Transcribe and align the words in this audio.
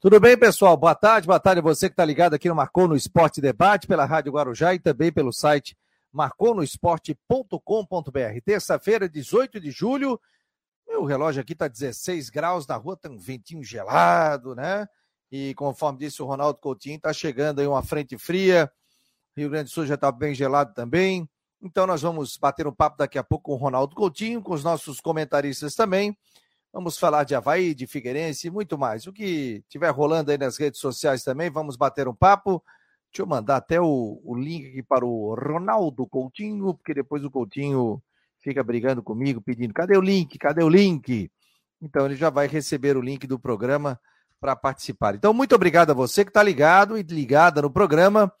Tudo 0.00 0.20
bem, 0.20 0.38
pessoal? 0.38 0.76
Boa 0.76 0.94
tarde, 0.94 1.26
boa 1.26 1.40
tarde 1.40 1.58
a 1.58 1.62
você 1.62 1.88
que 1.88 1.92
está 1.92 2.04
ligado 2.04 2.32
aqui 2.32 2.48
no 2.48 2.54
Marcou 2.54 2.86
no 2.86 2.94
Esporte 2.94 3.40
Debate, 3.40 3.88
pela 3.88 4.04
Rádio 4.04 4.30
Guarujá 4.30 4.72
e 4.72 4.78
também 4.78 5.10
pelo 5.10 5.32
site 5.32 5.76
marconosport.com.br. 6.12 8.40
Terça-feira, 8.44 9.08
18 9.08 9.58
de 9.58 9.72
julho, 9.72 10.20
meu 10.86 11.04
relógio 11.04 11.42
aqui 11.42 11.52
está 11.52 11.66
16 11.66 12.30
graus, 12.30 12.64
na 12.64 12.76
rua 12.76 12.96
tem 12.96 13.10
um 13.10 13.18
ventinho 13.18 13.64
gelado, 13.64 14.54
né? 14.54 14.86
E 15.32 15.52
conforme 15.54 15.98
disse 15.98 16.22
o 16.22 16.26
Ronaldo 16.26 16.60
Coutinho, 16.60 16.94
está 16.94 17.12
chegando 17.12 17.60
aí 17.60 17.66
uma 17.66 17.82
frente 17.82 18.16
fria, 18.16 18.70
Rio 19.36 19.50
Grande 19.50 19.64
do 19.64 19.70
Sul 19.70 19.84
já 19.84 19.96
está 19.96 20.12
bem 20.12 20.32
gelado 20.32 20.72
também. 20.74 21.28
Então 21.60 21.88
nós 21.88 22.02
vamos 22.02 22.36
bater 22.36 22.68
um 22.68 22.72
papo 22.72 22.98
daqui 22.98 23.18
a 23.18 23.24
pouco 23.24 23.46
com 23.46 23.54
o 23.54 23.56
Ronaldo 23.56 23.96
Coutinho, 23.96 24.40
com 24.42 24.54
os 24.54 24.62
nossos 24.62 25.00
comentaristas 25.00 25.74
também. 25.74 26.16
Vamos 26.78 26.96
falar 26.96 27.24
de 27.24 27.34
Havaí, 27.34 27.74
de 27.74 27.88
Figueirense 27.88 28.46
e 28.46 28.50
muito 28.52 28.78
mais. 28.78 29.04
O 29.08 29.12
que 29.12 29.64
tiver 29.68 29.90
rolando 29.90 30.30
aí 30.30 30.38
nas 30.38 30.56
redes 30.56 30.78
sociais 30.78 31.24
também, 31.24 31.50
vamos 31.50 31.74
bater 31.74 32.06
um 32.06 32.14
papo. 32.14 32.62
Deixa 33.10 33.22
eu 33.22 33.26
mandar 33.26 33.56
até 33.56 33.80
o, 33.80 34.20
o 34.24 34.36
link 34.36 34.68
aqui 34.68 34.80
para 34.84 35.04
o 35.04 35.34
Ronaldo 35.34 36.06
Coutinho, 36.06 36.72
porque 36.74 36.94
depois 36.94 37.24
o 37.24 37.32
Coutinho 37.32 38.00
fica 38.38 38.62
brigando 38.62 39.02
comigo, 39.02 39.40
pedindo: 39.40 39.74
cadê 39.74 39.96
o 39.96 40.00
link? 40.00 40.38
Cadê 40.38 40.62
o 40.62 40.68
link? 40.68 41.28
Então 41.82 42.06
ele 42.06 42.14
já 42.14 42.30
vai 42.30 42.46
receber 42.46 42.96
o 42.96 43.02
link 43.02 43.26
do 43.26 43.40
programa 43.40 44.00
para 44.40 44.54
participar. 44.54 45.16
Então, 45.16 45.34
muito 45.34 45.56
obrigado 45.56 45.90
a 45.90 45.94
você 45.94 46.24
que 46.24 46.30
está 46.30 46.44
ligado 46.44 46.96
e 46.96 47.02
ligada 47.02 47.60
no 47.60 47.72
programa, 47.72 48.32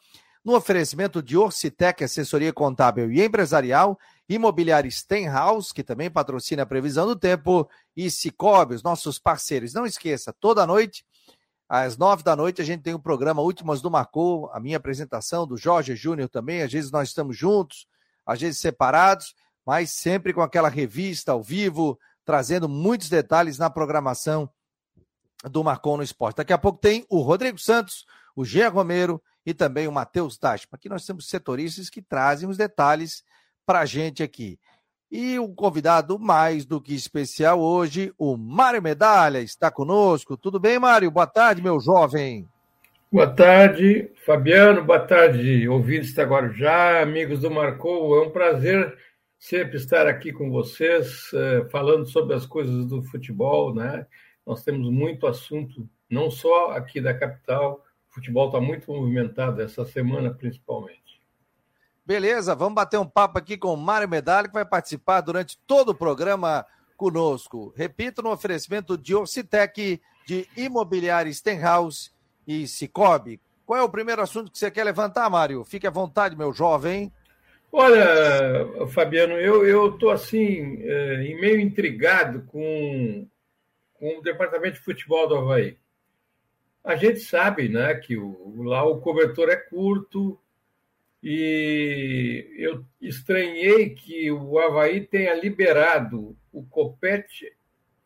no 0.48 0.56
oferecimento 0.56 1.22
de 1.22 1.36
Orcitec, 1.36 2.02
assessoria 2.02 2.54
contábil 2.54 3.12
e 3.12 3.22
empresarial 3.22 3.98
Imobiliária 4.26 4.90
Stenhouse, 4.90 5.74
que 5.74 5.84
também 5.84 6.10
patrocina 6.10 6.62
a 6.62 6.66
previsão 6.66 7.06
do 7.06 7.14
tempo, 7.14 7.68
e 7.94 8.10
Cicobi, 8.10 8.74
os 8.74 8.82
nossos 8.82 9.18
parceiros. 9.18 9.74
Não 9.74 9.84
esqueça, 9.84 10.34
toda 10.40 10.66
noite, 10.66 11.04
às 11.68 11.98
nove 11.98 12.22
da 12.22 12.34
noite, 12.34 12.62
a 12.62 12.64
gente 12.64 12.82
tem 12.82 12.94
o 12.94 12.98
programa 12.98 13.42
Últimas 13.42 13.82
do 13.82 13.90
Marcou, 13.90 14.50
a 14.50 14.58
minha 14.58 14.78
apresentação, 14.78 15.46
do 15.46 15.54
Jorge 15.54 15.94
Júnior 15.94 16.30
também. 16.30 16.62
Às 16.62 16.72
vezes 16.72 16.90
nós 16.90 17.08
estamos 17.08 17.36
juntos, 17.36 17.86
às 18.24 18.40
vezes 18.40 18.58
separados, 18.58 19.34
mas 19.66 19.90
sempre 19.90 20.32
com 20.32 20.40
aquela 20.40 20.70
revista 20.70 21.32
ao 21.32 21.42
vivo, 21.42 21.98
trazendo 22.24 22.66
muitos 22.70 23.10
detalhes 23.10 23.58
na 23.58 23.68
programação 23.68 24.48
do 25.44 25.62
Marcou 25.62 25.98
no 25.98 26.02
Esporte. 26.02 26.38
Daqui 26.38 26.54
a 26.54 26.58
pouco 26.58 26.78
tem 26.78 27.04
o 27.10 27.20
Rodrigo 27.20 27.58
Santos, 27.58 28.06
o 28.34 28.46
Gê 28.46 28.66
Romero 28.66 29.22
e 29.48 29.54
também 29.54 29.88
o 29.88 29.92
Matheus 29.92 30.36
Tachma. 30.36 30.72
Aqui 30.74 30.90
nós 30.90 31.06
temos 31.06 31.26
setoristas 31.26 31.88
que 31.88 32.02
trazem 32.02 32.46
os 32.46 32.58
detalhes 32.58 33.24
para 33.64 33.80
a 33.80 33.86
gente 33.86 34.22
aqui. 34.22 34.58
E 35.10 35.38
um 35.38 35.54
convidado 35.54 36.18
mais 36.18 36.66
do 36.66 36.78
que 36.82 36.94
especial 36.94 37.58
hoje, 37.58 38.12
o 38.18 38.36
Mário 38.36 38.82
Medalha, 38.82 39.38
está 39.38 39.70
conosco. 39.70 40.36
Tudo 40.36 40.60
bem, 40.60 40.78
Mário? 40.78 41.10
Boa 41.10 41.26
tarde, 41.26 41.62
meu 41.62 41.80
jovem. 41.80 42.46
Boa 43.10 43.26
tarde, 43.26 44.12
Fabiano. 44.26 44.84
Boa 44.84 45.00
tarde, 45.00 45.66
ouvintes 45.66 46.12
da 46.12 46.24
Guarujá, 46.24 47.00
amigos 47.00 47.40
do 47.40 47.50
Marcou. 47.50 48.22
É 48.22 48.26
um 48.26 48.30
prazer 48.30 48.98
sempre 49.38 49.78
estar 49.78 50.06
aqui 50.06 50.30
com 50.30 50.50
vocês, 50.50 51.30
eh, 51.32 51.66
falando 51.70 52.04
sobre 52.06 52.34
as 52.34 52.44
coisas 52.44 52.84
do 52.84 53.02
futebol, 53.02 53.74
né? 53.74 54.06
Nós 54.46 54.62
temos 54.62 54.90
muito 54.90 55.26
assunto, 55.26 55.88
não 56.10 56.30
só 56.30 56.72
aqui 56.72 57.00
da 57.00 57.14
capital, 57.14 57.82
futebol 58.18 58.46
está 58.46 58.60
muito 58.60 58.92
movimentado 58.92 59.62
essa 59.62 59.84
semana, 59.84 60.30
principalmente. 60.32 61.20
Beleza, 62.04 62.54
vamos 62.54 62.74
bater 62.74 62.98
um 62.98 63.06
papo 63.06 63.38
aqui 63.38 63.56
com 63.56 63.72
o 63.72 63.76
Mário 63.76 64.08
Medalha, 64.08 64.48
que 64.48 64.54
vai 64.54 64.64
participar 64.64 65.20
durante 65.20 65.58
todo 65.66 65.90
o 65.90 65.94
programa 65.94 66.64
conosco. 66.96 67.72
Repito, 67.76 68.22
no 68.22 68.30
oferecimento 68.30 68.96
de 68.96 69.14
Orcitec, 69.14 70.00
de 70.26 70.48
Imobiliária 70.56 71.32
Stenhouse 71.32 72.10
e 72.46 72.66
Cicobi. 72.66 73.40
Qual 73.64 73.78
é 73.78 73.82
o 73.82 73.88
primeiro 73.88 74.22
assunto 74.22 74.50
que 74.50 74.58
você 74.58 74.70
quer 74.70 74.84
levantar, 74.84 75.28
Mário? 75.28 75.64
Fique 75.64 75.86
à 75.86 75.90
vontade, 75.90 76.36
meu 76.36 76.52
jovem. 76.52 77.12
Olha, 77.70 78.86
Fabiano, 78.88 79.34
eu 79.34 79.90
estou 79.90 80.10
assim, 80.10 80.78
é, 80.80 81.18
meio 81.38 81.60
intrigado 81.60 82.42
com, 82.46 83.28
com 83.92 84.18
o 84.18 84.22
departamento 84.22 84.78
de 84.78 84.84
futebol 84.84 85.28
do 85.28 85.36
Havaí. 85.36 85.76
A 86.88 86.96
gente 86.96 87.20
sabe 87.20 87.68
né, 87.68 87.94
que 87.96 88.16
o, 88.16 88.62
lá 88.62 88.82
o 88.82 88.98
cobertor 88.98 89.50
é 89.50 89.56
curto, 89.56 90.40
e 91.22 92.50
eu 92.56 92.82
estranhei 92.98 93.90
que 93.90 94.32
o 94.32 94.58
Havaí 94.58 95.02
tenha 95.02 95.34
liberado 95.34 96.34
o 96.50 96.62
Copete 96.64 97.52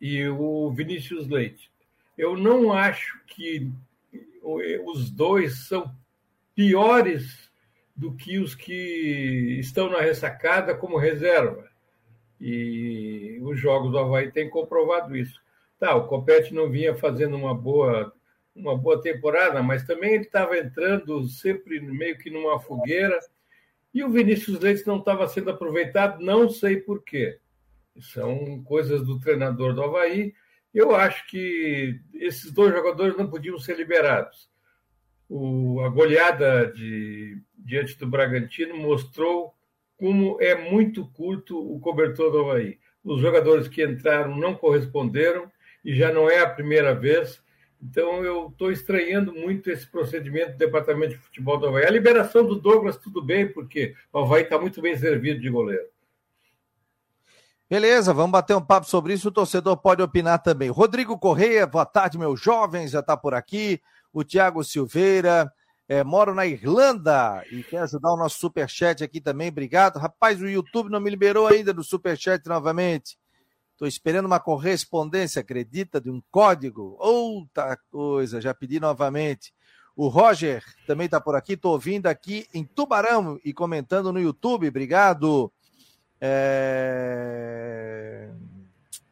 e 0.01 0.27
o 0.27 0.69
Vinícius 0.73 1.29
Leite. 1.29 1.71
Eu 2.19 2.37
não 2.37 2.73
acho 2.73 3.21
que 3.29 3.71
os 4.85 5.13
dois 5.13 5.69
são 5.69 5.95
piores 6.53 7.53
do 7.95 8.13
que 8.17 8.41
os 8.41 8.53
que 8.57 9.59
estão 9.61 9.91
na 9.91 10.01
ressacada 10.01 10.75
como 10.75 10.99
reserva. 10.99 11.71
E 12.41 13.39
os 13.43 13.61
jogos 13.61 13.93
do 13.93 13.99
Havaí 14.01 14.33
têm 14.33 14.51
comprovado 14.51 15.17
isso. 15.17 15.41
Tá, 15.79 15.95
o 15.95 16.09
Copete 16.09 16.53
não 16.53 16.69
vinha 16.69 16.97
fazendo 16.97 17.37
uma 17.37 17.55
boa 17.55 18.13
uma 18.55 18.77
boa 18.77 19.01
temporada, 19.01 19.63
mas 19.63 19.85
também 19.85 20.15
ele 20.15 20.25
estava 20.25 20.59
entrando 20.59 21.27
sempre 21.29 21.81
meio 21.81 22.19
que 22.19 22.31
numa 22.31 22.61
fogueira. 22.61 23.19
E 23.95 24.03
o 24.03 24.11
Vinícius 24.11 24.61
Leite 24.61 24.87
não 24.87 24.99
estava 24.99 25.27
sendo 25.29 25.51
aproveitado, 25.51 26.23
não 26.23 26.49
sei 26.49 26.77
por 26.77 27.03
quê. 27.03 27.39
São 28.01 28.63
coisas 28.65 29.05
do 29.05 29.19
treinador 29.21 29.75
do 29.75 29.83
Havaí. 29.83 30.35
Eu 30.73 30.95
acho 30.95 31.27
que 31.29 32.01
esses 32.15 32.51
dois 32.51 32.73
jogadores 32.73 33.17
não 33.17 33.29
podiam 33.29 33.59
ser 33.59 33.77
liberados. 33.77 34.51
O, 35.29 35.81
a 35.81 35.89
goleada 35.89 36.73
de, 36.73 37.39
diante 37.57 37.99
do 37.99 38.07
Bragantino 38.07 38.77
mostrou 38.77 39.55
como 39.97 40.41
é 40.41 40.55
muito 40.55 41.07
curto 41.09 41.59
o 41.59 41.79
cobertor 41.81 42.31
do 42.31 42.41
Havaí. 42.41 42.79
Os 43.05 43.21
jogadores 43.21 43.69
que 43.69 43.85
entraram 43.85 44.37
não 44.37 44.55
corresponderam 44.55 45.51
e 45.85 45.95
já 45.95 46.13
não 46.13 46.31
é 46.31 46.41
a 46.41 46.49
primeira 46.49 46.95
vez. 46.95 47.42
Então, 47.83 48.25
eu 48.25 48.49
estou 48.49 48.71
estranhando 48.71 49.35
muito 49.35 49.69
esse 49.69 49.87
procedimento 49.87 50.53
do 50.53 50.59
Departamento 50.59 51.15
de 51.15 51.19
Futebol 51.19 51.59
do 51.59 51.67
Havaí. 51.67 51.85
A 51.85 51.91
liberação 51.91 52.47
do 52.47 52.55
Douglas, 52.55 52.97
tudo 52.97 53.21
bem, 53.21 53.53
porque 53.53 53.95
o 54.13 54.21
Havaí 54.21 54.45
está 54.45 54.57
muito 54.59 54.81
bem 54.81 54.97
servido 54.97 55.41
de 55.41 55.51
goleiro. 55.51 55.85
Beleza, 57.69 58.13
vamos 58.13 58.33
bater 58.33 58.55
um 58.55 58.65
papo 58.65 58.87
sobre 58.87 59.15
isso. 59.15 59.29
O 59.29 59.33
torcedor 59.33 59.77
pode 59.79 60.03
opinar 60.03 60.41
também. 60.43 60.69
Rodrigo 60.69 61.19
Correia, 61.19 61.67
boa 61.67 61.87
tarde, 61.87 62.19
meus 62.19 62.41
jovens, 62.41 62.93
já 62.93 63.01
está 63.01 63.17
por 63.17 63.35
aqui. 63.35 63.81
O 64.13 64.23
Tiago 64.23 64.63
Silveira, 64.63 65.51
é, 65.89 66.05
moro 66.05 66.35
na 66.35 66.47
Irlanda 66.47 67.43
e 67.51 67.63
quer 67.65 67.79
ajudar 67.79 68.13
o 68.13 68.17
nosso 68.17 68.39
superchat 68.39 69.03
aqui 69.03 69.21
também. 69.21 69.49
Obrigado. 69.49 69.99
Rapaz, 69.99 70.41
o 70.41 70.49
YouTube 70.49 70.91
não 70.91 71.01
me 71.01 71.11
liberou 71.11 71.47
ainda 71.49 71.73
do 71.73 71.83
superchat 71.83 72.47
novamente. 72.47 73.19
Estou 73.83 73.89
esperando 73.89 74.27
uma 74.27 74.39
correspondência, 74.39 75.41
acredita, 75.41 76.01
de 76.01 76.09
um 76.09 76.23
código. 76.31 76.97
Outra 77.01 77.77
coisa, 77.91 78.41
já 78.41 78.55
pedi 78.55 78.79
novamente. 78.79 79.53
O 79.97 80.07
Roger 80.07 80.63
também 80.87 81.07
está 81.07 81.21
por 81.21 81.35
aqui, 81.35 81.55
estou 81.55 81.73
ouvindo 81.73 82.07
aqui 82.07 82.47
em 82.55 82.63
Tubarão 82.63 83.41
e 83.45 83.53
comentando 83.53 84.13
no 84.13 84.21
YouTube. 84.21 84.69
Obrigado. 84.69 85.53
É... 86.21 88.31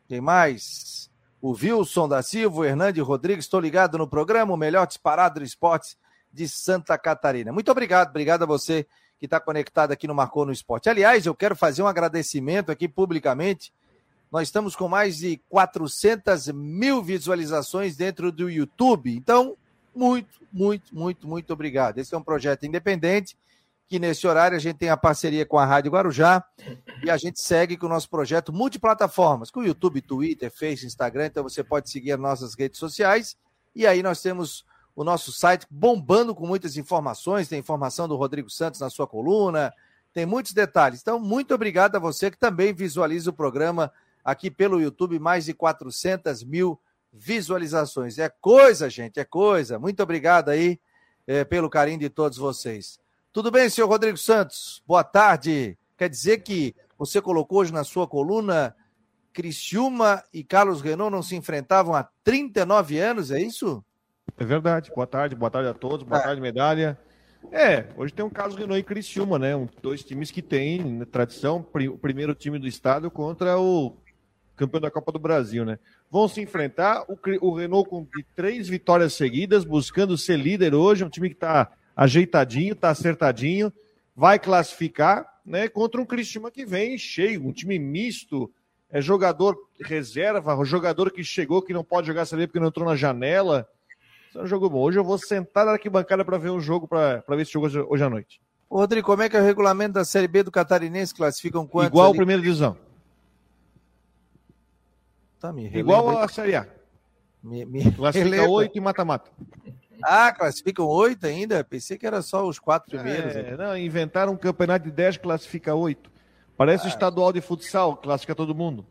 Quem 0.06 0.20
mais? 0.20 1.10
O 1.42 1.50
Wilson 1.50 2.08
da 2.08 2.22
Silva, 2.22 2.60
o 2.60 2.64
Hernande 2.64 3.00
Rodrigues, 3.00 3.46
estou 3.46 3.58
ligado 3.58 3.98
no 3.98 4.06
programa, 4.06 4.54
o 4.54 4.56
melhor 4.56 4.86
disparado 4.86 5.40
de 5.40 5.46
esportes 5.46 5.98
de 6.32 6.48
Santa 6.48 6.96
Catarina. 6.96 7.52
Muito 7.52 7.72
obrigado, 7.72 8.10
obrigado 8.10 8.44
a 8.44 8.46
você 8.46 8.86
que 9.18 9.24
está 9.24 9.40
conectado 9.40 9.90
aqui 9.90 10.06
no 10.06 10.14
Marcou 10.14 10.46
no 10.46 10.52
Esporte. 10.52 10.88
Aliás, 10.88 11.26
eu 11.26 11.34
quero 11.34 11.56
fazer 11.56 11.82
um 11.82 11.88
agradecimento 11.88 12.70
aqui 12.70 12.86
publicamente 12.86 13.72
nós 14.30 14.48
estamos 14.48 14.76
com 14.76 14.88
mais 14.88 15.16
de 15.16 15.38
400 15.48 16.48
mil 16.48 17.02
visualizações 17.02 17.96
dentro 17.96 18.30
do 18.30 18.48
YouTube. 18.48 19.14
Então, 19.14 19.56
muito, 19.94 20.40
muito, 20.52 20.94
muito, 20.94 21.26
muito 21.26 21.52
obrigado. 21.52 21.98
Esse 21.98 22.14
é 22.14 22.18
um 22.18 22.22
projeto 22.22 22.64
independente 22.64 23.36
que 23.88 23.98
nesse 23.98 24.24
horário 24.24 24.56
a 24.56 24.60
gente 24.60 24.76
tem 24.76 24.88
a 24.88 24.96
parceria 24.96 25.44
com 25.44 25.58
a 25.58 25.66
Rádio 25.66 25.90
Guarujá 25.90 26.44
e 27.02 27.10
a 27.10 27.16
gente 27.16 27.40
segue 27.40 27.76
com 27.76 27.86
o 27.86 27.88
nosso 27.88 28.08
projeto 28.08 28.52
multiplataformas, 28.52 29.50
com 29.50 29.64
YouTube, 29.64 30.00
Twitter, 30.00 30.48
Face, 30.48 30.86
Instagram, 30.86 31.26
então 31.26 31.42
você 31.42 31.64
pode 31.64 31.90
seguir 31.90 32.12
as 32.12 32.20
nossas 32.20 32.54
redes 32.54 32.78
sociais 32.78 33.36
e 33.74 33.88
aí 33.88 34.00
nós 34.00 34.22
temos 34.22 34.64
o 34.94 35.02
nosso 35.02 35.32
site 35.32 35.66
bombando 35.68 36.36
com 36.36 36.46
muitas 36.46 36.76
informações, 36.76 37.48
tem 37.48 37.58
informação 37.58 38.06
do 38.06 38.14
Rodrigo 38.14 38.48
Santos 38.48 38.78
na 38.78 38.90
sua 38.90 39.08
coluna, 39.08 39.72
tem 40.12 40.24
muitos 40.24 40.52
detalhes. 40.52 41.00
Então, 41.00 41.18
muito 41.18 41.52
obrigado 41.52 41.96
a 41.96 41.98
você 41.98 42.30
que 42.30 42.38
também 42.38 42.72
visualiza 42.72 43.30
o 43.30 43.32
programa 43.32 43.92
aqui 44.24 44.50
pelo 44.50 44.80
YouTube, 44.80 45.18
mais 45.18 45.44
de 45.44 45.54
400 45.54 46.44
mil 46.44 46.80
visualizações. 47.12 48.18
É 48.18 48.28
coisa, 48.28 48.88
gente, 48.88 49.18
é 49.18 49.24
coisa. 49.24 49.78
Muito 49.78 50.02
obrigado 50.02 50.48
aí 50.48 50.80
é, 51.26 51.44
pelo 51.44 51.68
carinho 51.68 51.98
de 51.98 52.08
todos 52.08 52.38
vocês. 52.38 52.98
Tudo 53.32 53.50
bem, 53.50 53.68
senhor 53.68 53.88
Rodrigo 53.88 54.16
Santos? 54.16 54.82
Boa 54.86 55.04
tarde. 55.04 55.78
Quer 55.96 56.08
dizer 56.08 56.38
que 56.38 56.74
você 56.98 57.20
colocou 57.20 57.58
hoje 57.60 57.72
na 57.72 57.84
sua 57.84 58.06
coluna 58.06 58.74
Criciúma 59.32 60.24
e 60.32 60.42
Carlos 60.42 60.80
Renault 60.82 61.12
não 61.12 61.22
se 61.22 61.36
enfrentavam 61.36 61.94
há 61.94 62.08
39 62.24 62.98
anos, 62.98 63.30
é 63.30 63.40
isso? 63.40 63.84
É 64.36 64.44
verdade. 64.44 64.90
Boa 64.94 65.06
tarde, 65.06 65.36
boa 65.36 65.50
tarde 65.50 65.68
a 65.68 65.74
todos, 65.74 66.04
boa 66.06 66.20
é. 66.20 66.22
tarde, 66.22 66.40
medalha. 66.40 66.98
É, 67.52 67.86
hoje 67.96 68.12
tem 68.12 68.24
um 68.24 68.30
caso 68.30 68.56
Renault 68.56 68.80
e 68.80 68.84
Criciúma, 68.84 69.38
né? 69.38 69.56
Um, 69.56 69.66
dois 69.80 70.02
times 70.04 70.30
que 70.30 70.42
têm 70.42 70.82
né, 70.82 71.04
tradição, 71.04 71.64
o 71.72 71.98
primeiro 71.98 72.34
time 72.34 72.58
do 72.58 72.66
estado 72.66 73.10
contra 73.10 73.58
o 73.58 73.96
campeão 74.60 74.80
da 74.80 74.90
Copa 74.90 75.10
do 75.10 75.18
Brasil, 75.18 75.64
né? 75.64 75.78
Vão 76.10 76.28
se 76.28 76.40
enfrentar 76.40 77.04
o, 77.08 77.18
o 77.40 77.54
Renault 77.54 77.88
com 77.88 78.06
três 78.36 78.68
vitórias 78.68 79.14
seguidas, 79.14 79.64
buscando 79.64 80.18
ser 80.18 80.36
líder 80.36 80.74
hoje, 80.74 81.04
um 81.04 81.08
time 81.08 81.28
que 81.28 81.34
está 81.34 81.72
ajeitadinho, 81.96 82.74
está 82.74 82.90
acertadinho, 82.90 83.72
vai 84.14 84.38
classificar, 84.38 85.26
né? 85.44 85.68
Contra 85.68 86.00
um 86.00 86.06
Criciúma 86.06 86.50
que 86.50 86.64
vem 86.64 86.98
cheio, 86.98 87.46
um 87.46 87.52
time 87.52 87.78
misto, 87.78 88.52
é 88.90 89.00
jogador 89.00 89.56
reserva, 89.80 90.62
jogador 90.64 91.10
que 91.10 91.24
chegou 91.24 91.62
que 91.62 91.72
não 91.72 91.84
pode 91.84 92.06
jogar 92.06 92.26
Série 92.26 92.46
porque 92.46 92.60
não 92.60 92.68
entrou 92.68 92.86
na 92.86 92.96
janela. 92.96 93.66
Isso 94.28 94.38
é 94.38 94.42
um 94.42 94.46
jogo 94.46 94.68
bom. 94.68 94.80
Hoje 94.80 94.98
eu 94.98 95.04
vou 95.04 95.16
sentar 95.16 95.64
na 95.64 95.72
arquibancada 95.72 96.24
para 96.24 96.38
ver 96.38 96.50
um 96.50 96.60
jogo, 96.60 96.86
para 96.86 97.22
ver 97.28 97.42
esse 97.42 97.52
jogo 97.52 97.66
hoje, 97.66 97.80
hoje 97.80 98.04
à 98.04 98.10
noite. 98.10 98.40
Ô, 98.68 98.76
Rodrigo, 98.76 99.06
como 99.06 99.22
é 99.22 99.28
que 99.28 99.36
é 99.36 99.40
o 99.40 99.44
regulamento 99.44 99.94
da 99.94 100.04
Série 100.04 100.28
B 100.28 100.42
do 100.42 100.50
Catarinense? 100.50 101.14
Classificam 101.14 101.66
quantos? 101.66 101.90
Igual 101.90 102.06
ali? 102.08 102.14
a 102.14 102.16
primeira 102.16 102.42
divisão. 102.42 102.76
Tá, 105.40 105.52
me 105.52 105.66
Igual 105.68 106.18
a 106.18 106.28
Série 106.28 106.54
A. 106.54 106.66
Me, 107.42 107.64
me 107.64 107.90
Classifica 107.96 108.48
oito 108.48 108.76
e 108.76 108.80
mata-mata. 108.80 109.30
Ah, 110.02 110.32
classificam 110.32 110.86
oito 110.86 111.26
ainda? 111.26 111.64
Pensei 111.64 111.96
que 111.96 112.06
era 112.06 112.20
só 112.20 112.46
os 112.46 112.58
quatro 112.58 112.90
primeiros. 112.90 113.34
É, 113.34 113.56
não, 113.56 113.76
inventaram 113.76 114.32
um 114.32 114.36
campeonato 114.36 114.84
de 114.84 114.90
dez, 114.90 115.16
classifica 115.16 115.74
oito. 115.74 116.10
Parece 116.56 116.84
ah. 116.84 116.86
o 116.86 116.88
estadual 116.90 117.32
de 117.32 117.40
futsal, 117.40 117.96
classifica 117.96 118.34
todo 118.34 118.54
mundo. 118.54 118.86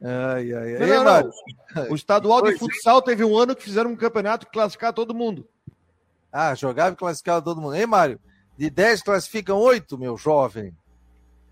Ai, 0.00 0.52
ai, 0.52 0.76
ai. 0.76 0.86
Não, 0.86 1.04
não, 1.04 1.32
não. 1.74 1.90
O 1.90 1.94
estadual 1.94 2.42
de 2.42 2.56
futsal 2.56 3.02
teve 3.02 3.24
um 3.24 3.36
ano 3.36 3.56
que 3.56 3.62
fizeram 3.64 3.90
um 3.90 3.96
campeonato 3.96 4.46
que 4.46 4.52
classificava 4.52 4.92
todo 4.92 5.14
mundo. 5.14 5.48
Ah, 6.30 6.54
jogava 6.54 6.92
e 6.92 6.96
classificava 6.96 7.42
todo 7.42 7.60
mundo. 7.60 7.74
Hein, 7.74 7.86
Mário? 7.86 8.20
De 8.56 8.70
10 8.70 9.02
classificam 9.02 9.58
8, 9.58 9.98
meu 9.98 10.16
jovem. 10.16 10.72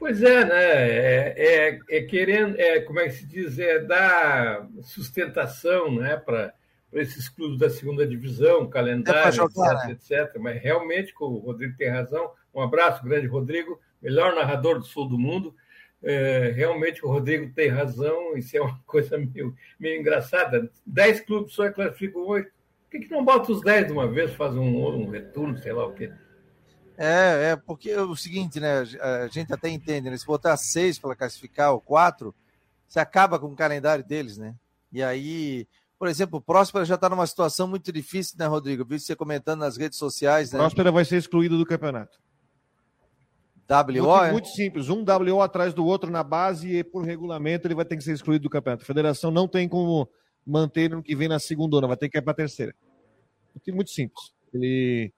Pois 0.05 0.23
é, 0.23 0.45
né? 0.45 0.63
É, 0.63 1.35
é, 1.39 1.81
é, 1.89 2.03
querendo, 2.03 2.61
é, 2.61 2.79
como 2.81 3.01
é 3.01 3.05
que 3.05 3.13
se 3.13 3.27
diz, 3.27 3.59
é 3.59 3.79
dar 3.79 4.69
sustentação 4.83 5.95
né, 5.95 6.15
para 6.15 6.53
esses 6.93 7.27
clubes 7.27 7.59
da 7.59 7.71
segunda 7.71 8.07
divisão, 8.07 8.69
calendário, 8.69 9.31
é 9.31 9.33
jogar, 9.33 9.89
etc, 9.89 10.11
né? 10.11 10.23
etc. 10.25 10.37
Mas 10.39 10.63
realmente, 10.63 11.15
o 11.19 11.39
Rodrigo 11.39 11.75
tem 11.79 11.89
razão. 11.89 12.31
Um 12.55 12.61
abraço, 12.61 13.03
grande 13.03 13.27
Rodrigo, 13.27 13.81
melhor 14.03 14.35
narrador 14.35 14.79
do 14.79 14.85
sul 14.85 15.09
do 15.09 15.19
mundo. 15.19 15.55
É, 16.03 16.53
realmente 16.55 17.03
o 17.03 17.09
Rodrigo 17.09 17.51
tem 17.55 17.71
razão, 17.71 18.37
isso 18.37 18.55
é 18.59 18.61
uma 18.61 18.79
coisa 18.85 19.17
meio, 19.17 19.57
meio 19.81 19.99
engraçada. 19.99 20.71
Dez 20.85 21.19
clubes 21.21 21.55
só 21.55 21.73
classificam 21.73 22.27
oito. 22.27 22.51
Por 22.51 22.91
que, 22.91 23.07
que 23.07 23.11
não 23.11 23.25
bota 23.25 23.51
os 23.51 23.63
dez 23.63 23.87
de 23.87 23.93
uma 23.95 24.07
vez, 24.07 24.35
faz 24.35 24.55
um, 24.55 24.85
um 24.87 25.09
retorno, 25.09 25.57
sei 25.57 25.73
lá 25.73 25.87
o 25.87 25.95
quê? 25.95 26.13
É, 26.97 27.51
é, 27.51 27.57
porque 27.57 27.91
é 27.91 28.01
o 28.01 28.15
seguinte, 28.15 28.61
né? 28.61 28.81
A 29.01 29.27
gente 29.29 29.53
até 29.53 29.69
entende, 29.69 30.11
né? 30.11 30.17
Se 30.17 30.27
botar 30.27 30.57
seis 30.57 30.99
para 30.99 31.17
classificar 31.17 31.73
ou 31.73 31.81
quatro, 31.81 32.35
você 32.87 33.01
acaba 33.01 33.39
com 33.39 33.47
o 33.47 33.57
calendário 33.57 34.05
deles, 34.05 34.39
né? 34.39 34.55
E 34.93 35.03
aí, 35.03 35.67
por 35.99 36.07
exemplo, 36.07 36.39
o 36.39 36.43
Próspera 36.43 36.85
já 36.85 36.95
está 36.95 37.09
numa 37.09 37.27
situação 37.27 37.67
muito 37.67 37.93
difícil, 37.93 38.37
né, 38.39 38.47
Rodrigo? 38.47 38.85
Vi 38.85 39.01
você 39.01 39.17
comentando 39.17 39.61
nas 39.61 39.77
redes 39.77 39.99
sociais, 39.99 40.53
né? 40.53 40.59
Próspera 40.59 40.93
vai 40.93 41.05
ser 41.05 41.17
excluído 41.17 41.59
do 41.59 41.67
campeonato. 41.67 42.19
WO? 43.69 43.93
Muito, 43.93 44.25
é? 44.25 44.33
muito 44.33 44.49
simples, 44.49 44.89
um 44.89 45.03
WO 45.03 45.41
atrás 45.41 45.73
do 45.73 45.85
outro 45.85 46.11
na 46.11 46.23
base 46.23 46.77
e 46.77 46.85
por 46.85 47.05
regulamento 47.05 47.67
ele 47.67 47.75
vai 47.75 47.85
ter 47.85 47.97
que 47.97 48.05
ser 48.05 48.13
excluído 48.13 48.43
do 48.43 48.51
campeonato. 48.51 48.83
A 48.83 48.87
federação 48.87 49.31
não 49.31 49.49
tem 49.49 49.69
como 49.69 50.09
manter 50.47 50.91
no 50.91 51.03
que 51.03 51.17
vem 51.17 51.29
na 51.29 51.39
segunda, 51.39 51.87
vai 51.87 51.97
ter 51.97 52.09
que 52.09 52.19
ir 52.19 52.23
para 52.23 52.33
a 52.33 52.37
terceira. 52.37 52.75
Muito 53.69 53.91
simples. 53.91 54.35
Ele 54.53 55.13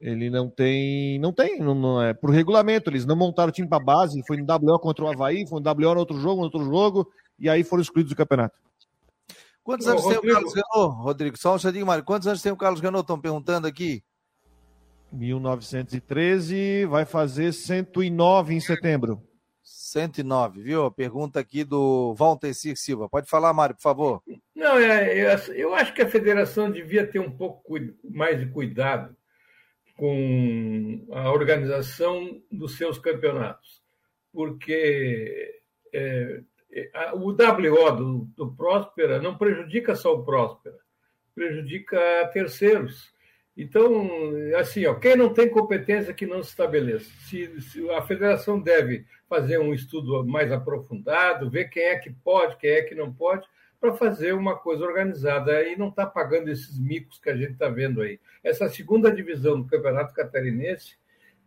ele 0.00 0.30
não 0.30 0.48
tem. 0.48 1.18
Não 1.18 1.32
tem, 1.32 1.58
não, 1.60 1.74
não 1.74 2.02
é 2.02 2.14
por 2.14 2.30
regulamento. 2.30 2.88
Eles 2.88 3.04
não 3.04 3.14
montaram 3.14 3.50
o 3.50 3.52
time 3.52 3.68
para 3.68 3.84
base. 3.84 4.22
Foi 4.26 4.36
no 4.38 4.46
WO 4.46 4.78
contra 4.78 5.04
o 5.04 5.08
Havaí, 5.08 5.46
foi 5.46 5.60
no 5.60 5.70
WO 5.70 5.94
no 5.94 6.00
outro 6.00 6.18
jogo, 6.18 6.36
no 6.36 6.44
outro 6.44 6.64
jogo, 6.64 7.12
e 7.38 7.48
aí 7.48 7.62
foram 7.62 7.82
excluídos 7.82 8.10
do 8.10 8.16
campeonato. 8.16 8.58
Quantos 9.62 9.86
anos 9.86 10.02
Ô, 10.04 10.08
tem 10.08 10.16
Rodrigo. 10.16 10.32
o 10.32 10.34
Carlos 10.34 10.54
Renault, 10.54 11.02
Rodrigo? 11.02 11.38
Só 11.38 11.52
um 11.52 11.56
instantinho, 11.56 11.86
Mário. 11.86 12.04
Quantos 12.04 12.26
anos 12.26 12.40
tem 12.40 12.50
o 12.50 12.56
Carlos 12.56 12.80
Renault? 12.80 13.04
Estão 13.04 13.20
perguntando 13.20 13.66
aqui. 13.66 14.02
1913, 15.12 16.86
vai 16.86 17.04
fazer 17.04 17.52
109 17.52 18.54
em 18.54 18.60
setembro. 18.60 19.22
109, 19.62 20.62
viu? 20.62 20.90
Pergunta 20.90 21.40
aqui 21.40 21.62
do 21.62 22.14
Valtecir 22.14 22.76
Silva. 22.76 23.08
Pode 23.08 23.28
falar, 23.28 23.52
Mário, 23.52 23.74
por 23.74 23.82
favor. 23.82 24.22
Não, 24.54 24.78
é, 24.78 25.18
é, 25.18 25.40
eu 25.48 25.74
acho 25.74 25.92
que 25.92 26.00
a 26.00 26.08
federação 26.08 26.70
devia 26.70 27.06
ter 27.06 27.18
um 27.18 27.30
pouco 27.30 27.76
mais 28.08 28.38
de 28.38 28.46
cuidado 28.46 29.14
com 30.00 31.06
a 31.12 31.30
organização 31.30 32.40
dos 32.50 32.78
seus 32.78 32.98
campeonatos, 32.98 33.82
porque 34.32 35.60
é, 35.92 36.40
é 36.72 37.12
o 37.12 37.26
WO 37.26 37.90
do, 37.90 38.18
do 38.34 38.52
Próspera 38.54 39.20
não 39.20 39.36
prejudica 39.36 39.94
só 39.94 40.14
o 40.14 40.24
Próspera, 40.24 40.78
prejudica 41.34 42.00
terceiros. 42.32 43.12
Então, 43.54 44.08
assim, 44.58 44.86
ó, 44.86 44.94
quem 44.94 45.16
não 45.16 45.34
tem 45.34 45.50
competência 45.50 46.14
que 46.14 46.24
não 46.24 46.42
se 46.42 46.48
estabeleça. 46.48 47.10
Se, 47.28 47.60
se, 47.60 47.90
a 47.90 48.00
federação 48.00 48.58
deve 48.58 49.04
fazer 49.28 49.58
um 49.58 49.74
estudo 49.74 50.26
mais 50.26 50.50
aprofundado, 50.50 51.50
ver 51.50 51.68
quem 51.68 51.82
é 51.82 51.98
que 51.98 52.08
pode, 52.10 52.56
quem 52.56 52.70
é 52.70 52.82
que 52.82 52.94
não 52.94 53.12
pode, 53.12 53.46
para 53.80 53.94
fazer 53.94 54.34
uma 54.34 54.56
coisa 54.56 54.84
organizada 54.84 55.62
e 55.66 55.76
não 55.76 55.88
está 55.88 56.04
pagando 56.04 56.50
esses 56.50 56.78
micos 56.78 57.18
que 57.18 57.30
a 57.30 57.36
gente 57.36 57.52
está 57.52 57.68
vendo 57.68 58.02
aí. 58.02 58.20
Essa 58.44 58.68
segunda 58.68 59.10
divisão 59.10 59.60
do 59.60 59.66
Campeonato 59.66 60.12
Catarinense 60.12 60.96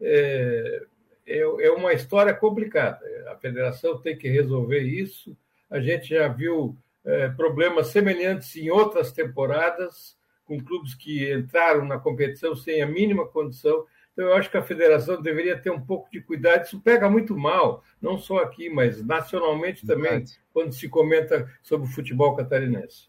é, 0.01 0.83
é, 1.25 1.39
é, 1.39 1.71
uma 1.71 1.93
história 1.93 2.33
complicada. 2.33 2.99
A 3.29 3.35
federação 3.35 4.01
tem 4.01 4.17
que 4.17 4.27
resolver 4.27 4.79
isso. 4.79 5.37
A 5.69 5.79
gente 5.79 6.09
já 6.09 6.27
viu 6.27 6.75
é, 7.05 7.29
problemas 7.29 7.87
semelhantes 7.87 8.55
em 8.55 8.69
outras 8.69 9.11
temporadas, 9.11 10.17
com 10.45 10.59
clubes 10.59 10.95
que 10.95 11.31
entraram 11.31 11.85
na 11.85 11.99
competição 11.99 12.55
sem 12.55 12.81
a 12.81 12.87
mínima 12.87 13.27
condição 13.27 13.85
então, 14.13 14.25
eu 14.25 14.35
acho 14.35 14.49
que 14.49 14.57
a 14.57 14.63
federação 14.63 15.19
deveria 15.19 15.59
ter 15.59 15.71
um 15.71 15.81
pouco 15.81 16.09
de 16.11 16.21
cuidado. 16.21 16.63
Isso 16.63 16.79
pega 16.79 17.09
muito 17.09 17.35
mal, 17.35 17.83
não 17.99 18.17
só 18.17 18.37
aqui, 18.37 18.69
mas 18.69 19.03
nacionalmente 19.03 19.85
também, 19.85 20.11
Verdade. 20.11 20.39
quando 20.53 20.71
se 20.71 20.87
comenta 20.87 21.51
sobre 21.63 21.87
o 21.87 21.91
futebol 21.91 22.35
catarinense. 22.35 23.07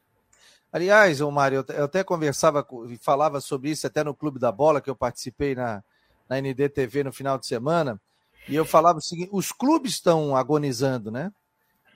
Aliás, 0.73 1.21
ô 1.21 1.31
Mário, 1.31 1.65
eu 1.69 1.85
até 1.85 2.03
conversava 2.03 2.67
e 2.89 2.97
falava 2.97 3.41
sobre 3.41 3.71
isso 3.71 3.87
até 3.87 4.03
no 4.03 4.15
Clube 4.15 4.41
da 4.41 4.51
Bola, 4.51 4.81
que 4.81 4.91
eu 4.91 4.97
participei 4.97 5.55
na, 5.55 5.85
na 6.29 6.41
NDTV 6.41 7.05
no 7.05 7.13
final 7.13 7.39
de 7.39 7.47
semana, 7.47 8.01
e 8.49 8.57
eu 8.57 8.65
falava 8.65 8.99
o 8.99 9.03
seguinte: 9.03 9.29
os 9.31 9.53
clubes 9.53 9.93
estão 9.93 10.35
agonizando, 10.35 11.11
né? 11.11 11.31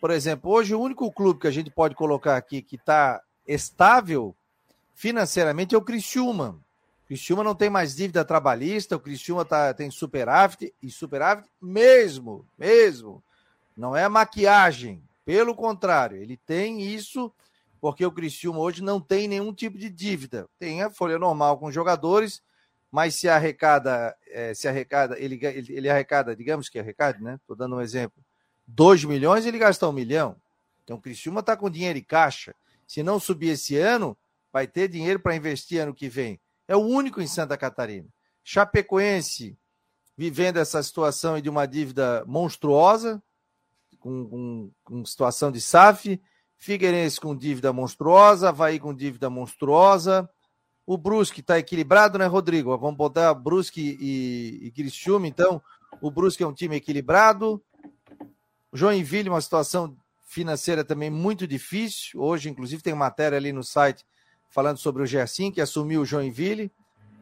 Por 0.00 0.10
exemplo, 0.10 0.52
hoje 0.52 0.74
o 0.74 0.80
único 0.80 1.10
clube 1.10 1.40
que 1.40 1.48
a 1.48 1.50
gente 1.50 1.70
pode 1.70 1.94
colocar 1.94 2.36
aqui 2.36 2.62
que 2.62 2.76
está 2.76 3.20
estável 3.46 4.36
financeiramente 4.94 5.74
é 5.74 5.78
o 5.78 5.82
Criciúma. 5.82 6.60
Criciúma 7.08 7.42
não 7.42 7.54
tem 7.54 7.70
mais 7.70 7.96
dívida 7.96 8.22
trabalhista, 8.22 8.94
o 8.94 9.00
Criciúma 9.00 9.42
tá, 9.42 9.72
tem 9.72 9.90
superávit, 9.90 10.74
e 10.82 10.90
superávit 10.90 11.48
mesmo, 11.60 12.46
mesmo. 12.58 13.24
Não 13.74 13.96
é 13.96 14.06
maquiagem, 14.10 15.02
pelo 15.24 15.54
contrário, 15.54 16.18
ele 16.18 16.36
tem 16.36 16.82
isso 16.82 17.32
porque 17.80 18.04
o 18.04 18.12
Criciúma 18.12 18.58
hoje 18.58 18.82
não 18.82 19.00
tem 19.00 19.26
nenhum 19.26 19.54
tipo 19.54 19.78
de 19.78 19.88
dívida. 19.88 20.46
Tem 20.58 20.82
a 20.82 20.90
folha 20.90 21.18
normal 21.18 21.56
com 21.56 21.72
jogadores, 21.72 22.42
mas 22.90 23.14
se 23.14 23.26
arrecada, 23.26 24.14
é, 24.26 24.52
se 24.52 24.68
arrecada, 24.68 25.18
ele, 25.18 25.38
ele, 25.42 25.72
ele 25.72 25.88
arrecada, 25.88 26.36
digamos 26.36 26.68
que 26.68 26.78
arrecada, 26.78 27.18
né? 27.20 27.38
Estou 27.40 27.56
dando 27.56 27.76
um 27.76 27.80
exemplo, 27.80 28.22
2 28.66 29.04
milhões, 29.04 29.46
ele 29.46 29.58
gasta 29.58 29.88
um 29.88 29.92
milhão. 29.92 30.36
Então 30.84 30.96
o 30.96 31.00
Criciúma 31.00 31.40
está 31.40 31.56
com 31.56 31.70
dinheiro 31.70 31.98
em 31.98 32.04
caixa. 32.04 32.54
Se 32.86 33.02
não 33.02 33.18
subir 33.18 33.50
esse 33.50 33.78
ano, 33.78 34.14
vai 34.52 34.66
ter 34.66 34.88
dinheiro 34.88 35.20
para 35.20 35.36
investir 35.36 35.80
ano 35.80 35.94
que 35.94 36.08
vem. 36.08 36.38
É 36.68 36.76
o 36.76 36.80
único 36.80 37.20
em 37.20 37.26
Santa 37.26 37.56
Catarina. 37.56 38.06
Chapecoense 38.44 39.58
vivendo 40.16 40.56
essa 40.56 40.82
situação 40.82 41.40
de 41.40 41.48
uma 41.48 41.64
dívida 41.64 42.24
monstruosa, 42.26 43.22
com, 44.00 44.28
com, 44.28 44.70
com 44.84 45.04
situação 45.04 45.50
de 45.50 45.60
SAF, 45.60 46.20
Figueirense 46.56 47.20
com 47.20 47.36
dívida 47.36 47.72
monstruosa, 47.72 48.48
Havaí 48.48 48.80
com 48.80 48.92
dívida 48.92 49.30
monstruosa, 49.30 50.28
o 50.84 50.96
Brusque 50.96 51.40
está 51.40 51.58
equilibrado, 51.58 52.18
né, 52.18 52.26
Rodrigo? 52.26 52.76
Vamos 52.78 52.96
botar 52.96 53.32
Brusque 53.34 53.98
e, 54.00 54.58
e 54.66 54.70
Criciúma, 54.72 55.28
então. 55.28 55.62
O 56.00 56.10
Brusque 56.10 56.42
é 56.42 56.46
um 56.46 56.54
time 56.54 56.76
equilibrado. 56.76 57.62
O 58.72 58.76
Joinville, 58.76 59.28
uma 59.28 59.40
situação 59.40 59.94
financeira 60.26 60.82
também 60.82 61.10
muito 61.10 61.46
difícil. 61.46 62.18
Hoje, 62.18 62.48
inclusive, 62.48 62.82
tem 62.82 62.94
matéria 62.94 63.36
ali 63.36 63.52
no 63.52 63.62
site 63.62 64.02
falando 64.50 64.78
sobre 64.78 65.02
o 65.02 65.06
Gersin, 65.06 65.50
que 65.50 65.60
assumiu 65.60 66.02
o 66.02 66.06
Joinville 66.06 66.70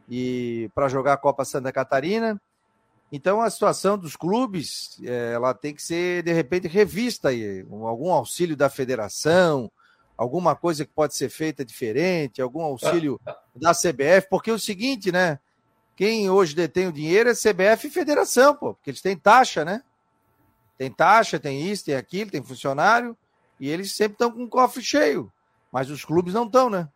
e 0.08 0.70
para 0.74 0.88
jogar 0.88 1.14
a 1.14 1.18
Copa 1.18 1.44
Santa 1.44 1.72
Catarina. 1.72 2.40
Então 3.10 3.40
a 3.40 3.50
situação 3.50 3.96
dos 3.96 4.16
clubes, 4.16 4.98
é, 5.02 5.32
ela 5.34 5.54
tem 5.54 5.74
que 5.74 5.82
ser 5.82 6.22
de 6.22 6.32
repente 6.32 6.66
revista 6.66 7.28
aí, 7.28 7.64
algum 7.70 8.10
auxílio 8.10 8.56
da 8.56 8.68
federação 8.68 9.70
alguma 10.16 10.56
coisa 10.56 10.84
que 10.84 10.92
pode 10.92 11.14
ser 11.14 11.28
feita 11.28 11.64
diferente, 11.64 12.40
algum 12.40 12.62
auxílio 12.62 13.20
da 13.54 13.72
CBF, 13.72 14.28
porque 14.30 14.50
é 14.50 14.54
o 14.54 14.58
seguinte, 14.58 15.12
né? 15.12 15.38
Quem 15.94 16.30
hoje 16.30 16.54
detém 16.54 16.86
o 16.86 16.92
dinheiro 16.92 17.30
é 17.30 17.34
CBF 17.34 17.86
e 17.86 17.90
federação, 17.90 18.54
pô, 18.54 18.74
porque 18.74 18.90
eles 18.90 19.02
têm 19.02 19.16
taxa, 19.16 19.64
né? 19.64 19.82
Tem 20.78 20.90
taxa, 20.90 21.38
tem 21.38 21.70
isso, 21.70 21.86
tem 21.86 21.94
aquilo, 21.94 22.30
tem 22.30 22.42
funcionário, 22.42 23.16
e 23.58 23.68
eles 23.68 23.94
sempre 23.94 24.14
estão 24.14 24.30
com 24.30 24.44
o 24.44 24.48
cofre 24.48 24.82
cheio. 24.82 25.32
Mas 25.72 25.90
os 25.90 26.04
clubes 26.04 26.34
não 26.34 26.44
estão, 26.44 26.68
né? 26.70 26.88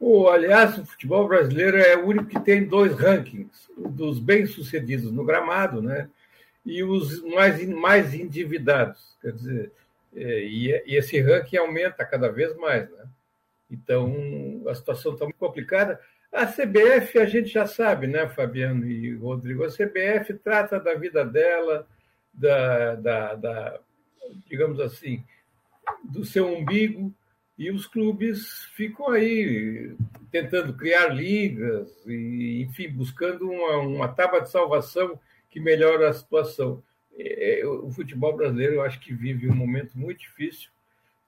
O, 0.00 0.28
aliás, 0.28 0.78
o 0.78 0.86
futebol 0.86 1.26
brasileiro 1.26 1.76
é 1.76 1.96
o 1.96 2.06
único 2.06 2.26
que 2.26 2.40
tem 2.40 2.64
dois 2.64 2.92
rankings, 2.96 3.68
dos 3.76 4.20
bem-sucedidos 4.20 5.10
no 5.10 5.24
gramado, 5.24 5.82
né? 5.82 6.08
E 6.64 6.84
os 6.84 7.22
mais, 7.22 7.66
mais 7.68 8.14
endividados. 8.14 9.16
Quer 9.20 9.32
dizer, 9.32 9.72
é, 10.14 10.44
e, 10.44 10.70
e, 10.86 10.96
esse 10.96 11.20
ranking 11.20 11.56
aumenta 11.56 12.04
cada 12.04 12.30
vez 12.30 12.56
mais, 12.56 12.88
né? 12.90 13.06
Então, 13.70 14.62
a 14.68 14.74
situação 14.74 15.12
está 15.12 15.24
muito 15.24 15.38
complicada. 15.38 16.00
A 16.32 16.46
CBF, 16.46 17.18
a 17.18 17.26
gente 17.26 17.48
já 17.48 17.66
sabe, 17.66 18.06
né, 18.06 18.28
Fabiano 18.28 18.86
e 18.86 19.14
Rodrigo? 19.16 19.64
A 19.64 19.68
CBF 19.68 20.34
trata 20.42 20.78
da 20.78 20.94
vida 20.94 21.24
dela, 21.24 21.86
da, 22.32 22.94
da, 22.94 23.34
da 23.34 23.80
digamos 24.46 24.78
assim, 24.80 25.24
do 26.04 26.24
seu 26.24 26.46
umbigo, 26.46 27.12
e 27.58 27.70
os 27.70 27.86
clubes 27.86 28.64
ficam 28.74 29.10
aí 29.10 29.96
tentando 30.30 30.74
criar 30.74 31.08
ligas 31.08 31.90
e, 32.06 32.62
enfim, 32.62 32.88
buscando 32.88 33.50
uma, 33.50 33.78
uma 33.78 34.08
tábua 34.08 34.40
de 34.40 34.50
salvação 34.50 35.18
que 35.50 35.58
melhore 35.58 36.04
a 36.04 36.12
situação. 36.12 36.82
É, 37.18 37.62
o 37.66 37.90
futebol 37.90 38.36
brasileiro, 38.36 38.74
eu 38.74 38.82
acho 38.82 39.00
que 39.00 39.12
vive 39.12 39.50
um 39.50 39.54
momento 39.54 39.98
muito 39.98 40.20
difícil 40.20 40.70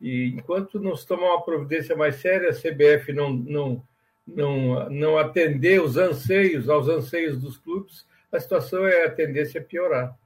e 0.01 0.29
enquanto 0.29 0.81
não 0.81 0.97
se 0.97 1.07
tomar 1.07 1.35
uma 1.35 1.43
providência 1.43 1.95
mais 1.95 2.17
séria, 2.17 2.49
a 2.49 2.55
CBF 2.55 3.13
não, 3.13 3.31
não, 3.33 3.83
não, 4.27 4.89
não 4.89 5.19
atender 5.19 5.83
os 5.83 5.97
anseios, 5.97 6.69
aos 6.69 6.89
anseios 6.89 7.39
dos 7.39 7.59
clubes, 7.59 8.07
a 8.33 8.41
situação 8.41 8.87
é 8.87 9.05
a 9.05 9.11
tendência 9.11 9.61
a 9.61 9.65
piorar. 9.65 10.17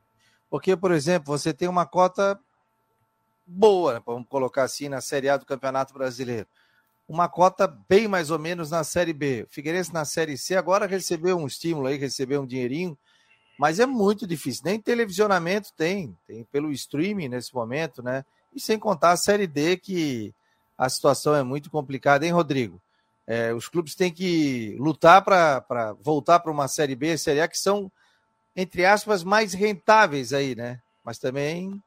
Porque, 0.48 0.76
por 0.76 0.92
exemplo, 0.92 1.26
você 1.26 1.52
tem 1.52 1.66
uma 1.66 1.84
cota 1.84 2.38
boa, 3.46 4.02
vamos 4.04 4.28
colocar 4.28 4.62
assim, 4.62 4.88
na 4.88 5.00
Série 5.00 5.28
A 5.28 5.36
do 5.36 5.46
Campeonato 5.46 5.92
Brasileiro. 5.92 6.46
Uma 7.06 7.28
cota 7.28 7.66
bem 7.66 8.08
mais 8.08 8.30
ou 8.30 8.38
menos 8.38 8.70
na 8.70 8.82
Série 8.82 9.12
B. 9.12 9.42
O 9.42 9.52
Figueirense 9.52 9.92
na 9.92 10.04
Série 10.04 10.38
C 10.38 10.56
agora 10.56 10.86
recebeu 10.86 11.36
um 11.36 11.46
estímulo 11.46 11.86
aí, 11.86 11.96
recebeu 11.96 12.40
um 12.42 12.46
dinheirinho, 12.46 12.96
mas 13.58 13.78
é 13.78 13.86
muito 13.86 14.26
difícil. 14.26 14.62
Nem 14.64 14.80
televisionamento 14.80 15.72
tem, 15.76 16.16
tem 16.26 16.44
pelo 16.44 16.72
streaming 16.72 17.28
nesse 17.28 17.54
momento, 17.54 18.02
né? 18.02 18.24
E 18.54 18.60
sem 18.60 18.78
contar 18.78 19.12
a 19.12 19.16
Série 19.16 19.46
D, 19.46 19.76
que 19.76 20.34
a 20.78 20.88
situação 20.88 21.34
é 21.34 21.42
muito 21.42 21.70
complicada, 21.70 22.24
hein, 22.24 22.32
Rodrigo? 22.32 22.80
É, 23.26 23.52
os 23.52 23.68
clubes 23.68 23.94
têm 23.94 24.12
que 24.12 24.76
lutar 24.78 25.22
para 25.22 25.94
voltar 26.00 26.40
para 26.40 26.52
uma 26.52 26.68
Série 26.68 26.94
B, 26.94 27.16
Série 27.18 27.40
A, 27.40 27.48
que 27.48 27.58
são, 27.58 27.90
entre 28.56 28.84
aspas, 28.84 29.22
mais 29.22 29.52
rentáveis 29.52 30.32
aí, 30.32 30.54
né? 30.54 30.80
Mas 31.04 31.18
também 31.18 31.82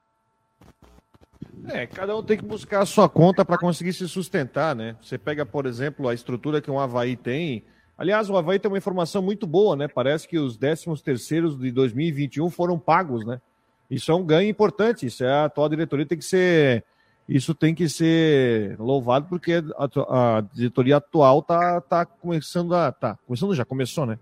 é, 1.67 1.85
cada 1.85 2.15
um 2.15 2.23
tem 2.23 2.37
que 2.37 2.45
buscar 2.45 2.81
a 2.81 2.85
sua 2.85 3.09
conta 3.09 3.43
para 3.43 3.57
conseguir 3.57 3.93
se 3.93 4.07
sustentar, 4.07 4.75
né? 4.75 4.95
Você 5.01 5.17
pega, 5.17 5.45
por 5.45 5.65
exemplo, 5.65 6.07
a 6.07 6.13
estrutura 6.13 6.61
que 6.61 6.71
um 6.71 6.79
Havaí 6.79 7.15
tem. 7.15 7.63
Aliás, 7.97 8.29
o 8.29 8.37
Havaí 8.37 8.59
tem 8.59 8.69
uma 8.69 8.77
informação 8.77 9.21
muito 9.21 9.47
boa, 9.47 9.75
né? 9.75 9.87
Parece 9.87 10.27
que 10.27 10.37
os 10.37 10.57
13 10.57 11.01
terceiros 11.03 11.57
de 11.57 11.71
2021 11.71 12.49
foram 12.49 12.77
pagos, 12.77 13.25
né? 13.25 13.41
Isso 13.89 14.11
é 14.11 14.15
um 14.15 14.23
ganho 14.23 14.49
importante. 14.49 15.05
Isso 15.05 15.23
é 15.23 15.31
a 15.31 15.45
atual 15.45 15.69
diretoria 15.69 16.05
tem 16.05 16.17
que 16.17 16.25
ser. 16.25 16.83
Isso 17.27 17.53
tem 17.53 17.75
que 17.75 17.89
ser 17.89 18.79
louvado 18.79 19.27
porque 19.27 19.61
a, 19.77 20.37
a 20.37 20.41
diretoria 20.53 20.97
atual 20.97 21.41
tá, 21.41 21.81
tá 21.81 22.05
começando 22.05 22.73
a. 22.75 22.91
Tá, 22.91 23.17
começando 23.25 23.55
já, 23.55 23.65
começou, 23.65 24.05
né? 24.05 24.19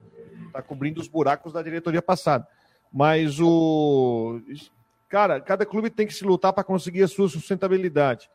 Tá 0.52 0.62
cobrindo 0.62 1.02
os 1.02 1.08
buracos 1.08 1.54
da 1.54 1.62
diretoria 1.62 2.02
passada. 2.02 2.48
Mas 2.92 3.40
o 3.40 4.40
Cara, 5.10 5.40
cada 5.40 5.66
clube 5.66 5.90
tem 5.90 6.08
que 6.08 6.14
se 6.14 6.24
lutar 6.24 6.52
para 6.54 6.64
conseguir 6.64 7.04
a 7.04 7.08
sua 7.08 7.30
sustentabilidade. 7.30 8.30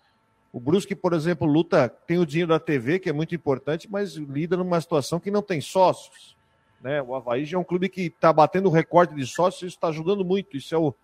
O 0.53 0.59
Brusque, 0.59 0.97
por 0.97 1.13
exemplo, 1.13 1.47
luta, 1.47 1.89
tem 1.89 2.19
o 2.19 2.27
dinheiro 2.27 2.51
da 2.51 2.59
TV, 2.59 2.99
que 2.99 3.09
é 3.09 3.13
muito 3.13 3.35
importante, 3.35 3.89
mas 3.91 4.15
lida 4.15 4.57
numa 4.57 4.81
situação 4.81 5.21
que 5.21 5.31
não 5.31 5.43
tem 5.43 5.61
sócios. 5.61 6.37
Né? 6.81 7.01
O 7.03 7.15
Havaí 7.15 7.45
já 7.45 7.57
é 7.57 7.61
um 7.61 7.65
clube 7.65 7.89
que 7.89 8.03
está 8.03 8.33
batendo 8.33 8.69
o 8.69 8.73
recorde 8.73 9.15
de 9.15 9.27
sócios, 9.27 9.63
isso 9.63 9.77
está 9.77 9.89
ajudando 9.89 10.25
muito. 10.25 10.57
Isso 10.57 10.75
é 10.75 10.79
o, 10.79 10.95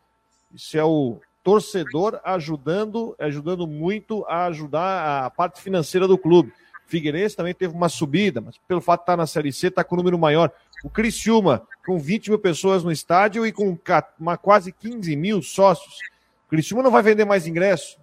isso 0.53 0.77
é 0.77 0.85
o 0.85 1.21
torcedor 1.45 2.21
ajudando, 2.25 3.15
ajudando 3.21 3.69
muito 3.69 4.25
a 4.27 4.47
ajudar 4.47 5.27
a 5.27 5.31
parte 5.31 5.61
financeira 5.61 6.09
do 6.09 6.19
clube. 6.19 6.53
Figueirense 6.87 7.37
também 7.37 7.55
teve 7.55 7.75
uma 7.75 7.89
subida, 7.89 8.41
mas 8.41 8.57
pelo 8.69 8.81
fato 8.81 9.01
de 9.01 9.03
estar 9.05 9.13
tá 9.13 9.17
na 9.17 9.27
Série 9.27 9.53
C, 9.53 9.69
está 9.69 9.83
com 9.83 9.95
um 9.95 9.99
número 9.99 10.19
maior. 10.19 10.51
O 10.85 10.91
Criciúma, 10.91 11.67
com 11.85 11.99
20 11.99 12.31
mil 12.31 12.39
pessoas 12.39 12.85
no 12.85 12.93
estádio 12.93 13.47
e 13.47 13.53
com 13.53 13.77
uma, 14.19 14.37
quase 14.37 14.73
15 14.73 15.17
mil 15.17 15.43
sócios. 15.43 15.99
O 16.47 16.51
Criciúma 16.51 16.83
não 16.83 16.91
vai 16.91 17.03
vender 17.03 17.25
mais 17.25 17.47
ingresso. 17.47 17.99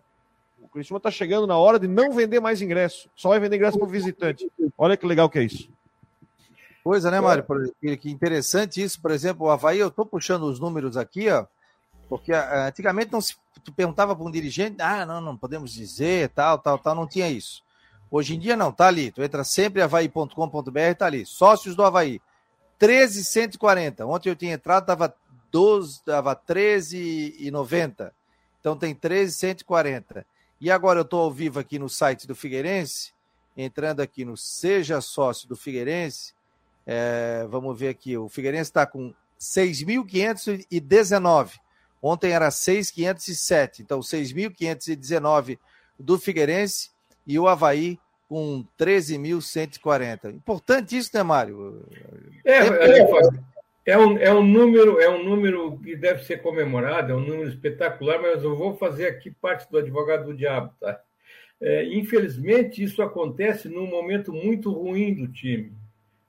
O 0.61 0.67
Criciúma 0.67 0.97
está 0.97 1.09
chegando 1.09 1.47
na 1.47 1.57
hora 1.57 1.79
de 1.79 1.87
não 1.87 2.11
vender 2.11 2.39
mais 2.39 2.61
ingresso. 2.61 3.09
Só 3.15 3.29
vai 3.29 3.39
vender 3.39 3.55
ingresso 3.55 3.77
para 3.77 3.87
o 3.87 3.91
visitante. 3.91 4.49
Olha 4.77 4.97
que 4.97 5.05
legal 5.05 5.29
que 5.29 5.39
é 5.39 5.43
isso. 5.43 5.69
Coisa, 6.83 7.09
né, 7.09 7.21
Mário? 7.21 7.45
Que 7.79 8.09
interessante 8.09 8.81
isso. 8.83 9.01
Por 9.01 9.11
exemplo, 9.11 9.47
o 9.47 9.49
Havaí, 9.49 9.79
eu 9.79 9.87
estou 9.87 10.05
puxando 10.05 10.43
os 10.43 10.59
números 10.59 10.97
aqui, 10.97 11.29
ó, 11.29 11.45
porque 12.09 12.33
ah, 12.33 12.67
antigamente 12.67 13.11
não 13.11 13.21
se, 13.21 13.35
tu 13.63 13.71
perguntava 13.71 14.15
para 14.15 14.25
um 14.25 14.31
dirigente, 14.31 14.81
ah, 14.81 15.05
não, 15.05 15.21
não 15.21 15.37
podemos 15.37 15.73
dizer, 15.73 16.29
tal, 16.29 16.59
tal, 16.59 16.77
tal, 16.77 16.93
não 16.93 17.07
tinha 17.07 17.29
isso. 17.29 17.63
Hoje 18.15 18.35
em 18.35 18.39
dia 18.39 18.55
não, 18.55 18.71
tá 18.71 18.85
ali. 18.85 19.11
Tu 19.11 19.23
entra 19.23 19.43
sempre 19.43 19.81
havaí.com.br, 19.81 20.95
tá 20.95 21.07
ali. 21.07 21.25
Sócios 21.25 21.75
do 21.75 21.81
Havaí. 21.81 22.21
13,140. 22.77 24.05
Ontem 24.05 24.29
eu 24.29 24.35
tinha 24.35 24.53
entrado, 24.53 24.85
tava 24.85 25.15
12, 25.51 26.03
tava 26.03 26.35
13,90. 26.35 28.11
Então 28.59 28.77
tem 28.77 28.93
13,140. 28.93 30.27
E 30.61 30.69
agora 30.69 30.99
eu 30.99 31.03
estou 31.03 31.21
ao 31.21 31.31
vivo 31.31 31.59
aqui 31.59 31.79
no 31.79 31.89
site 31.89 32.27
do 32.27 32.35
Figueirense, 32.35 33.15
entrando 33.57 33.99
aqui 33.99 34.23
no 34.23 34.37
Seja 34.37 35.01
Sócio 35.01 35.49
do 35.49 35.55
Figueirense. 35.55 36.35
É, 36.85 37.47
vamos 37.49 37.79
ver 37.79 37.89
aqui, 37.89 38.15
o 38.15 38.29
Figueirense 38.29 38.69
está 38.69 38.85
com 38.85 39.11
6.519. 39.39 41.53
Ontem 41.99 42.31
era 42.31 42.49
6.507. 42.49 43.79
Então, 43.79 44.01
6.519 44.01 45.57
do 45.97 46.19
Figueirense 46.19 46.92
e 47.25 47.39
o 47.39 47.47
Havaí 47.47 47.99
com 48.27 48.65
13.140. 48.79 50.33
Importante 50.33 50.97
isso, 50.97 51.11
né, 51.13 51.21
Mário? 51.21 51.85
É, 52.43 52.57
é, 52.57 53.07
é, 53.85 53.97
um, 53.97 54.17
é, 54.17 54.33
um 54.33 54.43
número, 54.43 54.99
é 54.99 55.09
um 55.09 55.23
número 55.23 55.77
que 55.77 55.95
deve 55.95 56.23
ser 56.23 56.41
comemorado, 56.41 57.11
é 57.11 57.15
um 57.15 57.19
número 57.19 57.49
espetacular, 57.49 58.21
mas 58.21 58.43
eu 58.43 58.55
vou 58.55 58.75
fazer 58.75 59.07
aqui 59.07 59.29
parte 59.29 59.69
do 59.69 59.77
advogado 59.77 60.25
do 60.25 60.33
diabo, 60.33 60.73
tá? 60.79 60.99
É, 61.61 61.85
infelizmente, 61.85 62.83
isso 62.83 63.01
acontece 63.01 63.69
num 63.69 63.87
momento 63.87 64.33
muito 64.33 64.71
ruim 64.71 65.13
do 65.13 65.27
time, 65.27 65.71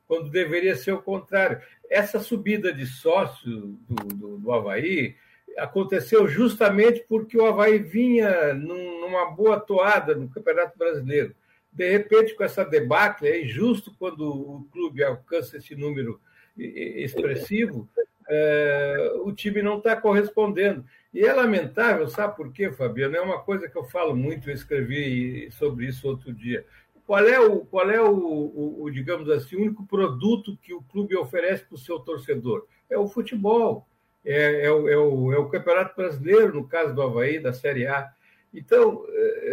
quando 0.07 0.31
deveria 0.31 0.77
ser 0.77 0.93
o 0.93 1.03
contrário. 1.03 1.61
Essa 1.91 2.21
subida 2.21 2.73
de 2.73 2.87
sócio 2.87 3.79
do, 3.89 3.95
do, 4.15 4.39
do 4.39 4.53
Havaí 4.53 5.17
aconteceu 5.57 6.29
justamente 6.29 7.05
porque 7.09 7.39
o 7.39 7.47
Havaí 7.47 7.79
vinha 7.79 8.55
num, 8.55 9.04
numa 9.15 9.31
boa 9.31 9.61
toada 9.61 10.15
no 10.15 10.29
Campeonato 10.29 10.77
Brasileiro 10.77 11.35
de 11.75 11.91
repente, 11.91 12.35
com 12.35 12.45
essa 12.45 12.65
debacle, 12.65 13.29
aí, 13.29 13.49
justo 13.49 13.93
quando 13.99 14.23
o 14.31 14.69
clube 14.71 15.03
alcança 15.03 15.57
esse 15.57 15.75
número 15.75 16.21
expressivo, 16.57 17.89
é, 18.29 19.13
o 19.25 19.33
time 19.33 19.61
não 19.61 19.79
está 19.79 19.97
correspondendo. 19.97 20.85
E 21.13 21.27
é 21.27 21.33
lamentável, 21.33 22.07
sabe 22.07 22.37
por 22.37 22.53
quê, 22.53 22.71
Fabiano? 22.71 23.17
É 23.17 23.21
uma 23.21 23.41
coisa 23.41 23.69
que 23.69 23.77
eu 23.77 23.83
falo 23.85 24.15
muito, 24.15 24.49
eu 24.49 24.55
escrevi 24.55 25.51
sobre 25.51 25.87
isso 25.87 26.07
outro 26.07 26.33
dia. 26.33 26.65
Qual 27.05 27.27
é 27.27 27.41
o, 27.41 27.61
qual 27.67 27.91
é 27.91 28.01
o, 28.01 28.15
o, 28.15 28.83
o 28.85 28.91
digamos 28.91 29.29
assim, 29.29 29.57
único 29.57 29.85
produto 29.85 30.57
que 30.63 30.73
o 30.73 30.83
clube 30.83 31.17
oferece 31.17 31.65
para 31.65 31.75
o 31.75 31.79
seu 31.79 31.99
torcedor? 31.99 32.67
É 32.89 32.97
o 32.97 33.09
futebol, 33.09 33.87
é, 34.25 34.67
é, 34.67 34.71
o, 34.71 34.89
é, 34.89 34.97
o, 34.97 35.33
é 35.33 35.39
o 35.39 35.49
Campeonato 35.49 35.97
Brasileiro, 35.97 36.55
no 36.55 36.69
caso 36.69 36.95
do 36.95 37.03
Havaí, 37.03 37.41
da 37.41 37.53
Série 37.53 37.87
A. 37.87 38.09
Então, 38.55 39.05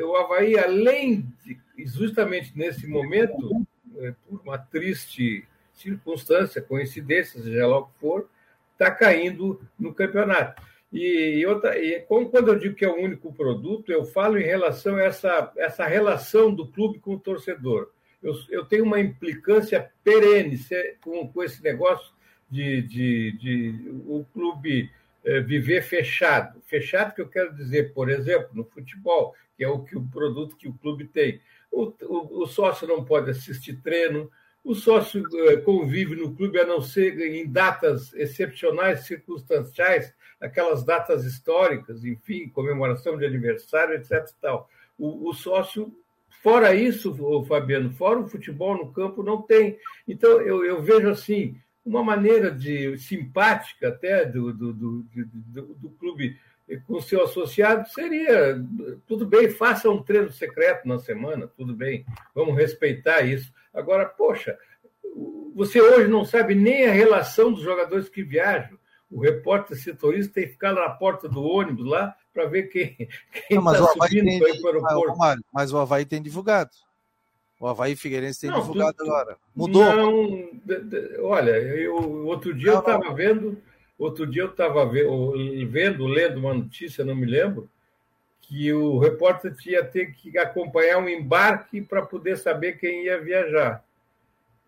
o 0.03 0.15
Havaí, 0.15 0.57
além 0.57 1.27
de 1.43 1.59
justamente 1.85 2.55
nesse 2.55 2.87
momento, 2.87 3.65
é, 3.97 4.13
por 4.27 4.39
uma 4.41 4.57
triste 4.57 5.45
circunstância, 5.73 6.61
coincidência, 6.61 7.41
seja 7.41 7.67
lá 7.67 7.79
o 7.79 7.85
que 7.87 7.99
for, 7.99 8.29
está 8.73 8.91
caindo 8.91 9.59
no 9.79 9.93
campeonato. 9.93 10.61
E, 10.91 11.45
outra, 11.45 11.77
e 11.79 12.01
como, 12.01 12.29
quando 12.29 12.49
eu 12.49 12.59
digo 12.59 12.75
que 12.75 12.83
é 12.83 12.89
o 12.89 13.01
único 13.01 13.33
produto, 13.33 13.91
eu 13.91 14.03
falo 14.03 14.37
em 14.37 14.43
relação 14.43 14.95
a 14.97 15.03
essa, 15.03 15.51
essa 15.55 15.85
relação 15.85 16.53
do 16.53 16.67
clube 16.67 16.99
com 16.99 17.15
o 17.15 17.19
torcedor. 17.19 17.89
Eu, 18.21 18.35
eu 18.49 18.65
tenho 18.65 18.83
uma 18.83 18.99
implicância 18.99 19.89
perene 20.03 20.59
com, 21.01 21.27
com 21.27 21.43
esse 21.43 21.63
negócio 21.63 22.13
de, 22.49 22.81
de, 22.81 23.31
de 23.37 24.01
o 24.05 24.25
clube 24.33 24.91
viver 25.45 25.81
fechado. 25.83 26.61
Fechado 26.65 27.13
que 27.13 27.21
eu 27.21 27.27
quero 27.27 27.55
dizer, 27.55 27.93
por 27.93 28.09
exemplo, 28.09 28.49
no 28.53 28.63
futebol, 28.63 29.35
que 29.55 29.63
é 29.63 29.67
o, 29.67 29.83
que 29.83 29.97
o 29.97 30.07
produto 30.07 30.55
que 30.55 30.67
o 30.67 30.73
clube 30.73 31.05
tem. 31.05 31.41
O, 31.71 31.93
o, 32.01 32.43
o 32.43 32.47
sócio 32.47 32.87
não 32.87 33.05
pode 33.05 33.29
assistir 33.29 33.81
treino, 33.81 34.29
o 34.63 34.75
sócio 34.75 35.23
é, 35.47 35.57
convive 35.57 36.15
no 36.15 36.35
clube 36.35 36.59
a 36.59 36.65
não 36.65 36.81
ser 36.81 37.19
em 37.19 37.51
datas 37.51 38.13
excepcionais, 38.13 39.05
circunstanciais, 39.05 40.13
aquelas 40.39 40.83
datas 40.83 41.25
históricas, 41.25 42.05
enfim, 42.05 42.47
comemoração 42.49 43.17
de 43.17 43.25
aniversário, 43.25 43.95
etc. 43.95 44.29
Tal. 44.39 44.69
O, 44.97 45.29
o 45.29 45.33
sócio, 45.33 45.91
fora 46.43 46.75
isso, 46.75 47.15
Fabiano, 47.47 47.91
fora 47.91 48.19
o 48.19 48.27
futebol 48.27 48.77
no 48.77 48.93
campo, 48.93 49.23
não 49.23 49.41
tem. 49.41 49.79
Então, 50.07 50.41
eu, 50.41 50.63
eu 50.63 50.81
vejo 50.81 51.09
assim, 51.09 51.55
uma 51.85 52.03
maneira 52.03 52.51
de 52.51 52.97
simpática 52.97 53.89
até 53.89 54.25
do, 54.25 54.53
do, 54.53 54.73
do, 54.73 55.03
do, 55.03 55.61
do 55.75 55.89
clube 55.91 56.37
com 56.87 57.01
seu 57.01 57.23
associado 57.23 57.89
seria 57.89 58.63
tudo 59.05 59.25
bem, 59.25 59.49
faça 59.49 59.89
um 59.89 60.01
treino 60.01 60.31
secreto 60.31 60.87
na 60.87 60.99
semana, 60.99 61.47
tudo 61.47 61.73
bem, 61.73 62.05
vamos 62.33 62.55
respeitar 62.55 63.21
isso. 63.21 63.51
Agora, 63.73 64.05
poxa, 64.05 64.57
você 65.53 65.81
hoje 65.81 66.07
não 66.07 66.23
sabe 66.23 66.55
nem 66.55 66.85
a 66.85 66.91
relação 66.91 67.51
dos 67.51 67.63
jogadores 67.63 68.09
que 68.09 68.23
viajam. 68.23 68.79
O 69.09 69.19
repórter 69.19 69.77
setorista 69.77 70.35
tem 70.35 70.45
que 70.45 70.53
ficar 70.53 70.73
na 70.73 70.89
porta 70.89 71.27
do 71.27 71.43
ônibus 71.43 71.85
lá 71.85 72.15
para 72.33 72.45
ver 72.45 72.63
quem 72.69 72.95
está 73.49 73.87
subindo 73.87 74.39
para 74.39 74.79
o 74.79 74.87
aeroporto. 74.87 75.43
Mas 75.53 75.73
o 75.73 75.77
Havaí 75.77 76.05
tem 76.05 76.21
divulgado. 76.21 76.71
O 77.61 77.67
Havaí 77.67 77.95
Figueirense 77.95 78.41
tem 78.41 78.49
não, 78.49 78.59
divulgado 78.59 78.97
tu, 78.97 79.03
agora. 79.03 79.37
Mudou? 79.55 79.85
Não, 79.95 80.49
olha, 81.19 81.51
eu, 81.51 82.25
outro 82.25 82.55
dia 82.55 82.71
eu 82.71 82.79
estava 82.79 83.13
vendo, 83.13 83.61
outro 83.99 84.25
dia 84.25 84.41
eu 84.41 84.49
estava 84.49 84.83
vendo, 84.83 86.07
lendo 86.07 86.39
uma 86.39 86.55
notícia, 86.55 87.05
não 87.05 87.13
me 87.13 87.27
lembro, 87.27 87.69
que 88.41 88.73
o 88.73 88.97
repórter 88.97 89.55
tinha 89.55 89.85
ter 89.85 90.11
que 90.11 90.35
acompanhar 90.39 90.97
um 90.97 91.07
embarque 91.07 91.83
para 91.83 92.01
poder 92.01 92.35
saber 92.35 92.79
quem 92.79 93.05
ia 93.05 93.21
viajar. 93.21 93.85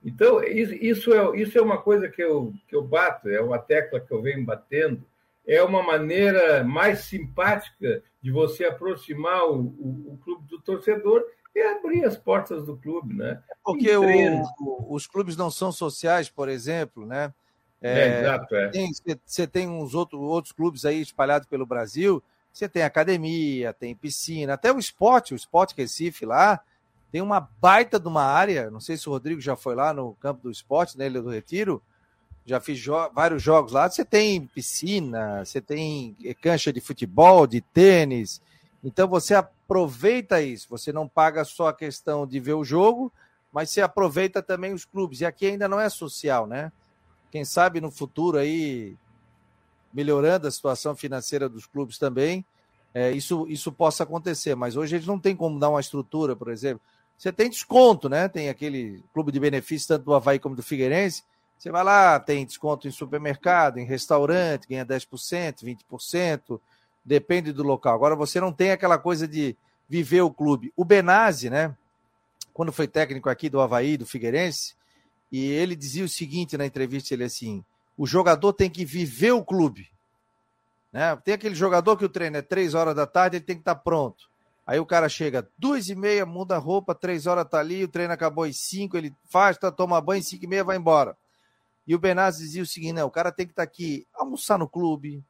Então, 0.05 0.43
isso 0.43 1.11
é, 1.15 1.35
isso 1.41 1.57
é 1.57 1.61
uma 1.63 1.79
coisa 1.79 2.07
que 2.07 2.21
eu, 2.21 2.53
que 2.67 2.75
eu 2.75 2.83
bato, 2.83 3.27
é 3.27 3.41
uma 3.41 3.57
tecla 3.57 3.99
que 3.99 4.11
eu 4.11 4.21
venho 4.21 4.45
batendo, 4.45 5.03
é 5.47 5.63
uma 5.63 5.81
maneira 5.81 6.63
mais 6.63 6.99
simpática 6.99 8.03
de 8.21 8.29
você 8.29 8.65
aproximar 8.65 9.45
o, 9.45 9.55
o, 9.55 10.13
o 10.13 10.19
clube 10.23 10.47
do 10.47 10.61
torcedor 10.61 11.25
é 11.59 11.73
abrir 11.73 12.03
as 12.03 12.17
portas 12.17 12.65
do 12.65 12.77
clube, 12.77 13.13
né? 13.13 13.41
Porque 13.63 13.95
o, 13.95 14.93
os 14.93 15.05
clubes 15.07 15.37
não 15.37 15.51
são 15.51 15.71
sociais, 15.71 16.29
por 16.29 16.49
exemplo, 16.49 17.05
né? 17.05 17.33
É, 17.81 17.99
é 17.99 18.19
exato, 18.21 18.55
é. 18.55 18.71
Você 19.25 19.45
tem 19.45 19.67
uns 19.67 19.93
outro, 19.93 20.19
outros 20.19 20.53
clubes 20.53 20.85
aí 20.85 21.01
espalhados 21.01 21.47
pelo 21.47 21.65
Brasil, 21.65 22.23
você 22.51 22.69
tem 22.69 22.83
academia, 22.83 23.73
tem 23.73 23.95
piscina, 23.95 24.53
até 24.53 24.71
o 24.71 24.79
esporte, 24.79 25.33
o 25.33 25.35
esporte 25.35 25.75
Recife 25.75 26.25
lá, 26.25 26.61
tem 27.11 27.21
uma 27.21 27.39
baita 27.39 27.99
de 27.99 28.07
uma 28.07 28.23
área, 28.23 28.71
não 28.71 28.79
sei 28.79 28.95
se 28.95 29.07
o 29.07 29.11
Rodrigo 29.11 29.41
já 29.41 29.55
foi 29.55 29.75
lá 29.75 29.93
no 29.93 30.13
campo 30.15 30.43
do 30.43 30.51
esporte, 30.51 30.97
né, 30.97 31.07
Ilha 31.07 31.21
do 31.21 31.29
Retiro, 31.29 31.81
já 32.45 32.59
fiz 32.59 32.77
jo 32.77 32.93
vários 33.13 33.41
jogos 33.41 33.71
lá, 33.71 33.89
você 33.89 34.03
tem 34.03 34.45
piscina, 34.47 35.43
você 35.45 35.61
tem 35.61 36.15
cancha 36.41 36.71
de 36.71 36.81
futebol, 36.81 37.45
de 37.45 37.61
tênis, 37.61 38.41
então 38.83 39.07
você 39.07 39.33
aproveita 39.33 40.41
isso, 40.41 40.67
você 40.69 40.91
não 40.91 41.07
paga 41.07 41.45
só 41.45 41.69
a 41.69 41.73
questão 41.73 42.27
de 42.27 42.39
ver 42.39 42.53
o 42.53 42.65
jogo, 42.65 43.11
mas 43.51 43.69
você 43.69 43.81
aproveita 43.81 44.41
também 44.41 44.73
os 44.73 44.83
clubes. 44.83 45.21
E 45.21 45.25
aqui 45.25 45.45
ainda 45.45 45.67
não 45.67 45.79
é 45.79 45.87
social, 45.89 46.45
né? 46.45 46.71
Quem 47.31 47.45
sabe 47.45 47.79
no 47.79 47.89
futuro 47.89 48.37
aí, 48.37 48.97
melhorando 49.93 50.47
a 50.47 50.51
situação 50.51 50.95
financeira 50.95 51.47
dos 51.47 51.65
clubes 51.65 51.97
também, 51.97 52.45
é, 52.93 53.11
isso, 53.11 53.47
isso 53.47 53.71
possa 53.71 54.03
acontecer. 54.03 54.55
Mas 54.55 54.75
hoje 54.75 54.95
eles 54.95 55.07
não 55.07 55.19
têm 55.19 55.35
como 55.35 55.59
dar 55.59 55.69
uma 55.69 55.79
estrutura, 55.79 56.35
por 56.35 56.49
exemplo. 56.49 56.81
Você 57.17 57.31
tem 57.31 57.49
desconto, 57.49 58.09
né? 58.09 58.27
Tem 58.27 58.49
aquele 58.49 59.01
clube 59.13 59.31
de 59.31 59.39
benefícios, 59.39 59.87
tanto 59.87 60.05
do 60.05 60.13
Havaí 60.13 60.39
como 60.39 60.55
do 60.55 60.63
Figueirense. 60.63 61.23
Você 61.57 61.71
vai 61.71 61.83
lá, 61.83 62.19
tem 62.19 62.45
desconto 62.45 62.87
em 62.87 62.91
supermercado, 62.91 63.77
em 63.77 63.85
restaurante, 63.85 64.67
ganha 64.67 64.85
10%, 64.85 65.63
20% 65.63 66.59
depende 67.03 67.51
do 67.51 67.63
local. 67.63 67.95
Agora 67.95 68.15
você 68.15 68.39
não 68.39 68.51
tem 68.51 68.71
aquela 68.71 68.97
coisa 68.97 69.27
de 69.27 69.55
viver 69.87 70.21
o 70.21 70.31
clube. 70.31 70.71
O 70.75 70.85
Benazzi, 70.85 71.49
né? 71.49 71.75
Quando 72.53 72.71
foi 72.71 72.87
técnico 72.87 73.29
aqui 73.29 73.49
do 73.49 73.59
Havaí, 73.59 73.97
do 73.97 74.05
Figueirense, 74.05 74.75
e 75.31 75.45
ele 75.51 75.75
dizia 75.75 76.05
o 76.05 76.09
seguinte 76.09 76.57
na 76.57 76.65
entrevista, 76.65 77.13
ele 77.13 77.23
assim, 77.23 77.63
o 77.97 78.05
jogador 78.05 78.53
tem 78.53 78.69
que 78.69 78.85
viver 78.85 79.31
o 79.31 79.43
clube. 79.43 79.91
Né? 80.91 81.15
Tem 81.17 81.33
aquele 81.33 81.55
jogador 81.55 81.97
que 81.97 82.05
o 82.05 82.09
treino 82.09 82.37
é 82.37 82.41
três 82.41 82.75
horas 82.75 82.95
da 82.95 83.07
tarde, 83.07 83.37
ele 83.37 83.45
tem 83.45 83.55
que 83.55 83.61
estar 83.61 83.75
tá 83.75 83.81
pronto. 83.81 84.29
Aí 84.65 84.79
o 84.79 84.85
cara 84.85 85.09
chega 85.09 85.49
duas 85.57 85.89
e 85.89 85.95
meia, 85.95 86.25
muda 86.25 86.55
a 86.55 86.59
roupa, 86.59 86.95
três 86.95 87.25
horas 87.25 87.49
tá 87.49 87.59
ali, 87.59 87.83
o 87.83 87.87
treino 87.87 88.13
acabou 88.13 88.45
às 88.45 88.57
cinco, 88.57 88.95
ele 88.95 89.13
faz, 89.25 89.57
tá, 89.57 89.71
toma 89.71 89.99
banho, 89.99 90.23
cinco 90.23 90.45
e 90.45 90.47
meia, 90.47 90.63
vai 90.63 90.77
embora. 90.77 91.17
E 91.85 91.93
o 91.93 91.99
Benazzi 91.99 92.43
dizia 92.43 92.63
o 92.63 92.65
seguinte, 92.65 92.93
não, 92.93 93.07
o 93.07 93.11
cara 93.11 93.31
tem 93.31 93.45
que 93.45 93.51
estar 93.51 93.65
tá 93.65 93.69
aqui, 93.69 94.07
almoçar 94.13 94.57
no 94.57 94.69
clube, 94.69 95.21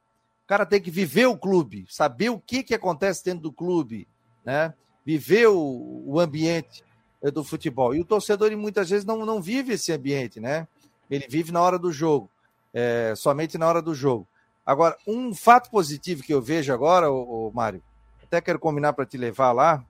cara 0.53 0.67
tem 0.67 0.79
que 0.79 0.91
viver 0.91 1.25
o 1.25 1.35
clube, 1.35 1.87
saber 1.89 2.29
o 2.29 2.39
que, 2.39 2.61
que 2.61 2.75
acontece 2.75 3.25
dentro 3.25 3.41
do 3.41 3.51
clube, 3.51 4.07
né? 4.45 4.71
Viver 5.03 5.47
o, 5.47 6.03
o 6.05 6.19
ambiente 6.19 6.83
eh, 7.23 7.31
do 7.31 7.43
futebol. 7.43 7.95
E 7.95 7.99
o 7.99 8.05
torcedor 8.05 8.55
muitas 8.55 8.87
vezes 8.87 9.03
não, 9.03 9.25
não 9.25 9.41
vive 9.41 9.73
esse 9.73 9.91
ambiente, 9.91 10.39
né? 10.39 10.67
Ele 11.09 11.25
vive 11.27 11.51
na 11.51 11.59
hora 11.59 11.79
do 11.79 11.91
jogo, 11.91 12.29
é, 12.71 13.15
somente 13.17 13.57
na 13.57 13.67
hora 13.67 13.81
do 13.81 13.95
jogo. 13.95 14.27
Agora, 14.63 14.95
um 15.07 15.33
fato 15.33 15.71
positivo 15.71 16.21
que 16.21 16.31
eu 16.31 16.39
vejo 16.39 16.71
agora, 16.71 17.11
o, 17.11 17.51
Mário, 17.51 17.81
até 18.21 18.39
quero 18.39 18.59
combinar 18.59 18.93
para 18.93 19.07
te 19.07 19.17
levar 19.17 19.53
lá, 19.53 19.83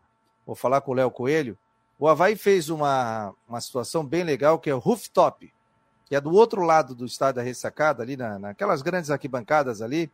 vou 0.48 0.56
falar 0.56 0.80
com 0.80 0.92
o 0.92 0.96
Léo 0.96 1.12
Coelho. 1.12 1.58
O 2.00 2.08
Havaí 2.08 2.38
fez 2.38 2.70
uma, 2.70 3.34
uma 3.50 3.60
situação 3.60 4.06
bem 4.06 4.24
legal 4.24 4.58
que 4.58 4.70
é 4.70 4.74
o 4.74 4.80
rooftop, 4.80 5.54
que 6.06 6.16
é 6.16 6.22
do 6.22 6.32
outro 6.32 6.62
lado 6.62 6.96
do 6.96 7.06
estádio 7.06 7.36
da 7.36 7.42
ressacada, 7.42 8.02
ali 8.02 8.16
na, 8.16 8.40
naquelas 8.40 8.82
grandes 8.82 9.12
arquibancadas 9.12 9.82
ali, 9.82 10.10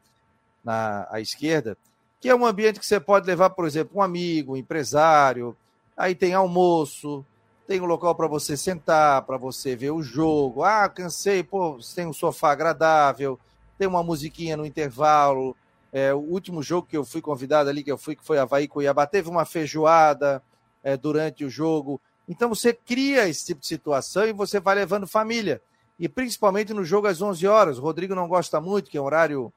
na 0.63 1.07
à 1.09 1.19
esquerda, 1.19 1.77
que 2.19 2.29
é 2.29 2.35
um 2.35 2.45
ambiente 2.45 2.79
que 2.79 2.85
você 2.85 2.99
pode 2.99 3.25
levar, 3.25 3.51
por 3.51 3.65
exemplo, 3.65 3.97
um 3.97 4.01
amigo, 4.01 4.53
um 4.53 4.57
empresário, 4.57 5.55
aí 5.95 6.13
tem 6.13 6.33
almoço, 6.33 7.25
tem 7.67 7.79
um 7.79 7.85
local 7.85 8.15
para 8.15 8.27
você 8.27 8.57
sentar, 8.57 9.21
para 9.21 9.37
você 9.37 9.75
ver 9.75 9.91
o 9.91 10.01
jogo. 10.01 10.63
Ah, 10.63 10.89
cansei, 10.89 11.43
pô, 11.43 11.77
tem 11.93 12.07
um 12.07 12.13
sofá 12.13 12.51
agradável, 12.51 13.39
tem 13.77 13.87
uma 13.87 14.03
musiquinha 14.03 14.57
no 14.57 14.65
intervalo. 14.65 15.55
É, 15.93 16.13
o 16.13 16.17
último 16.17 16.61
jogo 16.61 16.87
que 16.87 16.97
eu 16.97 17.05
fui 17.05 17.21
convidado 17.21 17.69
ali, 17.69 17.83
que 17.83 17.91
eu 17.91 17.97
fui, 17.97 18.15
que 18.15 18.25
foi 18.25 18.37
Havaí 18.37 18.67
Cuiabá, 18.67 19.05
teve 19.05 19.29
uma 19.29 19.45
feijoada 19.45 20.41
é, 20.83 20.97
durante 20.97 21.45
o 21.45 21.49
jogo. 21.49 22.01
Então 22.27 22.49
você 22.49 22.73
cria 22.73 23.27
esse 23.27 23.45
tipo 23.45 23.61
de 23.61 23.67
situação 23.67 24.25
e 24.25 24.33
você 24.33 24.59
vai 24.59 24.75
levando 24.75 25.07
família. 25.07 25.61
E 25.99 26.09
principalmente 26.09 26.73
no 26.73 26.83
jogo 26.83 27.07
às 27.07 27.21
11 27.21 27.45
horas. 27.47 27.77
O 27.77 27.81
Rodrigo 27.81 28.15
não 28.15 28.27
gosta 28.27 28.59
muito, 28.59 28.89
que 28.89 28.97
é 28.97 29.01
um 29.01 29.05
horário 29.05 29.53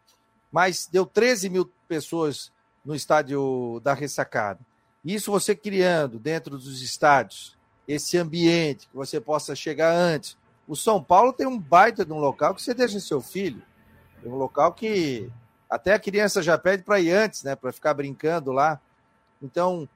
mas 0.52 0.86
deu 0.86 1.06
13 1.06 1.48
mil 1.48 1.72
pessoas 1.88 2.52
no 2.84 2.94
estádio 2.94 3.80
da 3.82 3.94
ressacada. 3.94 4.60
Isso 5.04 5.32
você 5.32 5.54
criando 5.56 6.18
dentro 6.18 6.56
dos 6.56 6.82
estádios 6.82 7.56
esse 7.88 8.16
ambiente 8.16 8.86
que 8.88 8.94
você 8.94 9.20
possa 9.20 9.56
chegar 9.56 9.92
antes. 9.92 10.36
O 10.68 10.76
São 10.76 11.02
Paulo 11.02 11.32
tem 11.32 11.46
um 11.46 11.58
baita 11.58 12.04
de 12.04 12.12
um 12.12 12.18
local 12.18 12.54
que 12.54 12.62
você 12.62 12.72
deixa 12.72 13.00
seu 13.00 13.20
filho. 13.20 13.62
Tem 14.22 14.30
um 14.30 14.36
local 14.36 14.72
que 14.72 15.28
até 15.68 15.94
a 15.94 15.98
criança 15.98 16.42
já 16.42 16.56
pede 16.56 16.84
para 16.84 17.00
ir 17.00 17.10
antes, 17.10 17.42
né? 17.42 17.56
Para 17.56 17.72
ficar 17.72 17.94
brincando 17.94 18.52
lá. 18.52 18.80
Então, 19.42 19.88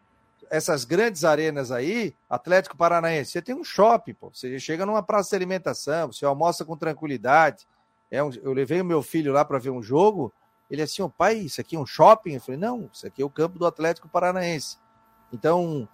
essas 0.51 0.85
grandes 0.85 1.25
arenas 1.25 1.71
aí, 1.71 2.15
Atlético 2.29 2.77
Paranaense, 2.77 3.31
você 3.33 3.43
tem 3.43 3.55
um 3.55 3.65
shopping, 3.65 4.15
pô. 4.15 4.31
Você 4.33 4.59
chega 4.59 4.85
numa 4.85 5.03
praça 5.03 5.31
de 5.31 5.37
alimentação, 5.37 6.13
você 6.13 6.25
almoça 6.25 6.65
com 6.65 6.77
tranquilidade. 6.77 7.67
É 8.11 8.23
um, 8.23 8.31
eu 8.43 8.53
levei 8.53 8.81
o 8.81 8.85
meu 8.85 9.03
filho 9.03 9.33
lá 9.33 9.45
para 9.45 9.59
ver 9.59 9.71
um 9.71 9.83
jogo. 9.83 10.33
Ele 10.71 10.83
assim, 10.83 11.03
o 11.03 11.09
pai, 11.09 11.37
isso 11.39 11.61
aqui 11.61 11.77
é 11.77 11.79
um 11.79 11.87
shopping? 11.87 12.35
Eu 12.35 12.41
falei, 12.41 12.61
não, 12.61 12.91
isso 12.93 13.07
aqui 13.07 13.23
é 13.23 13.25
o 13.25 13.31
campo 13.31 13.59
do 13.59 13.67
Atlético 13.67 14.09
Paranaense. 14.09 14.79
Então, 15.33 15.89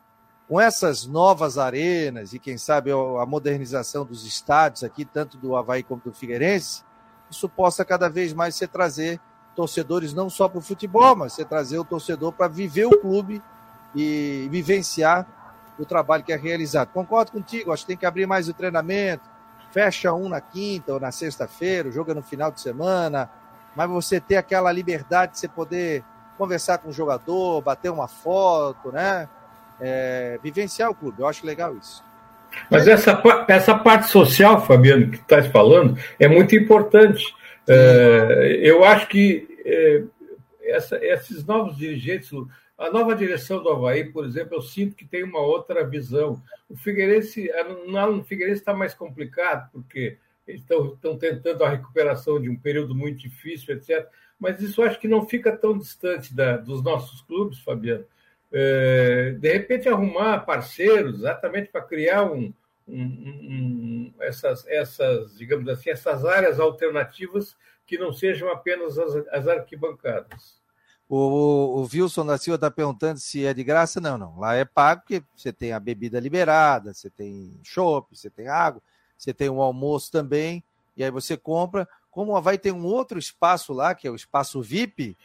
com 0.48 0.61
essas 0.61 1.06
novas 1.06 1.58
arenas 1.58 2.32
e 2.32 2.38
quem 2.38 2.58
sabe 2.58 2.90
a 2.90 3.26
modernização 3.26 4.04
dos 4.04 4.26
estádios 4.26 4.85
aqui, 4.85 5.04
tanto 5.04 5.37
do 5.37 5.56
Havaí 5.56 5.82
como 5.82 6.02
do 6.02 6.12
Figueirense, 6.12 6.85
isso 7.30 7.48
possa 7.48 7.85
cada 7.85 8.08
vez 8.08 8.32
mais 8.32 8.54
ser 8.54 8.68
trazer 8.68 9.20
torcedores 9.54 10.14
não 10.14 10.30
só 10.30 10.48
para 10.48 10.58
o 10.58 10.62
futebol, 10.62 11.16
mas 11.16 11.35
ser 11.35 11.44
trazer 11.46 11.78
o 11.78 11.85
torcedor 11.85 12.32
para 12.32 12.48
viver 12.48 12.87
o 12.87 12.98
clube 12.98 13.42
e 13.94 14.48
vivenciar 14.50 15.26
o 15.78 15.85
trabalho 15.85 16.24
que 16.24 16.32
é 16.32 16.37
realizado. 16.37 16.88
Concordo 16.92 17.32
contigo, 17.32 17.72
acho 17.72 17.82
que 17.82 17.88
tem 17.88 17.96
que 17.96 18.06
abrir 18.06 18.26
mais 18.26 18.48
o 18.48 18.54
treinamento, 18.54 19.28
fecha 19.70 20.12
um 20.12 20.28
na 20.28 20.40
quinta 20.40 20.92
ou 20.92 21.00
na 21.00 21.11
sexta-feira, 21.11 21.90
joga 21.90 22.14
no 22.14 22.22
final 22.22 22.50
de 22.50 22.61
semana, 22.61 23.30
mas 23.76 23.88
você 23.88 24.20
ter 24.20 24.37
aquela 24.37 24.70
liberdade 24.72 25.32
de 25.32 25.38
você 25.38 25.48
poder 25.48 26.04
conversar 26.37 26.78
com 26.78 26.90
o 26.90 26.92
jogador, 26.92 27.61
bater 27.62 27.90
uma 27.90 28.08
foto, 28.08 28.90
né? 28.90 29.28
É, 29.80 30.38
vivenciar 30.42 30.90
o 30.90 30.94
clube. 30.94 31.20
Eu 31.20 31.26
acho 31.26 31.46
legal 31.46 31.76
isso. 31.76 32.04
Mas 32.70 32.87
essa, 32.87 33.20
essa 33.48 33.74
parte 33.74 34.08
social, 34.08 34.64
Fabiano, 34.64 35.11
que 35.11 35.16
estás 35.16 35.46
falando, 35.46 35.98
é 36.18 36.28
muito 36.28 36.54
importante. 36.54 37.35
É, 37.66 38.61
eu 38.62 38.85
acho 38.85 39.08
que 39.08 39.48
é, 39.64 40.02
essa, 40.64 40.98
esses 41.04 41.44
novos 41.44 41.76
dirigentes, 41.76 42.30
a 42.78 42.90
nova 42.90 43.14
direção 43.14 43.62
do 43.62 43.68
Havaí, 43.68 44.04
por 44.04 44.24
exemplo, 44.24 44.56
eu 44.56 44.62
sinto 44.62 44.96
que 44.96 45.04
tem 45.04 45.22
uma 45.22 45.40
outra 45.40 45.87
visão. 45.87 46.42
O 46.68 46.76
Figueirense, 46.76 47.50
no 47.87 48.24
Figueirense 48.24 48.61
está 48.61 48.74
mais 48.74 48.94
complicado, 48.94 49.70
porque 49.72 50.18
eles 50.46 50.62
estão, 50.62 51.16
tentando 51.18 51.64
a 51.64 51.68
recuperação 51.68 52.40
de 52.40 52.48
um 52.48 52.57
período 52.57 52.94
muito 52.94 53.20
difícil, 53.20 53.74
etc. 53.74 54.09
Mas 54.38 54.61
isso 54.61 54.83
acho 54.83 54.98
que 54.98 55.09
não 55.09 55.26
fica 55.26 55.57
tão 55.57 55.76
distante 55.76 56.35
da, 56.35 56.57
dos 56.57 56.83
nossos 56.83 57.20
clubes, 57.22 57.61
Fabiano. 57.61 58.05
É, 58.52 59.37
de 59.38 59.52
repente, 59.52 59.88
arrumar 59.88 60.40
parceiros 60.40 61.20
exatamente 61.20 61.70
para 61.70 61.83
criar 61.83 62.24
um, 62.24 62.52
um, 62.87 63.02
um, 63.02 64.14
essas, 64.20 64.66
essas, 64.66 65.37
digamos 65.37 65.68
assim, 65.68 65.90
essas 65.90 66.24
áreas 66.24 66.61
alternativas 66.61 67.57
que 67.87 67.96
não 67.96 68.12
sejam 68.12 68.50
apenas 68.50 68.98
as, 68.98 69.14
as 69.28 69.48
arquibancadas. 69.48 70.61
O, 71.09 71.83
o 71.83 71.88
Wilson 71.92 72.24
da 72.24 72.38
Silva 72.38 72.55
está 72.55 72.70
perguntando 72.70 73.18
se 73.18 73.44
é 73.44 73.52
de 73.52 73.62
graça. 73.62 74.00
Não, 74.00 74.16
não. 74.16 74.38
Lá 74.38 74.55
é 74.55 74.64
pago 74.64 75.02
porque 75.02 75.22
você 75.37 75.52
tem 75.52 75.72
a 75.72 75.81
bebida 75.81 76.18
liberada, 76.18 76.94
você 76.94 77.11
tem 77.11 77.61
chopp, 77.62 78.16
você 78.16 78.31
tem 78.31 78.48
água, 78.48 78.83
você 79.22 79.32
tem 79.32 79.48
um 79.48 79.62
almoço 79.62 80.11
também, 80.11 80.64
e 80.96 81.04
aí 81.04 81.11
você 81.11 81.37
compra. 81.37 81.88
Como 82.11 82.40
vai 82.42 82.58
ter 82.58 82.72
um 82.72 82.85
outro 82.85 83.18
espaço 83.18 83.72
lá, 83.72 83.94
que 83.94 84.08
é 84.08 84.11
o 84.11 84.16
espaço 84.16 84.61
VIP, 84.61 85.16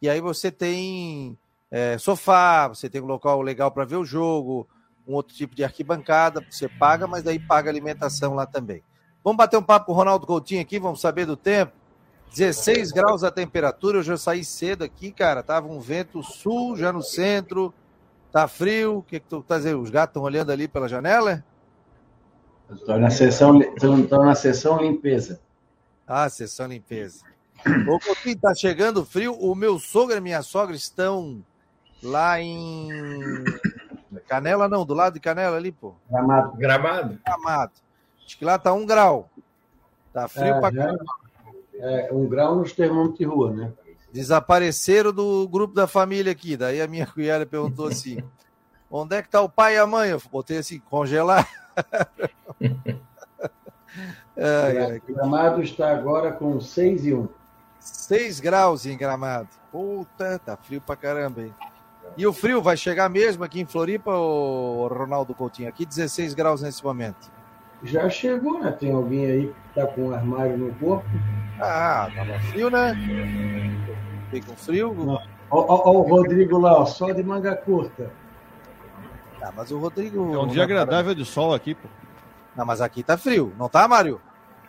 e 0.00 0.08
aí 0.08 0.20
você 0.22 0.50
tem 0.50 1.36
é, 1.70 1.98
sofá, 1.98 2.68
você 2.68 2.88
tem 2.88 3.02
um 3.02 3.06
local 3.06 3.42
legal 3.42 3.70
para 3.70 3.84
ver 3.84 3.96
o 3.96 4.04
jogo, 4.06 4.66
um 5.06 5.12
outro 5.12 5.36
tipo 5.36 5.54
de 5.54 5.62
arquibancada, 5.62 6.44
você 6.50 6.66
paga, 6.66 7.06
mas 7.06 7.22
daí 7.22 7.38
paga 7.38 7.68
alimentação 7.68 8.34
lá 8.34 8.46
também. 8.46 8.82
Vamos 9.22 9.36
bater 9.36 9.58
um 9.58 9.62
papo 9.62 9.86
com 9.86 9.92
o 9.92 9.94
Ronaldo 9.94 10.26
Coutinho 10.26 10.62
aqui, 10.62 10.78
vamos 10.78 11.02
saber 11.02 11.26
do 11.26 11.36
tempo. 11.36 11.72
16 12.34 12.90
graus 12.90 13.22
a 13.22 13.30
temperatura, 13.30 13.98
eu 13.98 14.02
já 14.02 14.16
saí 14.16 14.42
cedo 14.42 14.82
aqui, 14.82 15.12
cara. 15.12 15.42
Tava 15.42 15.68
um 15.68 15.78
vento 15.78 16.22
sul, 16.22 16.74
já 16.74 16.90
no 16.90 17.02
centro. 17.02 17.74
Tá 18.32 18.48
frio. 18.48 18.98
O 18.98 19.02
que, 19.02 19.20
que 19.20 19.28
tu 19.28 19.42
tá 19.42 19.58
dizendo? 19.58 19.82
Os 19.82 19.90
gatos 19.90 20.12
estão 20.12 20.22
olhando 20.22 20.50
ali 20.50 20.66
pela 20.66 20.88
janela? 20.88 21.44
Estou 22.74 22.98
na 22.98 23.10
sessão, 23.10 23.60
estou 23.60 24.24
na 24.24 24.34
sessão 24.34 24.80
limpeza. 24.80 25.40
Ah, 26.06 26.28
sessão 26.28 26.66
limpeza. 26.66 27.24
Ô, 27.88 27.98
Coutinho, 27.98 28.38
tá 28.38 28.54
chegando 28.54 29.04
frio. 29.04 29.34
O 29.34 29.54
meu 29.54 29.78
sogro 29.78 30.16
e 30.16 30.20
minha 30.20 30.42
sogra 30.42 30.74
estão 30.74 31.42
lá 32.02 32.40
em 32.40 32.88
Canela, 34.26 34.68
não, 34.68 34.84
do 34.84 34.94
lado 34.94 35.14
de 35.14 35.20
Canela 35.20 35.56
ali, 35.56 35.72
pô. 35.72 35.94
Gramado. 36.10 36.56
Gramado. 36.56 37.20
Gramado. 37.24 37.72
Acho 38.24 38.38
que 38.38 38.44
lá 38.44 38.58
tá 38.58 38.72
um 38.72 38.84
grau. 38.84 39.28
Tá 40.12 40.28
frio 40.28 40.54
é, 40.54 40.60
pra 40.60 40.72
caramba 40.72 41.04
é, 41.82 42.08
um 42.12 42.26
grau 42.28 42.56
nos 42.56 42.72
termômetros 42.72 43.18
de 43.18 43.24
rua, 43.24 43.52
né? 43.52 43.72
Desapareceram 44.12 45.12
do 45.12 45.48
grupo 45.48 45.74
da 45.74 45.86
família 45.86 46.30
aqui. 46.30 46.56
Daí 46.56 46.80
a 46.80 46.86
minha 46.86 47.06
cunhada 47.10 47.44
perguntou 47.44 47.88
assim: 47.88 48.22
onde 48.90 49.16
é 49.16 49.22
que 49.22 49.28
tá 49.28 49.40
o 49.40 49.48
pai 49.48 49.74
e 49.74 49.78
a 49.78 49.86
mãe? 49.86 50.10
Eu 50.10 50.22
botei 50.30 50.58
assim, 50.58 50.78
congelar. 50.78 51.48
É, 54.36 54.96
é. 54.96 55.00
Gramado 55.06 55.62
está 55.62 55.90
agora 55.90 56.32
com 56.32 56.60
6 56.60 57.06
e 57.06 57.14
1. 57.14 57.28
6 57.78 58.40
graus 58.40 58.86
em 58.86 58.96
Gramado. 58.96 59.48
Puta, 59.70 60.38
tá 60.38 60.56
frio 60.56 60.80
pra 60.80 60.96
caramba, 60.96 61.42
hein? 61.42 61.54
E 62.16 62.26
o 62.26 62.32
frio 62.32 62.60
vai 62.60 62.76
chegar 62.76 63.08
mesmo 63.08 63.42
aqui 63.42 63.60
em 63.60 63.66
Floripa, 63.66 64.12
o 64.12 64.86
Ronaldo 64.86 65.34
Coutinho? 65.34 65.68
Aqui 65.68 65.86
16 65.86 66.34
graus 66.34 66.60
nesse 66.60 66.84
momento. 66.84 67.30
Já 67.82 68.08
chegou, 68.08 68.60
né? 68.60 68.70
Tem 68.70 68.92
alguém 68.92 69.26
aí 69.26 69.46
que 69.48 69.80
tá 69.80 69.86
com 69.86 70.08
um 70.08 70.14
armário 70.14 70.56
no 70.56 70.74
corpo. 70.74 71.08
Ah, 71.60 72.08
tava 72.14 72.38
frio, 72.50 72.70
né? 72.70 72.94
Fiquei 74.24 74.42
com 74.42 74.56
frio. 74.56 74.94
Olha 75.50 75.98
o 75.98 76.02
Rodrigo 76.02 76.58
lá, 76.58 76.80
ó, 76.80 76.86
só 76.86 77.12
de 77.12 77.22
manga 77.22 77.56
curta. 77.56 78.10
Ah, 79.42 79.52
mas 79.54 79.70
o 79.72 79.78
Rodrigo. 79.78 80.34
É 80.34 80.38
um 80.38 80.46
dia 80.46 80.62
agradável 80.62 81.14
de 81.14 81.24
sol 81.24 81.52
aqui, 81.52 81.74
pô. 81.74 81.88
Não, 82.56 82.64
mas 82.64 82.80
aqui 82.80 83.02
tá 83.02 83.18
frio, 83.18 83.52
não 83.58 83.68
tá, 83.68 83.88
Mário? 83.88 84.20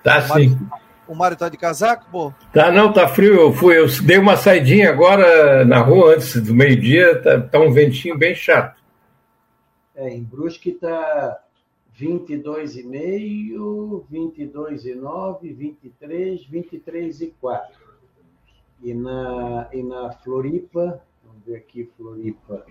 Tá 0.04 0.20
o 0.20 0.28
Mário, 0.28 0.50
sim. 0.50 0.68
O 1.08 1.14
Mário 1.14 1.38
tá 1.38 1.50
de 1.50 1.58
casaco, 1.58 2.08
pô? 2.12 2.34
Tá, 2.52 2.72
não, 2.72 2.92
tá 2.92 3.08
frio. 3.08 3.36
Eu 3.36 3.54
fui, 3.54 3.78
eu 3.78 3.86
dei 4.02 4.18
uma 4.18 4.36
saidinha 4.36 4.90
agora 4.90 5.64
na 5.66 5.80
rua 5.80 6.16
antes 6.16 6.42
do 6.42 6.56
meio-dia, 6.56 7.22
tá, 7.22 7.40
tá 7.42 7.60
um 7.60 7.72
ventinho 7.72 8.18
bem 8.18 8.34
chato. 8.34 8.82
É, 9.96 10.10
em 10.10 10.24
Brusque 10.24 10.72
tá 10.72 11.40
22,5, 12.00 14.06
22,9, 14.12 15.56
23, 15.56 16.46
23 16.46 17.22
e 17.22 17.28
4. 17.40 17.84
E 18.82 18.92
na, 18.94 19.68
e 19.72 19.84
na 19.84 20.12
Floripa, 20.12 21.00
vamos 21.24 21.46
ver 21.46 21.58
aqui, 21.58 21.88
Floripa. 21.96 22.66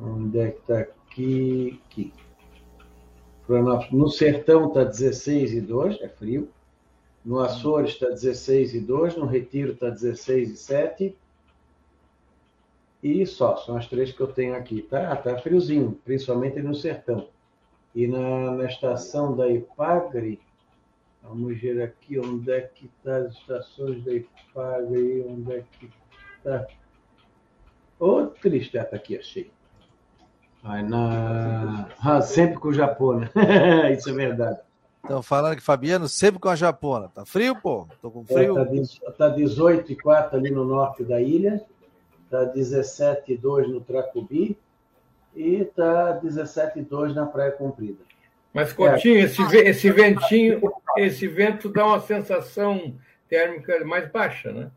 Onde 0.00 0.38
é 0.38 0.50
que 0.50 0.60
está 0.60 0.78
aqui? 0.80 1.80
Aqui. 1.86 2.12
No 3.92 4.08
Sertão 4.08 4.68
está 4.68 4.84
16 4.84 5.52
e 5.52 5.60
2, 5.60 6.00
é 6.00 6.08
frio. 6.08 6.48
No 7.24 7.40
Açores 7.40 7.92
está 7.92 8.08
16 8.08 8.74
e 8.74 8.80
2, 8.80 9.16
no 9.16 9.26
Retiro 9.26 9.72
está 9.72 9.88
16 9.88 10.50
e 10.50 10.56
7. 10.56 11.18
E 13.02 13.26
só, 13.26 13.56
são 13.58 13.76
as 13.76 13.86
três 13.86 14.12
que 14.12 14.20
eu 14.20 14.26
tenho 14.26 14.54
aqui. 14.54 14.82
Tá, 14.82 15.14
tá 15.16 15.38
friozinho, 15.38 16.00
principalmente 16.04 16.60
no 16.62 16.74
Sertão. 16.74 17.28
E 17.94 18.06
na, 18.06 18.52
na 18.52 18.64
estação 18.64 19.36
da 19.36 19.48
Ipagre, 19.48 20.40
vamos 21.22 21.60
ver 21.60 21.82
aqui 21.82 22.18
onde 22.18 22.50
é 22.50 22.62
que 22.62 22.86
está 22.86 23.18
as 23.18 23.34
estações 23.34 24.02
da 24.04 24.14
Ipagre, 24.14 25.24
onde 25.28 25.52
é 25.52 25.64
que 25.78 25.90
está. 26.38 26.66
Ô, 28.00 28.06
oh, 28.06 28.26
triste, 28.26 28.76
está 28.76 28.96
aqui, 28.96 29.16
achei. 29.16 29.53
Aí 30.64 30.82
na... 30.82 31.88
Ah, 32.02 32.22
sempre 32.22 32.58
com 32.58 32.68
o 32.68 32.74
Japão, 32.74 33.20
né? 33.20 33.30
Isso 33.92 34.08
é 34.08 34.12
verdade. 34.12 34.58
Estão 35.02 35.22
falando 35.22 35.56
que 35.56 35.62
Fabiano 35.62 36.08
sempre 36.08 36.40
com 36.40 36.48
a 36.48 36.56
Japona. 36.56 37.10
Tá 37.14 37.26
frio, 37.26 37.54
pô? 37.54 37.86
Tô 38.00 38.10
com 38.10 38.24
frio. 38.24 38.58
É, 38.58 39.10
tá, 39.12 39.28
18 39.28 39.92
e 39.92 39.96
4 39.96 40.38
ali 40.38 40.50
no 40.50 40.64
norte 40.64 41.04
da 41.04 41.20
ilha. 41.20 41.62
Tá 42.30 42.44
17 42.44 43.34
e 43.34 43.36
2 43.36 43.68
no 43.68 43.82
Tracubi 43.82 44.56
e 45.36 45.56
está 45.56 46.18
17,2 46.20 47.12
na 47.12 47.26
Praia 47.26 47.52
Comprida. 47.52 47.98
Mas, 48.52 48.72
Coutinho, 48.72 49.18
é. 49.18 49.22
esse, 49.22 49.42
esse 49.42 49.90
ventinho, 49.90 50.60
esse 50.96 51.26
vento 51.26 51.68
dá 51.68 51.86
uma 51.86 52.00
sensação 52.00 52.94
térmica 53.28 53.84
mais 53.84 54.10
baixa, 54.10 54.52
né? 54.52 54.70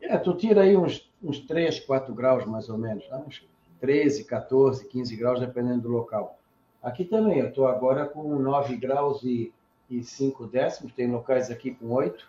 É, 0.00 0.16
tu 0.16 0.34
tira 0.34 0.62
aí 0.62 0.76
uns, 0.76 1.10
uns 1.22 1.40
3, 1.40 1.80
4 1.80 2.14
graus, 2.14 2.46
mais 2.46 2.68
ou 2.68 2.78
menos, 2.78 3.06
tá? 3.08 3.18
uns 3.18 3.44
13, 3.80 4.24
14, 4.24 4.86
15 4.86 5.16
graus, 5.16 5.40
dependendo 5.40 5.82
do 5.82 5.88
local. 5.88 6.38
Aqui 6.82 7.04
também, 7.04 7.38
eu 7.38 7.48
estou 7.48 7.66
agora 7.66 8.06
com 8.06 8.38
9 8.38 8.76
graus 8.76 9.22
e, 9.22 9.52
e 9.90 10.02
5 10.02 10.46
décimos, 10.46 10.92
tem 10.92 11.10
locais 11.10 11.50
aqui 11.50 11.72
com 11.72 11.90
8. 11.90 12.26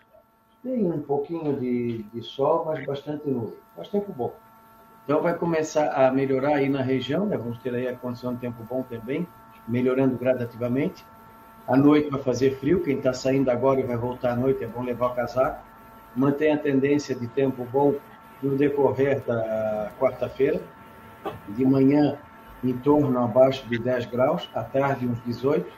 Tem 0.62 0.84
um 0.84 1.00
pouquinho 1.00 1.58
de, 1.58 2.02
de 2.02 2.22
sol, 2.22 2.64
mas 2.66 2.84
bastante 2.84 3.28
nuvem. 3.28 3.54
Faz 3.74 3.88
tempo 3.88 4.12
bom. 4.12 4.32
Então 5.04 5.22
vai 5.22 5.34
começar 5.36 5.88
a 5.88 6.10
melhorar 6.12 6.56
aí 6.56 6.68
na 6.68 6.82
região, 6.82 7.26
né? 7.26 7.36
vamos 7.36 7.58
ter 7.58 7.74
aí 7.74 7.88
a 7.88 7.96
condição 7.96 8.34
de 8.34 8.40
tempo 8.40 8.62
bom 8.64 8.82
também, 8.82 9.26
melhorando 9.66 10.16
gradativamente. 10.16 11.04
À 11.66 11.76
noite 11.76 12.10
vai 12.10 12.20
fazer 12.20 12.56
frio, 12.58 12.82
quem 12.82 12.98
está 12.98 13.12
saindo 13.12 13.50
agora 13.50 13.80
e 13.80 13.82
vai 13.82 13.96
voltar 13.96 14.32
à 14.32 14.36
noite 14.36 14.62
é 14.62 14.66
bom 14.66 14.82
levar 14.82 15.06
o 15.06 15.14
casaco. 15.14 15.64
Mantém 16.14 16.52
a 16.52 16.58
tendência 16.58 17.14
de 17.14 17.26
tempo 17.28 17.64
bom 17.64 17.94
no 18.42 18.56
decorrer 18.56 19.20
da 19.24 19.92
quarta-feira. 19.98 20.60
De 21.48 21.64
manhã 21.64 22.18
em 22.62 22.76
torno 22.76 23.18
abaixo 23.18 23.66
de 23.68 23.78
10 23.78 24.06
graus, 24.06 24.48
à 24.54 24.62
tarde 24.62 25.06
uns 25.06 25.22
18. 25.24 25.70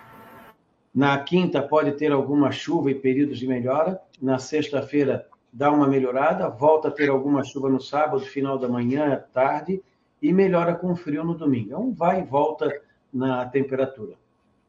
Na 0.95 1.19
quinta 1.19 1.63
pode 1.63 1.93
ter 1.93 2.13
alguma 2.13 2.51
chuva 2.51 2.91
e 2.91 2.95
períodos 2.95 3.39
de 3.39 3.47
melhora. 3.47 4.01
Na 4.21 4.39
sexta-feira 4.39 5.27
dá 5.53 5.71
uma 5.71 5.87
melhorada, 5.87 6.49
volta 6.49 6.89
a 6.89 6.91
ter 6.91 7.09
alguma 7.09 7.45
chuva 7.45 7.69
no 7.69 7.81
sábado, 7.81 8.21
final 8.21 8.59
da 8.59 8.69
manhã, 8.69 9.23
tarde, 9.33 9.83
e 10.21 10.33
melhora 10.33 10.75
com 10.75 10.95
frio 10.95 11.25
no 11.25 11.35
domingo. 11.35 11.73
É 11.73 11.79
um 11.79 11.93
vai 11.93 12.21
e 12.21 12.25
volta 12.25 12.73
na 13.13 13.45
temperatura. 13.47 14.15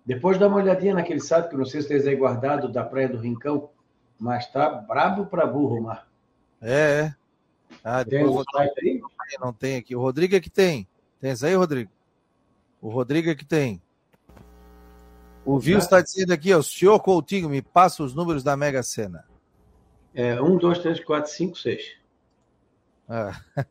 Depois 0.06 0.38
dá 0.38 0.48
uma 0.48 0.58
olhadinha 0.58 0.94
naquele 0.94 1.22
site, 1.22 1.50
que 1.50 1.56
não 1.56 1.66
sei 1.66 1.82
se 1.82 1.88
vocês 1.88 2.08
aí 2.08 2.16
guardado, 2.16 2.68
da 2.68 2.84
Praia 2.84 3.08
do 3.08 3.18
Rincão, 3.18 3.70
mas 4.20 4.52
tá 4.52 4.70
brabo 4.70 5.26
para 5.26 5.46
burro, 5.46 5.82
Mar. 5.82 6.08
É, 6.62 7.02
é. 7.02 7.16
Ah, 7.84 8.04
tem 8.04 8.26
um 8.26 8.44
site 8.44 8.80
aí? 8.82 9.02
Não 9.40 9.54
tem 9.54 9.78
aqui. 9.78 9.96
O 9.96 10.02
Rodrigo 10.02 10.36
é 10.36 10.40
que 10.40 10.50
tem. 10.50 10.88
Tem 11.20 11.32
isso 11.32 11.46
aí, 11.46 11.56
Rodrigo? 11.56 11.92
O 12.82 12.90
Rodrigo 12.90 13.30
é 13.30 13.36
que 13.36 13.46
tem. 13.46 13.82
O 15.46 15.60
Vil 15.60 15.78
está 15.78 16.02
dizendo 16.02 16.32
aqui, 16.32 16.54
ó, 16.54 16.60
o 16.60 16.64
senhor 16.64 17.00
Coutinho, 17.00 17.50
me 17.50 17.62
passa 17.62 18.04
os 18.04 18.14
números 18.14 18.44
da 18.44 18.56
Mega 18.56 18.82
Sena. 18.82 19.26
É, 20.14 20.42
um, 20.42 20.58
dois, 20.58 20.80
três, 20.80 21.04
quatro, 21.04 21.32
cinco, 21.32 21.58
seis. 21.58 21.96
Ah. 23.10 23.42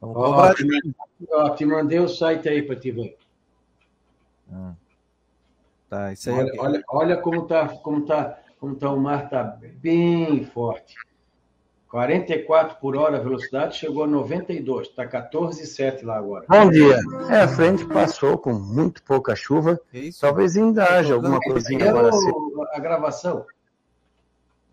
Vamos 0.00 0.16
ó, 0.16 0.54
te, 0.54 0.64
ó, 1.30 1.50
te 1.50 1.66
mandei 1.66 1.98
o 1.98 2.08
site 2.08 2.48
aí 2.48 2.62
para 2.62 2.76
te 2.76 2.90
ver. 2.90 3.18
Ah. 4.50 4.74
Tá, 5.88 6.12
isso 6.12 6.30
aí 6.30 6.36
olha, 6.36 6.50
é... 6.50 6.60
olha, 6.60 6.84
olha 6.88 7.16
como 7.16 7.46
tá, 7.46 7.68
como 7.68 8.06
tá, 8.06 8.38
como 8.60 8.76
tá 8.76 8.90
o 8.90 9.00
mar 9.00 9.28
tá 9.28 9.42
bem 9.42 10.44
forte. 10.44 10.94
44 11.88 12.76
por 12.80 12.96
hora 12.96 13.16
a 13.16 13.20
velocidade, 13.20 13.76
chegou 13.78 14.04
a 14.04 14.06
92, 14.06 14.88
está 14.88 15.06
14,7 15.06 16.04
lá 16.04 16.18
agora. 16.18 16.44
Bom 16.48 16.68
dia. 16.70 16.98
É, 17.30 17.40
a 17.40 17.48
frente 17.48 17.84
passou 17.86 18.36
com 18.36 18.52
muito 18.52 19.02
pouca 19.02 19.34
chuva. 19.34 19.80
Isso. 19.92 20.20
Talvez 20.20 20.56
ainda 20.56 20.84
haja 20.84 21.14
alguma 21.14 21.40
coisinha 21.40 21.88
agora. 21.88 22.12
sim. 22.12 22.30
o- 22.30 22.64
a 22.72 22.78
gravação. 22.78 23.46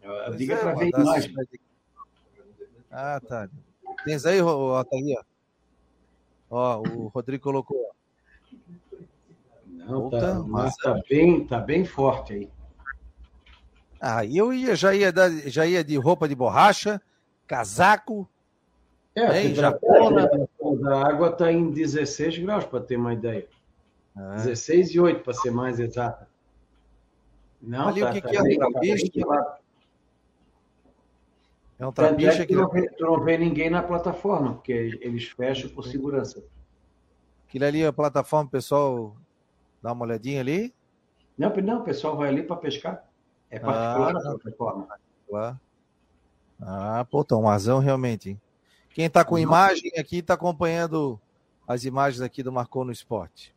Pois 0.03 0.37
Diga 0.37 0.55
é, 0.55 0.57
para 0.57 0.73
ver 0.75 0.93
a 0.93 0.97
mandar 0.97 1.01
imagem. 1.01 1.33
essa- 1.39 1.59
Ah, 2.91 3.21
tá. 3.25 3.49
Tens 4.03 4.25
aí, 4.25 4.41
ó, 4.41 4.83
tá 4.83 4.89
aí, 4.95 5.15
ó. 5.17 5.23
Ó, 6.49 6.81
o 6.81 7.07
Rodrigo 7.07 7.43
colocou. 7.43 7.77
ó. 7.91 7.95
Não, 9.67 10.01
Puta, 10.09 10.19
tá, 10.19 10.33
mas 10.47 10.75
tá 10.77 10.99
bem, 11.09 11.45
tá 11.47 11.59
bem 11.59 11.85
forte 11.85 12.33
aí. 12.33 12.49
Ah, 13.99 14.25
eu 14.25 14.53
ia, 14.53 14.75
já 14.75 14.93
ia, 14.93 15.11
dar- 15.11 15.31
já 15.31 15.65
ia 15.65 15.83
de 15.83 15.95
roupa 15.97 16.27
de 16.27 16.35
borracha, 16.35 17.01
casaco. 17.47 18.29
É, 19.15 19.25
a 19.25 19.31
temperatura 19.31 20.29
da 20.81 21.07
água 21.07 21.29
está 21.29 21.51
em 21.51 21.71
16 21.71 22.37
graus, 22.39 22.65
para 22.65 22.81
ter 22.81 22.97
uma 22.97 23.13
ideia. 23.13 23.47
Ah, 24.15 24.35
16 24.35 24.91
e 24.93 24.99
8, 24.99 25.23
para 25.23 25.33
ser 25.33 25.51
mais 25.51 25.79
exata. 25.79 26.27
Não, 27.61 27.87
Ali, 27.87 28.03
o 28.03 28.11
que 28.11 28.21
que 28.21 28.35
é 28.35 28.41
um 28.41 28.57
tá 28.59 28.69
trapiche? 28.71 29.11
gelado. 29.13 29.55
é 31.79 31.85
um 31.85 31.89
é 31.89 31.91
trapiche 31.91 32.37
que 32.39 32.45
que 32.47 32.55
não, 32.55 32.69
vê, 32.69 32.87
tu 32.89 33.03
não 33.05 33.23
vê 33.23 33.37
ninguém 33.37 33.69
na 33.69 33.81
plataforma, 33.81 34.53
porque 34.53 34.71
eles 35.01 35.29
fecham 35.29 35.69
por 35.69 35.83
segurança. 35.85 36.43
aquilo 37.47 37.65
ali 37.65 37.81
é 37.81 37.87
a 37.87 37.93
plataforma, 37.93 38.47
o 38.47 38.51
pessoal 38.51 39.15
dá 39.81 39.93
uma 39.93 40.05
olhadinha 40.05 40.41
ali. 40.41 40.73
Não, 41.37 41.49
não, 41.57 41.79
o 41.81 41.83
pessoal 41.83 42.15
vai 42.17 42.29
ali 42.29 42.43
para 42.43 42.55
pescar. 42.57 43.03
É 43.49 43.59
particular 43.59 44.15
Ah, 44.15 44.19
a 44.19 44.21
plataforma. 44.21 44.87
Lá. 45.29 45.61
Ah, 46.59 47.05
pô, 47.09 47.23
tá 47.23 47.35
um 47.35 47.49
azão 47.49 47.79
realmente, 47.79 48.31
hein? 48.31 48.41
Quem 48.89 49.09
tá 49.09 49.25
com 49.25 49.37
imagem 49.37 49.91
aqui 49.97 50.21
tá 50.21 50.35
acompanhando 50.35 51.19
as 51.67 51.83
imagens 51.83 52.21
aqui 52.21 52.41
do 52.41 52.51
Marcou 52.51 52.85
no 52.85 52.91
Esporte. 52.91 53.53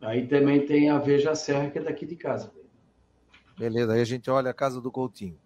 Aí 0.00 0.26
também 0.26 0.64
tem 0.64 0.88
a 0.90 0.98
Veja 0.98 1.34
Serra, 1.34 1.70
que 1.70 1.78
é 1.78 1.82
daqui 1.82 2.06
de 2.06 2.16
casa. 2.16 2.50
Beleza, 3.58 3.92
aí 3.92 4.00
a 4.00 4.04
gente 4.04 4.30
olha 4.30 4.50
a 4.50 4.54
casa 4.54 4.80
do 4.80 4.90
Coutinho. 4.90 5.38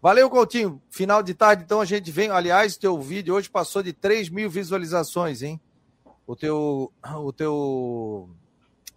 Valeu, 0.00 0.28
Coutinho. 0.28 0.82
Final 0.90 1.22
de 1.22 1.32
tarde, 1.32 1.64
então 1.64 1.80
a 1.80 1.84
gente 1.84 2.10
vem. 2.10 2.28
Aliás, 2.28 2.76
teu 2.76 3.00
vídeo 3.00 3.34
hoje 3.34 3.48
passou 3.48 3.82
de 3.82 3.92
3 3.92 4.28
mil 4.28 4.50
visualizações, 4.50 5.42
hein? 5.42 5.58
O 6.26 6.36
teu, 6.36 6.92
o 7.02 7.32
teu 7.32 8.28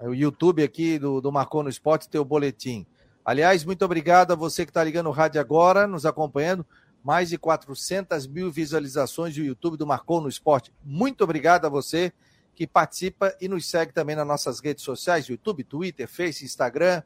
o 0.01 0.13
YouTube 0.13 0.61
aqui 0.61 0.99
do, 0.99 1.19
do 1.21 1.31
Marcou 1.31 1.63
no 1.63 1.69
Esporte, 1.69 2.09
teu 2.09 2.23
boletim. 2.23 2.85
Aliás, 3.27 3.65
muito 3.65 3.83
obrigado 3.83 4.31
a 4.31 4.35
você 4.35 4.65
que 4.65 4.69
está 4.69 4.81
ligando 4.81 5.07
o 5.07 5.11
rádio 5.11 5.41
agora, 5.41 5.85
nos 5.85 6.05
acompanhando. 6.05 6.65
Mais 7.03 7.27
de 7.27 7.37
400 7.37 8.25
mil 8.25 8.49
visualizações 8.49 9.35
do 9.35 9.41
YouTube 9.41 9.75
do 9.75 9.85
Marcou 9.85 10.21
no 10.21 10.29
Esporte. 10.29 10.71
Muito 10.81 11.25
obrigado 11.25 11.65
a 11.65 11.69
você 11.69 12.13
que 12.55 12.65
participa 12.65 13.35
e 13.41 13.49
nos 13.49 13.69
segue 13.69 13.91
também 13.91 14.15
nas 14.15 14.25
nossas 14.25 14.61
redes 14.61 14.85
sociais, 14.85 15.27
YouTube, 15.27 15.65
Twitter, 15.65 16.07
Face, 16.07 16.45
Instagram 16.45 17.03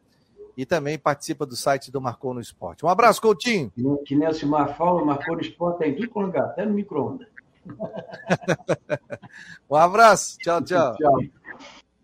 e 0.55 0.63
também 0.63 0.99
participa 0.99 1.43
do 1.43 1.55
site 1.55 1.91
do 1.91 1.99
Marcou 1.99 2.35
no 2.35 2.39
Esporte. 2.39 2.85
Um 2.85 2.89
abraço, 2.89 3.19
Coutinho. 3.19 3.71
Que 3.71 3.81
nem- 3.81 4.19
nem 4.19 4.29
o 4.29 4.33
Silmar 4.33 4.77
fala, 4.77 5.03
marcou 5.03 5.33
no 5.35 5.41
esporte, 5.41 5.79
tem 5.79 5.95
tudo 5.95 6.07
com 6.09 6.21
lugar, 6.21 6.45
até 6.45 6.67
no 6.67 6.73
micro-ondas. 6.75 7.27
Um 9.69 9.75
abraço. 9.75 10.37
Tchau, 10.39 10.61
tchau. 10.61 10.95
Tchau. 10.97 11.21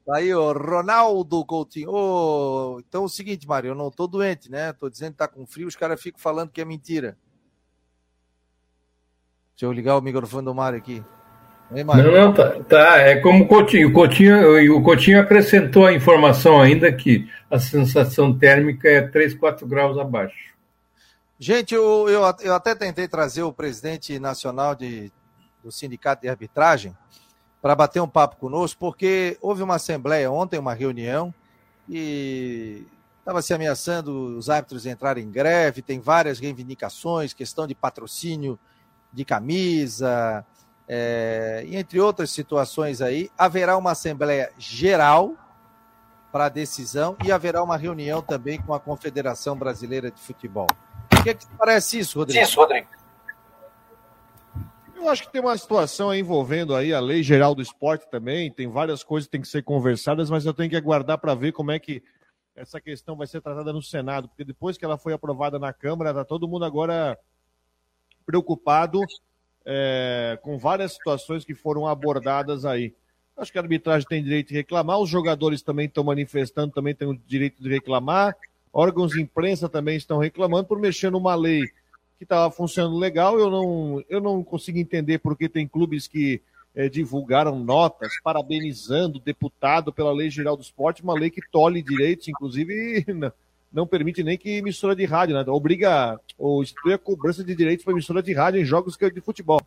Tá 0.08 0.20
aí 0.20 0.34
o 0.34 0.54
Ronaldo 0.54 1.43
Coutinho. 1.43 2.80
Então 2.80 3.02
é 3.02 3.06
o 3.06 3.10
seguinte, 3.10 3.46
Mário, 3.46 3.72
eu 3.72 3.76
não 3.76 3.91
tô 3.91 4.08
doente, 4.08 4.50
né? 4.50 4.72
Tô 4.72 4.89
dizendo 4.89 5.12
que 5.12 5.17
tá 5.17 5.28
com 5.28 5.46
frio, 5.46 5.67
os 5.67 5.76
caras 5.76 6.02
ficam 6.02 6.17
falando 6.17 6.50
que 6.50 6.62
é 6.62 6.65
mentira. 6.65 7.17
Deixa 9.52 9.65
eu 9.65 9.74
ligar 9.74 9.98
o 9.98 10.02
microfone 10.02 10.46
do 10.46 10.56
Mário 10.56 10.80
aqui. 10.80 11.04
Vem, 11.70 11.84
Mário. 11.84 12.06
Não, 12.06 12.28
não, 12.28 12.34
tá, 12.34 12.63
tá. 12.63 12.98
É 13.00 13.17
como 13.17 13.43
o 13.43 13.48
Coutinho. 13.50 13.89
O 13.89 13.91
Coutinho, 13.91 14.78
o 14.78 14.82
Coutinho 14.82 15.20
acrescentou 15.20 15.86
a 15.86 15.91
informação 15.91 16.62
ainda 16.62 16.89
que 16.89 17.30
a 17.52 17.60
sensação 17.60 18.34
térmica 18.34 18.88
é 18.88 19.02
3, 19.02 19.34
4 19.34 19.67
graus 19.67 19.98
abaixo. 19.98 20.56
Gente, 21.38 21.76
eu, 21.76 22.08
eu, 22.08 22.22
eu 22.43 22.54
até 22.54 22.74
tentei 22.74 23.10
trazer 23.10 23.43
o 23.43 23.52
presidente 23.52 24.17
nacional 24.20 24.74
de, 24.74 25.12
do 25.62 25.70
Sindicato 25.70 26.22
de 26.22 26.30
Arbitragem 26.30 26.96
para 27.67 27.75
bater 27.75 28.01
um 28.01 28.08
papo 28.08 28.38
conosco, 28.38 28.80
porque 28.80 29.38
houve 29.41 29.62
uma 29.62 29.75
assembleia 29.75 30.32
ontem, 30.32 30.58
uma 30.58 30.73
reunião, 30.73 31.34
e 31.89 32.88
estava 33.19 33.41
se 33.41 33.53
ameaçando 33.53 34.38
os 34.38 34.49
árbitros 34.49 34.86
entrarem 34.86 35.25
em 35.25 35.30
greve, 35.30 35.82
tem 35.82 35.99
várias 35.99 36.39
reivindicações, 36.39 37.34
questão 37.34 37.67
de 37.67 37.75
patrocínio 37.75 38.58
de 39.12 39.25
camisa, 39.25 40.45
é, 40.88 41.65
e 41.67 41.75
entre 41.75 41.99
outras 41.99 42.32
situações 42.32 43.01
aí, 43.01 43.30
haverá 43.38 43.75
uma 43.75 43.91
assembleia 43.91 44.49
geral 44.58 45.34
para 46.32 46.47
decisão 46.47 47.17
e 47.25 47.34
haverá 47.34 47.62
uma 47.62 47.75
reunião 47.75 48.21
também 48.21 48.62
com 48.62 48.73
a 48.73 48.80
Confederação 48.80 49.58
Brasileira 49.58 50.10
de 50.10 50.21
Futebol. 50.21 50.69
O 51.19 51.21
que, 51.21 51.32
é 51.32 51.34
que 51.34 51.45
te 51.45 51.51
parece 51.58 51.99
isso, 51.99 52.17
Rodrigo? 52.17 52.41
Isso, 52.41 52.58
Rodrigo. 52.58 52.88
Eu 54.97 55.10
acho 55.10 55.23
que 55.23 55.31
tem 55.31 55.39
uma 55.39 55.55
situação 55.55 56.13
envolvendo 56.13 56.75
aí 56.75 56.91
a 56.91 56.99
lei 56.99 57.21
geral 57.21 57.53
do 57.53 57.62
esporte 57.62 58.10
também, 58.10 58.51
tem 58.51 58.67
várias 58.67 59.03
coisas 59.03 59.27
que 59.27 59.31
têm 59.31 59.41
que 59.41 59.47
ser 59.47 59.62
conversadas, 59.62 60.27
mas 60.27 60.43
eu 60.43 60.53
tenho 60.55 60.71
que 60.71 60.75
aguardar 60.75 61.19
para 61.19 61.36
ver 61.36 61.53
como 61.53 61.71
é 61.71 61.77
que 61.77 62.01
essa 62.55 62.81
questão 62.81 63.15
vai 63.15 63.27
ser 63.27 63.39
tratada 63.39 63.71
no 63.71 63.81
Senado, 63.81 64.27
porque 64.27 64.43
depois 64.43 64.75
que 64.75 64.83
ela 64.83 64.97
foi 64.97 65.13
aprovada 65.13 65.60
na 65.60 65.71
Câmara, 65.71 66.10
está 66.10 66.25
todo 66.25 66.47
mundo 66.47 66.65
agora 66.65 67.15
preocupado 68.25 68.99
é, 69.63 70.39
com 70.41 70.57
várias 70.57 70.93
situações 70.93 71.45
que 71.45 71.53
foram 71.53 71.86
abordadas 71.86 72.65
aí. 72.65 72.95
Acho 73.38 73.51
que 73.51 73.60
a 73.60 73.62
arbitragem 73.62 74.07
tem 74.07 74.23
direito 74.23 74.47
de 74.47 74.55
reclamar, 74.55 74.99
os 74.99 75.10
jogadores 75.10 75.62
também 75.62 75.86
estão 75.86 76.03
manifestando, 76.03 76.73
também 76.73 76.95
têm 76.95 77.07
o 77.07 77.15
direito 77.27 77.62
de 77.62 77.69
reclamar, 77.69 78.36
órgãos 78.73 79.12
de 79.12 79.21
imprensa 79.21 79.69
também 79.69 79.95
estão 79.95 80.17
reclamando 80.17 80.67
por 80.67 80.79
mexer 80.79 81.12
numa 81.12 81.36
lei 81.36 81.62
que 82.17 82.23
estava 82.23 82.49
funcionando 82.51 82.97
legal. 82.97 83.39
Eu 83.39 83.49
não, 83.49 84.03
eu 84.10 84.19
não 84.19 84.43
consigo 84.43 84.77
entender 84.77 85.19
porque 85.19 85.47
tem 85.47 85.67
clubes 85.67 86.08
que 86.08 86.41
eh, 86.75 86.89
divulgaram 86.89 87.58
notas 87.58 88.12
parabenizando 88.23 89.17
o 89.17 89.21
deputado 89.21 89.91
pela 89.91 90.12
Lei 90.13 90.30
Geral 90.30 90.56
do 90.56 90.63
Esporte, 90.63 91.03
uma 91.03 91.13
lei 91.13 91.30
que 91.30 91.41
tolhe 91.51 91.82
direitos, 91.82 92.27
inclusive 92.27 93.06
não, 93.71 93.88
permite 93.88 94.23
nem 94.23 94.38
que 94.38 94.49
emissora 94.58 94.95
de 94.95 95.06
rádio, 95.06 95.36
né? 95.36 95.43
obriga 95.47 96.19
ou 96.38 96.62
institui 96.62 96.93
a 96.93 96.97
cobrança 96.97 97.43
de 97.43 97.56
direitos 97.56 97.84
para 97.84 97.93
emissora 97.93 98.21
de 98.21 98.34
rádio 98.34 98.62
em 98.62 98.65
jogos 98.65 98.95
que- 98.95 99.10
de 99.10 99.21
futebol. 99.21 99.62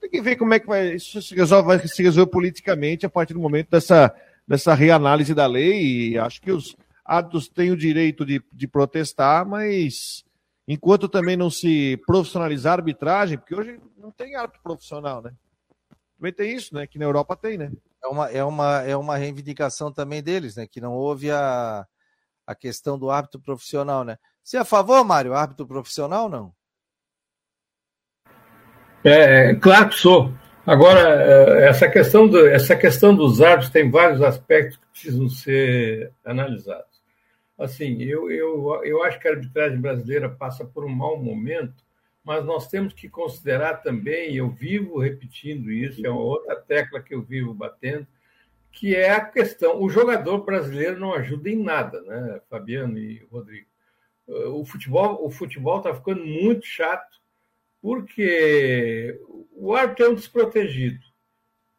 Tem 0.00 0.08
que 0.08 0.22
ver 0.22 0.36
como 0.36 0.54
é 0.54 0.58
que 0.58 0.66
vai, 0.66 0.94
isso 0.94 1.20
se 1.20 1.34
resolve, 1.34 1.66
vai 1.66 1.86
se 1.86 2.02
resolver 2.02 2.30
politicamente 2.30 3.04
a 3.04 3.10
partir 3.10 3.34
do 3.34 3.40
momento 3.40 3.68
dessa, 3.70 4.14
dessa 4.48 4.72
reanálise 4.72 5.34
da 5.34 5.46
lei. 5.46 6.12
E 6.12 6.18
acho 6.18 6.40
que 6.40 6.50
os 6.50 6.74
árbitros 7.04 7.48
têm 7.48 7.70
o 7.70 7.76
direito 7.76 8.24
de, 8.24 8.42
de 8.50 8.66
protestar, 8.66 9.46
mas 9.46 10.24
enquanto 10.72 11.08
também 11.08 11.36
não 11.36 11.50
se 11.50 12.00
profissionalizar 12.06 12.74
a 12.74 12.76
arbitragem, 12.76 13.36
porque 13.36 13.56
hoje 13.56 13.80
não 13.98 14.12
tem 14.12 14.36
árbitro 14.36 14.62
profissional, 14.62 15.20
né? 15.20 15.32
Também 16.16 16.32
tem 16.32 16.54
isso, 16.54 16.72
né? 16.74 16.86
Que 16.86 16.96
na 16.96 17.06
Europa 17.06 17.34
tem, 17.34 17.58
né? 17.58 17.72
É 18.02 18.06
uma, 18.06 18.30
é 18.30 18.44
uma, 18.44 18.82
é 18.82 18.96
uma 18.96 19.16
reivindicação 19.16 19.92
também 19.92 20.22
deles, 20.22 20.54
né? 20.54 20.68
Que 20.68 20.80
não 20.80 20.92
houve 20.92 21.28
a, 21.28 21.84
a 22.46 22.54
questão 22.54 22.96
do 22.96 23.10
árbitro 23.10 23.40
profissional, 23.40 24.04
né? 24.04 24.16
Você 24.44 24.58
é 24.58 24.60
a 24.60 24.64
favor, 24.64 25.04
Mário, 25.04 25.34
árbitro 25.34 25.66
profissional 25.66 26.24
ou 26.24 26.30
não? 26.30 26.54
É, 29.02 29.54
claro 29.56 29.88
que 29.88 29.96
sou. 29.96 30.32
Agora, 30.64 31.00
eh, 31.00 31.68
essa 31.68 31.88
questão, 31.88 32.28
do, 32.28 32.46
essa 32.46 32.76
questão 32.76 33.12
dos 33.12 33.40
árbitros 33.40 33.70
tem 33.70 33.90
vários 33.90 34.22
aspectos 34.22 34.76
que 34.76 34.86
precisam 34.92 35.28
ser 35.28 36.12
analisados. 36.24 37.02
Assim, 37.60 38.02
eu, 38.02 38.30
eu, 38.30 38.82
eu 38.84 39.02
acho 39.02 39.20
que 39.20 39.28
a 39.28 39.32
arbitragem 39.32 39.78
brasileira 39.78 40.30
passa 40.30 40.64
por 40.64 40.82
um 40.82 40.88
mau 40.88 41.22
momento, 41.22 41.84
mas 42.24 42.42
nós 42.42 42.68
temos 42.68 42.94
que 42.94 43.06
considerar 43.06 43.82
também, 43.82 44.34
eu 44.34 44.48
vivo 44.48 44.98
repetindo 44.98 45.70
isso, 45.70 46.04
é 46.04 46.08
uma 46.08 46.22
outra 46.22 46.56
tecla 46.56 47.02
que 47.02 47.14
eu 47.14 47.20
vivo 47.20 47.52
batendo, 47.52 48.06
que 48.72 48.96
é 48.96 49.10
a 49.10 49.20
questão, 49.20 49.78
o 49.78 49.90
jogador 49.90 50.38
brasileiro 50.38 50.98
não 50.98 51.12
ajuda 51.12 51.50
em 51.50 51.62
nada, 51.62 52.00
né, 52.00 52.40
Fabiano 52.48 52.98
e 52.98 53.26
Rodrigo. 53.30 53.66
O 54.26 54.64
futebol 54.64 55.22
o 55.22 55.28
futebol 55.28 55.78
está 55.78 55.92
ficando 55.92 56.24
muito 56.24 56.64
chato, 56.64 57.20
porque 57.82 59.20
o 59.52 59.74
árbitro 59.74 60.06
é 60.06 60.08
um 60.08 60.14
desprotegido. 60.14 61.00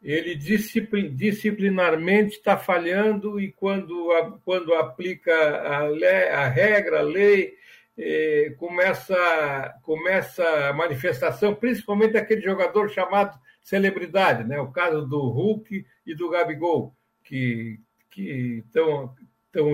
Ele 0.02 0.34
disciplin, 0.34 1.14
disciplinarmente 1.14 2.36
está 2.36 2.56
falhando 2.56 3.40
e 3.40 3.52
quando, 3.52 4.08
quando 4.44 4.74
aplica 4.74 5.32
a, 5.62 5.86
lei, 5.86 6.28
a 6.28 6.48
regra, 6.48 6.98
a 6.98 7.02
lei, 7.02 7.54
eh, 7.96 8.54
começa, 8.58 9.74
começa 9.82 10.42
a 10.68 10.72
manifestação, 10.72 11.54
principalmente 11.54 12.16
aquele 12.16 12.40
jogador 12.40 12.90
chamado 12.90 13.38
celebridade, 13.62 14.42
né? 14.42 14.60
o 14.60 14.72
caso 14.72 15.06
do 15.06 15.20
Hulk 15.28 15.86
e 16.04 16.14
do 16.14 16.28
Gabigol, 16.30 16.92
que 17.22 17.78
estão 18.16 19.14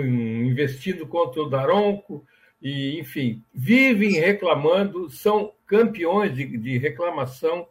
investindo 0.05 1.07
contra 1.07 1.41
o 1.41 1.49
Daronco, 1.49 2.27
e, 2.61 2.99
enfim, 2.99 3.43
vivem 3.55 4.13
reclamando, 4.13 5.09
são 5.09 5.53
campeões 5.67 6.35
de, 6.35 6.45
de 6.59 6.77
reclamação. 6.77 7.69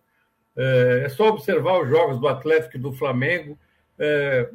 É, 0.58 1.04
é 1.06 1.10
só 1.10 1.30
observar 1.30 1.82
os 1.82 1.90
jogos 1.90 2.20
do 2.20 2.28
Atlético 2.28 2.78
e 2.78 2.82
do 2.82 2.92
Flamengo. 2.92 3.58
É, 4.00 4.50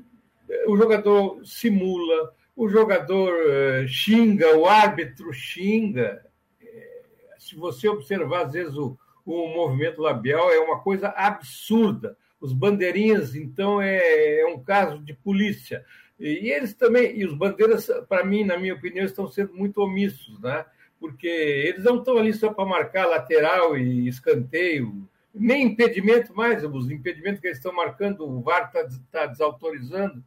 o 0.67 0.77
jogador 0.77 1.41
simula, 1.45 2.35
o 2.57 2.69
jogador 2.69 3.33
é, 3.49 3.87
xinga, 3.87 4.57
o 4.57 4.67
árbitro 4.67 5.33
xinga. 5.33 6.25
É, 6.61 7.01
se 7.38 7.55
você 7.55 7.88
observar, 7.88 8.47
às 8.47 8.53
vezes, 8.53 8.77
o, 8.77 8.99
o 9.25 9.49
movimento 9.49 10.03
labial 10.03 10.51
é 10.51 10.59
uma 10.59 10.81
coisa 10.81 11.09
absurda. 11.09 12.17
Os 12.41 12.53
bandeirinhas, 12.53 13.37
então, 13.37 13.81
é, 13.81 14.41
é 14.41 14.47
um 14.47 14.62
caso 14.62 14.99
de 14.99 15.15
polícia. 15.15 15.85
E, 16.19 16.51
eles 16.51 16.75
também, 16.75 17.17
e 17.17 17.25
os 17.25 17.35
bandeiras, 17.35 17.88
para 18.09 18.25
mim, 18.25 18.45
na 18.45 18.59
minha 18.59 18.75
opinião, 18.75 19.05
estão 19.05 19.29
sendo 19.29 19.55
muito 19.55 19.81
omissos, 19.81 20.41
né? 20.41 20.65
Porque 20.99 21.27
eles 21.27 21.85
não 21.85 21.99
estão 21.99 22.17
ali 22.17 22.33
só 22.33 22.53
para 22.53 22.65
marcar 22.65 23.07
lateral 23.07 23.77
e 23.77 24.07
escanteio, 24.07 25.09
nem 25.35 25.64
impedimento 25.64 26.35
mais, 26.35 26.64
os 26.64 26.90
impedimentos 26.90 27.40
que 27.40 27.47
eles 27.47 27.59
estão 27.59 27.73
marcando, 27.73 28.29
o 28.29 28.40
VAR 28.40 28.66
está 28.66 28.88
tá 29.11 29.27
desautorizando. 29.27 30.23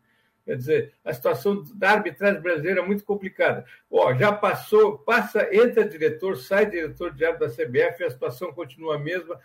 Quer 0.45 0.57
dizer, 0.57 0.93
a 1.03 1.11
situação 1.11 1.63
da 1.73 1.91
arbitragem 1.91 2.39
brasileira 2.39 2.81
é 2.81 2.85
muito 2.85 3.03
complicada. 3.03 3.65
Ó, 3.89 4.13
já 4.13 4.31
passou, 4.31 4.99
passa, 4.99 5.47
entra 5.51 5.87
diretor, 5.87 6.37
sai 6.37 6.67
diretor 6.67 7.11
de 7.11 7.25
árbitro 7.25 7.47
da 7.47 7.53
CBF 7.53 8.03
a 8.03 8.11
situação 8.11 8.53
continua 8.53 8.95
a 8.95 8.99
mesma, 8.99 9.39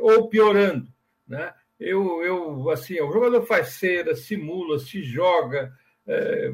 ou 0.00 0.28
piorando. 0.28 0.88
Né? 1.28 1.52
Eu, 1.78 2.22
eu, 2.22 2.70
assim, 2.70 2.98
o 3.00 3.12
jogador 3.12 3.44
faz 3.44 3.74
cera, 3.74 4.16
simula, 4.16 4.78
se 4.78 5.02
joga, 5.02 5.72
é, 6.06 6.52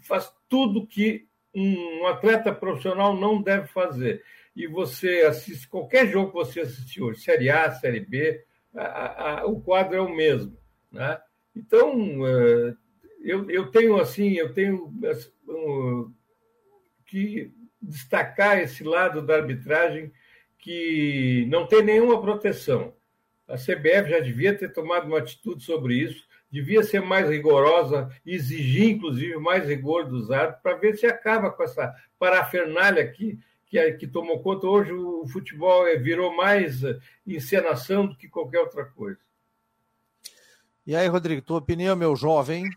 faz 0.00 0.30
tudo 0.46 0.86
que 0.86 1.26
um 1.54 2.06
atleta 2.06 2.52
profissional 2.52 3.16
não 3.16 3.40
deve 3.40 3.66
fazer. 3.68 4.22
E 4.60 4.66
você 4.66 5.22
assiste 5.22 5.66
qualquer 5.66 6.06
jogo 6.06 6.28
que 6.28 6.34
você 6.34 6.60
assistiu 6.60 7.06
hoje, 7.06 7.22
Série 7.22 7.48
A, 7.48 7.70
Série 7.70 8.00
B, 8.00 8.44
a, 8.74 9.40
a, 9.40 9.46
o 9.46 9.58
quadro 9.58 9.96
é 9.96 10.00
o 10.02 10.14
mesmo. 10.14 10.54
Né? 10.92 11.18
Então, 11.56 12.26
é, 12.26 12.74
eu, 13.22 13.50
eu 13.50 13.70
tenho 13.70 13.96
assim, 13.98 14.34
eu 14.34 14.52
tenho 14.52 14.92
um, 15.48 16.12
que 17.06 17.50
destacar 17.80 18.58
esse 18.58 18.84
lado 18.84 19.22
da 19.22 19.36
arbitragem 19.36 20.12
que 20.58 21.46
não 21.48 21.66
tem 21.66 21.82
nenhuma 21.82 22.20
proteção. 22.20 22.92
A 23.48 23.54
CBF 23.54 24.10
já 24.10 24.20
devia 24.20 24.54
ter 24.54 24.74
tomado 24.74 25.06
uma 25.06 25.20
atitude 25.20 25.64
sobre 25.64 25.94
isso, 25.94 26.22
devia 26.50 26.82
ser 26.82 27.00
mais 27.00 27.30
rigorosa, 27.30 28.10
exigir, 28.26 28.90
inclusive, 28.90 29.38
mais 29.38 29.66
rigor 29.66 30.06
dos 30.06 30.30
árbitros, 30.30 30.62
para 30.62 30.76
ver 30.76 30.98
se 30.98 31.06
acaba 31.06 31.50
com 31.50 31.62
essa 31.62 31.94
parafernália 32.18 33.02
aqui, 33.02 33.38
que, 33.70 33.92
que 33.92 34.06
tomou 34.06 34.42
conta. 34.42 34.66
Hoje 34.66 34.92
o 34.92 35.26
futebol 35.28 35.86
é, 35.86 35.96
virou 35.96 36.36
mais 36.36 36.82
encenação 37.26 38.06
do 38.06 38.16
que 38.16 38.28
qualquer 38.28 38.58
outra 38.58 38.84
coisa. 38.84 39.18
E 40.86 40.96
aí, 40.96 41.06
Rodrigo, 41.06 41.40
tua 41.40 41.58
opinião, 41.58 41.94
meu 41.94 42.16
jovem? 42.16 42.68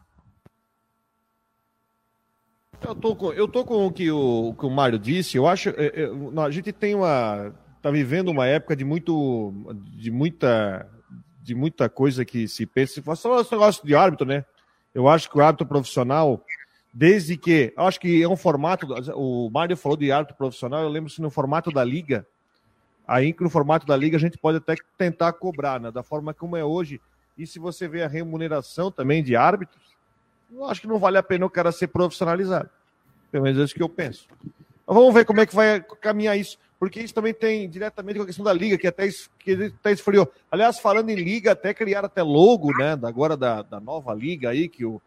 Eu 2.86 2.93
tô 2.93 3.15
com, 3.15 3.34
eu 3.34 3.47
tô 3.47 3.65
com 3.65 3.88
o 3.88 3.91
que 3.91 4.12
o, 4.12 4.53
que 4.58 4.65
o 4.65 4.69
Mário 4.69 4.99
disse. 4.99 5.38
Eu 5.38 5.47
acho. 5.47 5.69
É, 5.69 6.03
é, 6.03 6.10
a 6.41 6.51
gente 6.51 6.71
tem 6.71 6.93
uma 6.93 7.53
está 7.84 7.91
vivendo 7.91 8.29
uma 8.29 8.47
época 8.47 8.77
de 8.77 8.86
muito, 8.86 9.53
de 9.97 10.10
muita, 10.10 10.89
de 11.41 11.53
muita 11.53 11.89
coisa 11.89 12.23
que 12.23 12.47
se 12.47 12.65
pensa. 12.65 13.01
Só 13.15 13.41
esse 13.41 13.51
negócio 13.51 13.86
de 13.86 13.93
árbitro, 13.93 14.25
né? 14.25 14.45
Eu 14.95 15.10
acho 15.10 15.29
que 15.29 15.38
o 15.38 15.41
árbitro 15.41 15.67
profissional, 15.67 16.45
desde 16.93 17.36
que, 17.36 17.73
acho 17.75 17.99
que 17.99 18.21
é 18.21 18.27
um 18.27 18.36
formato. 18.36 18.88
O 19.15 19.49
Mário 19.49 19.75
falou 19.75 19.97
de 19.97 20.12
árbitro 20.12 20.38
profissional. 20.38 20.84
Eu 20.84 20.89
lembro 20.89 21.10
se 21.10 21.21
no 21.21 21.29
formato 21.29 21.71
da 21.71 21.84
liga, 21.84 22.25
aí 23.08 23.34
que 23.34 23.43
no 23.43 23.49
formato 23.49 23.86
da 23.86 23.97
liga 23.97 24.17
a 24.17 24.19
gente 24.19 24.38
pode 24.38 24.58
até 24.58 24.75
tentar 24.97 25.34
cobrar, 25.34 25.79
né? 25.79 25.91
Da 25.91 26.03
forma 26.03 26.34
como 26.34 26.56
é 26.56 26.63
hoje. 26.63 27.01
E 27.38 27.47
se 27.47 27.58
você 27.58 27.88
vê 27.88 28.03
a 28.03 28.08
remuneração 28.08 28.91
também 28.91 29.23
de 29.23 29.36
árbitros, 29.36 29.82
eu 30.51 30.65
acho 30.65 30.82
que 30.82 30.88
não 30.88 30.99
vale 30.99 31.17
a 31.17 31.23
pena 31.23 31.45
o 31.45 31.49
cara 31.49 31.71
ser 31.71 31.88
profissionalizado. 31.88 32.69
Pelo 33.32 33.43
menos 33.43 33.60
é 33.60 33.63
isso 33.63 33.73
que 33.73 33.82
eu 33.82 33.89
penso. 33.89 34.27
Então, 34.84 34.93
vamos 34.93 35.13
ver 35.13 35.25
como 35.25 35.41
é 35.41 35.45
que 35.45 35.56
vai 35.56 35.82
caminhar 35.82 36.38
isso 36.38 36.60
porque 36.84 36.99
isso 36.99 37.13
também 37.13 37.34
tem 37.34 37.69
diretamente 37.69 38.17
com 38.17 38.23
a 38.23 38.25
questão 38.25 38.43
da 38.43 38.51
liga, 38.51 38.77
que 38.77 38.86
até, 38.86 39.08
que 39.39 39.71
até 39.79 39.93
esfriou. 39.93 40.29
Aliás, 40.51 40.79
falando 40.79 41.10
em 41.12 41.15
liga, 41.15 41.53
até 41.53 41.73
criaram 41.73 42.08
até 42.08 42.21
logo, 42.21 42.77
né, 42.77 42.99
agora 43.03 43.38
da, 43.38 43.62
da 43.62 43.79
nova 43.79 44.13
liga 44.13 44.49
aí, 44.49 44.67
que, 44.67 44.84
o, 44.84 45.01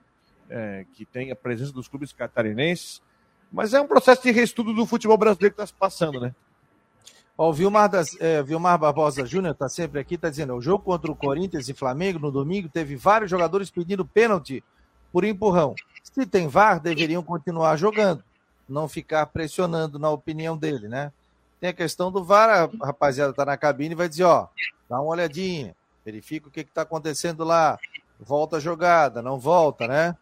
é, 0.50 0.84
que 0.94 1.04
tem 1.04 1.30
a 1.30 1.36
presença 1.36 1.72
dos 1.72 1.88
clubes 1.88 2.12
catarinenses. 2.12 3.02
Mas 3.50 3.74
é 3.74 3.80
um 3.80 3.86
processo 3.86 4.22
de 4.22 4.30
reestudo 4.30 4.74
do 4.74 4.86
futebol 4.86 5.16
brasileiro 5.16 5.54
que 5.54 5.62
está 5.62 5.66
se 5.66 5.78
passando, 5.78 6.20
né? 6.20 6.34
Ó, 7.38 7.50
o 7.50 7.52
Vilmar, 7.52 7.88
das, 7.88 8.18
é, 8.20 8.42
Vilmar 8.42 8.78
Barbosa 8.78 9.26
Júnior 9.26 9.52
está 9.52 9.68
sempre 9.68 10.00
aqui, 10.00 10.14
está 10.14 10.30
dizendo: 10.30 10.54
o 10.54 10.60
jogo 10.60 10.84
contra 10.84 11.10
o 11.10 11.16
Corinthians 11.16 11.68
e 11.68 11.74
Flamengo 11.74 12.18
no 12.18 12.30
domingo 12.30 12.68
teve 12.68 12.96
vários 12.96 13.30
jogadores 13.30 13.70
pedindo 13.70 14.04
pênalti 14.04 14.64
por 15.12 15.24
empurrão. 15.24 15.74
Se 16.02 16.26
tem 16.26 16.48
VAR, 16.48 16.80
deveriam 16.80 17.22
continuar 17.22 17.76
jogando, 17.76 18.24
não 18.68 18.88
ficar 18.88 19.26
pressionando, 19.26 19.98
na 19.98 20.10
opinião 20.10 20.56
dele, 20.56 20.88
né? 20.88 21.12
Tem 21.60 21.70
a 21.70 21.74
questão 21.74 22.10
do 22.10 22.24
VAR, 22.24 22.70
a 22.80 22.86
rapaziada 22.86 23.32
tá 23.32 23.44
na 23.44 23.56
cabine 23.56 23.92
e 23.92 23.96
vai 23.96 24.08
dizer, 24.08 24.24
ó, 24.24 24.48
dá 24.88 25.00
uma 25.00 25.12
olhadinha, 25.12 25.74
verifica 26.04 26.48
o 26.48 26.50
que 26.50 26.60
está 26.60 26.82
acontecendo 26.82 27.44
lá, 27.44 27.78
volta 28.18 28.56
a 28.56 28.60
jogada, 28.60 29.20
não 29.22 29.38
volta, 29.38 29.86
né? 29.86 30.16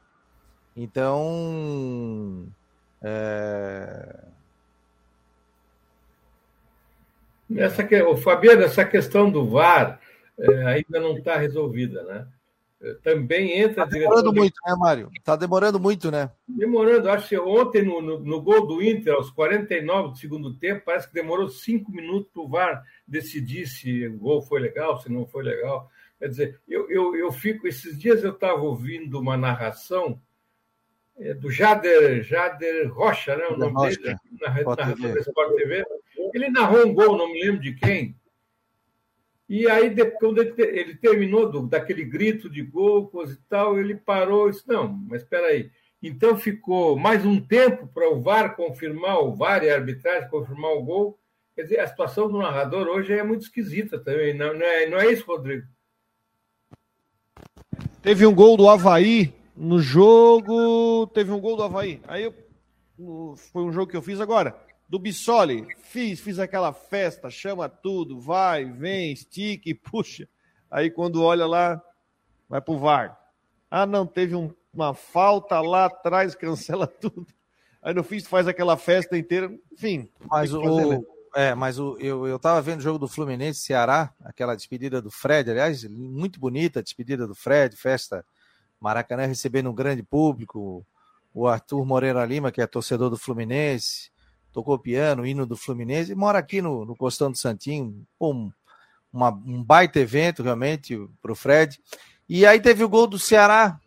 Então, 0.76 2.46
é... 3.02 4.24
Essa 7.56 7.84
que, 7.84 8.00
o 8.02 8.16
Fabiano, 8.16 8.62
essa 8.62 8.84
questão 8.84 9.30
do 9.30 9.46
VAR 9.46 10.00
é, 10.38 10.64
ainda 10.66 10.98
não 10.98 11.16
está 11.16 11.36
resolvida, 11.36 12.02
né? 12.04 12.26
também 13.02 13.58
entra. 13.60 13.84
Está 13.84 13.98
demorando 13.98 14.32
de... 14.32 14.38
muito, 14.38 14.54
né, 14.66 14.74
Mário? 14.76 15.10
Está 15.16 15.36
demorando 15.36 15.80
muito, 15.80 16.10
né? 16.10 16.30
Demorando. 16.46 17.08
Acho 17.10 17.28
que 17.28 17.38
ontem, 17.38 17.82
no, 17.82 18.02
no, 18.02 18.18
no, 18.18 18.42
gol 18.42 18.66
do 18.66 18.82
Inter, 18.82 19.14
aos 19.14 19.30
49 19.30 20.10
do 20.10 20.16
segundo 20.16 20.54
tempo, 20.54 20.82
parece 20.84 21.08
que 21.08 21.14
demorou 21.14 21.48
cinco 21.48 21.90
minutos 21.90 22.30
para 22.32 22.42
o 22.42 22.48
VAR 22.48 22.84
decidir 23.06 23.66
se 23.66 24.06
o 24.06 24.18
gol 24.18 24.42
foi 24.42 24.60
legal, 24.60 25.00
se 25.00 25.10
não 25.10 25.26
foi 25.26 25.44
legal. 25.44 25.90
Quer 26.18 26.28
dizer, 26.28 26.60
eu, 26.68 26.90
eu, 26.90 27.16
eu 27.16 27.32
fico. 27.32 27.66
Esses 27.66 27.98
dias 27.98 28.22
eu 28.22 28.32
estava 28.32 28.60
ouvindo 28.60 29.18
uma 29.18 29.36
narração 29.36 30.20
é, 31.18 31.34
do 31.34 31.50
Jader, 31.50 32.22
Jader 32.22 32.92
Rocha, 32.92 33.36
né? 33.36 33.46
O 33.46 33.56
nome 33.56 33.72
Rocha. 33.72 34.00
dele, 34.00 34.16
na, 34.40 34.48
narração 34.48 35.12
da 35.12 35.20
Sport 35.20 35.56
TV. 35.56 35.84
Ele 36.32 36.48
narrou 36.48 36.86
um 36.86 36.94
gol, 36.94 37.16
não 37.16 37.32
me 37.32 37.40
lembro 37.40 37.60
de 37.60 37.74
quem 37.74 38.16
e 39.48 39.68
aí, 39.68 39.94
quando 40.12 40.40
ele 40.40 40.94
terminou 40.96 41.50
do, 41.50 41.66
daquele 41.66 42.04
grito 42.04 42.48
de 42.48 42.62
gol, 42.62 43.08
coisa 43.08 43.34
e 43.34 43.48
tal, 43.48 43.78
ele 43.78 43.94
parou 43.94 44.48
e 44.48 44.52
disse: 44.52 44.66
Não, 44.66 44.88
mas 44.88 45.22
espera 45.22 45.48
aí. 45.48 45.70
Então 46.02 46.36
ficou 46.36 46.98
mais 46.98 47.24
um 47.24 47.40
tempo 47.40 47.86
para 47.86 48.10
o 48.10 48.20
VAR 48.20 48.56
confirmar, 48.56 49.20
o 49.20 49.34
VAR 49.34 49.62
e 49.62 49.70
a 49.70 49.74
arbitragem 49.74 50.28
confirmar 50.28 50.72
o 50.72 50.82
gol. 50.82 51.18
Quer 51.54 51.62
dizer, 51.62 51.80
a 51.80 51.86
situação 51.86 52.28
do 52.28 52.38
narrador 52.38 52.88
hoje 52.88 53.12
é 53.12 53.22
muito 53.22 53.42
esquisita 53.42 53.98
também. 53.98 54.34
Não, 54.34 54.52
não, 54.54 54.66
é, 54.66 54.86
não 54.86 54.98
é 54.98 55.12
isso, 55.12 55.24
Rodrigo? 55.26 55.66
Teve 58.02 58.26
um 58.26 58.34
gol 58.34 58.56
do 58.56 58.68
Havaí 58.68 59.32
no 59.56 59.80
jogo. 59.80 61.06
Teve 61.08 61.30
um 61.32 61.40
gol 61.40 61.56
do 61.56 61.62
Havaí. 61.62 62.00
Aí 62.06 62.24
eu, 62.24 62.34
foi 63.52 63.62
um 63.62 63.72
jogo 63.72 63.90
que 63.90 63.96
eu 63.96 64.02
fiz 64.02 64.20
agora 64.20 64.56
do 64.88 64.98
Bissoli. 64.98 65.66
Fiz, 65.78 66.20
fiz 66.20 66.38
aquela 66.38 66.72
festa, 66.72 67.30
chama 67.30 67.68
tudo, 67.68 68.20
vai, 68.20 68.64
vem, 68.64 69.12
estica 69.12 69.68
e 69.68 69.74
puxa. 69.74 70.28
Aí 70.70 70.90
quando 70.90 71.22
olha 71.22 71.46
lá, 71.46 71.82
vai 72.48 72.60
pro 72.60 72.78
VAR. 72.78 73.18
Ah, 73.70 73.86
não, 73.86 74.06
teve 74.06 74.34
um, 74.34 74.52
uma 74.72 74.94
falta 74.94 75.60
lá 75.60 75.86
atrás, 75.86 76.34
cancela 76.36 76.86
tudo. 76.86 77.26
Aí 77.82 77.92
no 77.92 78.02
fim 78.02 78.20
faz 78.20 78.48
aquela 78.48 78.76
festa 78.76 79.16
inteira, 79.16 79.52
enfim. 79.72 80.08
Mas 80.30 80.54
o, 80.54 80.62
fazer, 80.62 80.86
né? 80.86 81.00
é, 81.34 81.54
mas 81.54 81.78
o, 81.78 81.98
eu, 81.98 82.26
eu 82.26 82.38
tava 82.38 82.62
vendo 82.62 82.78
o 82.78 82.82
jogo 82.82 82.98
do 82.98 83.08
Fluminense 83.08 83.60
Ceará, 83.60 84.12
aquela 84.24 84.54
despedida 84.54 85.02
do 85.02 85.10
Fred, 85.10 85.50
aliás, 85.50 85.84
muito 85.84 86.40
bonita 86.40 86.80
a 86.80 86.82
despedida 86.82 87.26
do 87.26 87.34
Fred, 87.34 87.76
festa 87.76 88.24
Maracanã 88.84 89.24
recebendo 89.24 89.70
um 89.70 89.74
grande 89.74 90.02
público, 90.02 90.86
o 91.32 91.48
Arthur 91.48 91.84
Moreira 91.86 92.24
Lima, 92.24 92.52
que 92.52 92.60
é 92.60 92.66
torcedor 92.66 93.08
do 93.08 93.16
Fluminense, 93.16 94.10
tocou 94.52 94.78
piano, 94.78 95.26
hino 95.26 95.46
do 95.46 95.56
Fluminense, 95.56 96.12
e 96.12 96.14
mora 96.14 96.38
aqui 96.38 96.60
no, 96.60 96.84
no 96.84 96.94
Costão 96.94 97.30
do 97.30 97.38
Santinho, 97.38 98.06
um, 98.20 98.52
uma, 99.10 99.30
um 99.30 99.64
baita 99.64 99.98
evento 99.98 100.42
realmente 100.42 100.96
para 101.22 101.32
o 101.32 101.34
Fred. 101.34 101.80
E 102.28 102.44
aí 102.44 102.60
teve 102.60 102.84
o 102.84 102.88
gol 102.88 103.06
do 103.06 103.18
Ceará. 103.18 103.80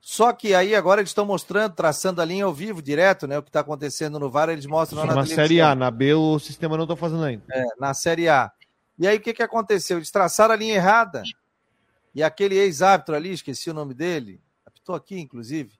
Só 0.00 0.32
que 0.32 0.54
aí 0.54 0.74
agora 0.74 1.00
eles 1.00 1.10
estão 1.10 1.24
mostrando, 1.24 1.74
traçando 1.74 2.20
a 2.20 2.24
linha 2.24 2.44
ao 2.44 2.52
vivo, 2.52 2.82
direto, 2.82 3.26
né? 3.26 3.38
O 3.38 3.42
que 3.42 3.50
está 3.50 3.60
acontecendo 3.60 4.18
no 4.18 4.30
VAR, 4.30 4.48
eles 4.48 4.66
mostram 4.66 5.06
na, 5.06 5.14
na 5.14 5.26
Série 5.26 5.60
A, 5.60 5.76
na 5.76 5.90
B 5.92 6.14
o 6.14 6.40
sistema 6.40 6.76
não 6.76 6.84
está 6.84 6.96
fazendo 6.96 7.22
ainda. 7.22 7.44
É, 7.52 7.64
na 7.78 7.94
Série 7.94 8.28
A. 8.28 8.50
E 8.98 9.06
aí 9.06 9.16
o 9.16 9.20
que, 9.20 9.32
que 9.32 9.42
aconteceu? 9.42 9.98
Eles 9.98 10.10
traçaram 10.10 10.54
a 10.54 10.56
linha 10.56 10.74
errada. 10.74 11.22
E 12.14 12.22
aquele 12.22 12.56
ex-árbitro 12.56 13.14
ali, 13.14 13.32
esqueci 13.32 13.70
o 13.70 13.74
nome 13.74 13.94
dele, 13.94 14.40
apitou 14.66 14.94
aqui, 14.94 15.18
inclusive, 15.18 15.72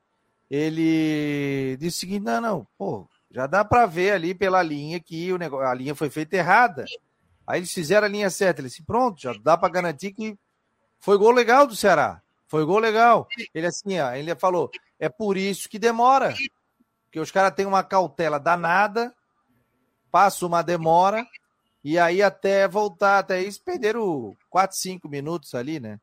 ele 0.51 1.77
disse 1.79 1.97
o 1.97 2.01
seguinte: 2.01 2.25
não, 2.25 2.41
não, 2.41 2.67
pô, 2.77 3.09
Já 3.33 3.47
dá 3.47 3.65
para 3.65 3.87
ver 3.87 4.13
ali 4.13 4.35
pela 4.35 4.63
linha 4.63 5.01
que 5.01 5.33
o 5.33 5.39
negócio, 5.39 5.67
a 5.67 5.75
linha 5.75 5.95
foi 5.95 6.11
feita 6.11 6.37
errada. 6.37 6.85
Aí 7.47 7.61
eles 7.61 7.73
fizeram 7.73 8.07
a 8.07 8.11
linha 8.11 8.29
certa. 8.29 8.61
Ele 8.61 8.69
disse, 8.69 8.83
pronto, 8.83 9.21
já 9.21 9.33
dá 9.43 9.57
para 9.57 9.73
garantir 9.73 10.13
que 10.13 10.39
foi 11.01 11.17
gol 11.17 11.31
legal 11.31 11.67
do 11.67 11.75
Ceará. 11.75 12.21
Foi 12.47 12.65
gol 12.65 12.79
legal. 12.79 13.27
Ele 13.55 13.67
assim, 13.67 13.99
ó, 13.99 14.13
ele 14.13 14.35
falou, 14.37 14.71
é 14.99 15.09
por 15.09 15.39
isso 15.39 15.69
que 15.69 15.79
demora. 15.79 16.35
Porque 17.05 17.19
os 17.19 17.31
caras 17.31 17.55
têm 17.55 17.65
uma 17.65 17.83
cautela 17.83 18.39
danada, 18.39 19.15
passa 20.11 20.47
uma 20.47 20.63
demora, 20.63 21.27
e 21.83 21.99
aí 21.99 22.23
até 22.23 22.69
voltar, 22.69 23.19
até 23.19 23.43
isso, 23.43 23.63
perderam 23.65 24.37
4, 24.51 24.77
5 24.77 25.09
minutos 25.09 25.55
ali, 25.55 25.81
né? 25.81 25.99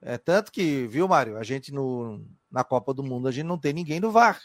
É 0.00 0.18
tanto 0.18 0.52
que, 0.52 0.86
viu, 0.86 1.08
Mário, 1.08 1.36
a 1.36 1.42
gente 1.42 1.72
no, 1.72 2.24
na 2.50 2.62
Copa 2.62 2.92
do 2.92 3.02
Mundo, 3.02 3.28
a 3.28 3.32
gente 3.32 3.46
não 3.46 3.58
tem 3.58 3.72
ninguém 3.72 4.00
do 4.00 4.10
VAR. 4.10 4.40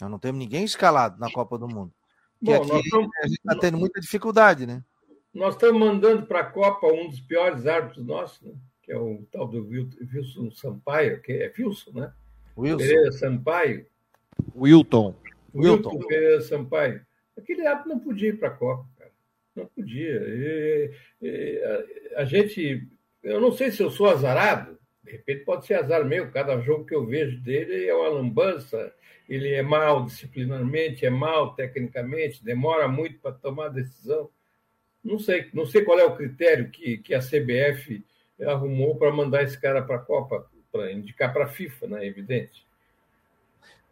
Nós 0.00 0.10
não 0.10 0.18
temos 0.18 0.38
ninguém 0.38 0.64
escalado 0.64 1.18
na 1.18 1.30
Copa 1.30 1.58
do 1.58 1.68
Mundo. 1.68 1.92
Bom, 2.40 2.54
aqui 2.54 2.84
estamos... 2.84 3.08
a 3.22 3.26
gente 3.26 3.38
está 3.38 3.58
tendo 3.58 3.78
muita 3.78 4.00
dificuldade, 4.00 4.66
né? 4.66 4.84
Nós 5.32 5.54
estamos 5.54 5.78
mandando 5.80 6.26
para 6.26 6.40
a 6.40 6.50
Copa 6.50 6.86
um 6.86 7.08
dos 7.08 7.20
piores 7.20 7.66
árbitros 7.66 8.04
nossos, 8.04 8.40
né? 8.42 8.54
que 8.86 8.92
é 8.92 8.96
o 8.96 9.26
tal 9.32 9.48
do 9.48 9.66
Wilson 9.66 10.50
Sampaio, 10.52 11.20
que 11.20 11.32
é 11.32 11.52
Wilson, 11.58 11.90
né? 11.92 12.12
Wilson. 12.56 12.78
Pereira 12.78 13.12
Sampaio. 13.12 13.86
Wilton. 14.54 15.14
Wilton, 15.52 15.90
Wilton 15.90 16.06
Pereira 16.06 16.40
Sampaio. 16.40 17.06
Aquele 17.36 17.66
árbitro 17.66 17.90
não 17.90 17.98
podia 17.98 18.28
ir 18.28 18.38
para 18.38 18.48
a 18.48 18.52
Copa, 18.52 18.86
cara. 18.96 19.10
Não 19.56 19.66
podia. 19.66 20.22
E, 20.22 20.92
e, 21.20 21.62
a, 22.14 22.20
a, 22.20 22.24
gente. 22.24 22.88
Eu 23.26 23.40
não 23.40 23.50
sei 23.50 23.72
se 23.72 23.82
eu 23.82 23.90
sou 23.90 24.08
azarado, 24.08 24.78
de 25.02 25.10
repente 25.10 25.44
pode 25.44 25.66
ser 25.66 25.74
azar 25.74 26.04
meu. 26.04 26.30
Cada 26.30 26.60
jogo 26.60 26.84
que 26.84 26.94
eu 26.94 27.04
vejo 27.04 27.40
dele 27.40 27.86
é 27.86 27.92
uma 27.92 28.08
lambança. 28.08 28.92
Ele 29.28 29.52
é 29.52 29.62
mal 29.62 30.04
disciplinarmente, 30.04 31.04
é 31.04 31.10
mal 31.10 31.52
tecnicamente, 31.54 32.44
demora 32.44 32.86
muito 32.86 33.18
para 33.18 33.32
tomar 33.32 33.68
decisão. 33.68 34.30
Não 35.02 35.18
sei, 35.18 35.50
não 35.52 35.66
sei 35.66 35.84
qual 35.84 35.98
é 35.98 36.04
o 36.04 36.16
critério 36.16 36.70
que, 36.70 36.98
que 36.98 37.14
a 37.14 37.18
CBF 37.18 38.04
arrumou 38.42 38.96
para 38.96 39.12
mandar 39.12 39.42
esse 39.42 39.60
cara 39.60 39.82
para 39.82 39.96
a 39.96 40.00
Copa, 40.00 40.46
para 40.70 40.92
indicar 40.92 41.32
para 41.32 41.46
a 41.46 41.48
FIFA, 41.48 41.88
né? 41.88 42.06
Evidente. 42.06 42.64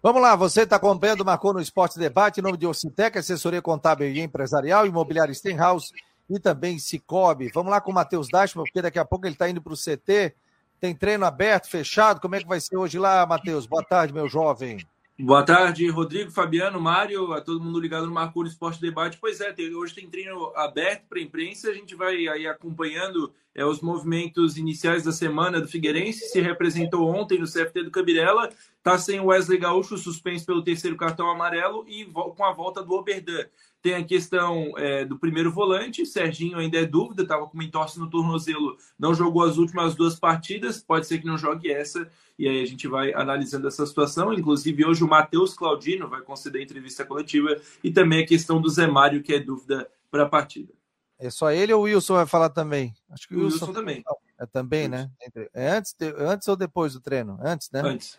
Vamos 0.01 0.22
lá, 0.22 0.37
você 0.37 0.62
está 0.62 0.76
acompanhando, 0.76 1.24
marcou 1.24 1.53
no 1.53 1.61
Esporte 1.61 1.99
Debate, 1.99 2.39
em 2.39 2.43
nome 2.43 2.59
de 2.59 2.66
Ocitec, 2.66 3.18
assessoria 3.18 3.62
contábil 3.62 4.07
e 4.09 4.20
empresarial, 4.20 4.87
imobiliário 4.87 5.35
Stenhouse 5.35 5.93
e 6.29 6.39
também 6.39 6.79
Cicobi. 6.79 7.51
Vamos 7.53 7.70
lá 7.70 7.81
com 7.81 7.91
o 7.91 7.95
Matheus 7.95 8.29
Dashman, 8.29 8.64
porque 8.64 8.83
daqui 8.83 8.99
a 8.99 9.05
pouco 9.05 9.27
ele 9.27 9.35
está 9.35 9.49
indo 9.49 9.62
para 9.62 9.72
o 9.72 9.77
CT. 9.77 10.35
Tem 10.81 10.95
treino 10.95 11.25
aberto, 11.25 11.68
fechado? 11.68 12.20
Como 12.20 12.35
é 12.35 12.41
que 12.41 12.47
vai 12.47 12.61
ser 12.61 12.77
hoje 12.77 12.99
lá, 12.99 13.25
Matheus? 13.27 13.66
Boa 13.66 13.85
tarde, 13.85 14.12
meu 14.12 14.29
jovem. 14.29 14.79
Boa 15.16 15.44
tarde, 15.44 15.88
Rodrigo, 15.88 16.32
Fabiano, 16.32 16.80
Mário, 16.80 17.32
a 17.32 17.40
todo 17.40 17.62
mundo 17.62 17.78
ligado 17.78 18.04
no 18.04 18.12
Marcou 18.12 18.44
Esporte 18.44 18.80
Debate. 18.80 19.16
Pois 19.20 19.40
é, 19.40 19.52
tem, 19.52 19.72
hoje 19.72 19.94
tem 19.94 20.10
treino 20.10 20.52
aberto 20.56 21.04
para 21.08 21.20
a 21.20 21.22
imprensa, 21.22 21.70
a 21.70 21.72
gente 21.72 21.94
vai 21.94 22.26
aí 22.26 22.48
acompanhando 22.48 23.32
é, 23.54 23.64
os 23.64 23.80
movimentos 23.80 24.56
iniciais 24.56 25.04
da 25.04 25.12
semana 25.12 25.60
do 25.60 25.68
Figueirense, 25.68 26.28
se 26.28 26.40
representou 26.40 27.08
ontem 27.08 27.38
no 27.38 27.46
CFT 27.46 27.84
do 27.84 27.92
Cabirela, 27.92 28.50
está 28.76 28.98
sem 28.98 29.20
o 29.20 29.26
Wesley 29.26 29.58
Gaúcho, 29.58 29.96
suspenso 29.96 30.44
pelo 30.44 30.64
terceiro 30.64 30.96
cartão 30.96 31.30
amarelo 31.30 31.84
e 31.86 32.04
com 32.06 32.44
a 32.44 32.52
volta 32.52 32.82
do 32.82 32.92
Oberdan. 32.92 33.46
Tem 33.80 33.94
a 33.94 34.02
questão 34.02 34.72
é, 34.76 35.04
do 35.04 35.16
primeiro 35.16 35.52
volante, 35.52 36.04
Serginho 36.06 36.58
ainda 36.58 36.78
é 36.78 36.86
dúvida, 36.86 37.22
estava 37.22 37.46
com 37.46 37.54
uma 37.54 37.62
entorse 37.62 38.00
no 38.00 38.10
tornozelo, 38.10 38.76
não 38.98 39.14
jogou 39.14 39.44
as 39.44 39.58
últimas 39.58 39.94
duas 39.94 40.18
partidas, 40.18 40.82
pode 40.82 41.06
ser 41.06 41.18
que 41.18 41.26
não 41.26 41.38
jogue 41.38 41.70
essa, 41.70 42.10
e 42.39 42.49
aí 42.49 42.62
a 42.62 42.66
gente 42.66 42.89
vai 42.89 43.12
analisando 43.12 43.68
essa 43.68 43.87
situação. 43.87 44.32
Inclusive, 44.32 44.85
hoje 44.85 45.05
o 45.05 45.09
Matheus 45.09 45.55
Claudino 45.55 46.09
vai 46.09 46.20
conceder 46.22 46.62
entrevista 46.62 47.05
coletiva, 47.05 47.57
e 47.82 47.91
também 47.91 48.22
a 48.22 48.26
questão 48.26 48.61
do 48.61 48.68
Zé 48.68 48.87
Mário, 48.87 49.22
que 49.22 49.35
é 49.35 49.41
dúvida 49.41 49.89
para 50.11 50.24
a 50.24 50.28
partida. 50.28 50.72
É 51.18 51.30
só 51.30 51.51
ele 51.51 51.72
ou 51.72 51.82
o 51.82 51.85
Wilson 51.85 52.14
vai 52.14 52.26
falar 52.26 52.51
também? 52.51 52.95
Acho 53.09 53.28
que 53.28 53.35
o 53.35 53.45
Wilson, 53.45 53.66
Wilson 53.66 53.72
também. 53.72 54.05
É 54.39 54.47
também, 54.47 54.89
né? 54.89 55.11
É 55.55 55.70
antes, 55.70 55.95
antes 56.18 56.49
ou 56.49 56.57
depois 56.57 56.93
do 56.93 57.01
treino? 57.01 57.39
Antes, 57.41 57.70
né? 57.70 57.80
Antes. 57.80 58.18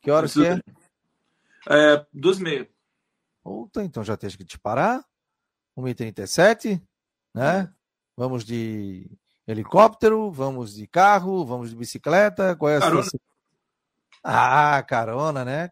Que 0.00 0.10
horas 0.10 0.34
que 0.34 0.46
é? 0.46 0.60
É, 1.68 2.06
duas 2.12 2.38
e 2.38 2.42
meia. 2.42 2.68
Puta, 3.42 3.82
então 3.82 4.04
já 4.04 4.16
tem 4.16 4.28
que 4.30 4.44
te 4.44 4.58
parar. 4.58 5.04
1h37, 5.76 6.80
né? 7.34 7.72
Vamos 8.16 8.44
de 8.44 9.10
helicóptero, 9.46 10.30
vamos 10.30 10.74
de 10.74 10.86
carro, 10.86 11.44
vamos 11.44 11.70
de 11.70 11.76
bicicleta. 11.76 12.54
Qual 12.54 12.70
é 12.70 12.76
a 12.76 12.80
carona. 12.80 13.02
sua. 13.02 13.18
Ah, 14.24 14.82
carona, 14.82 15.44
né? 15.44 15.70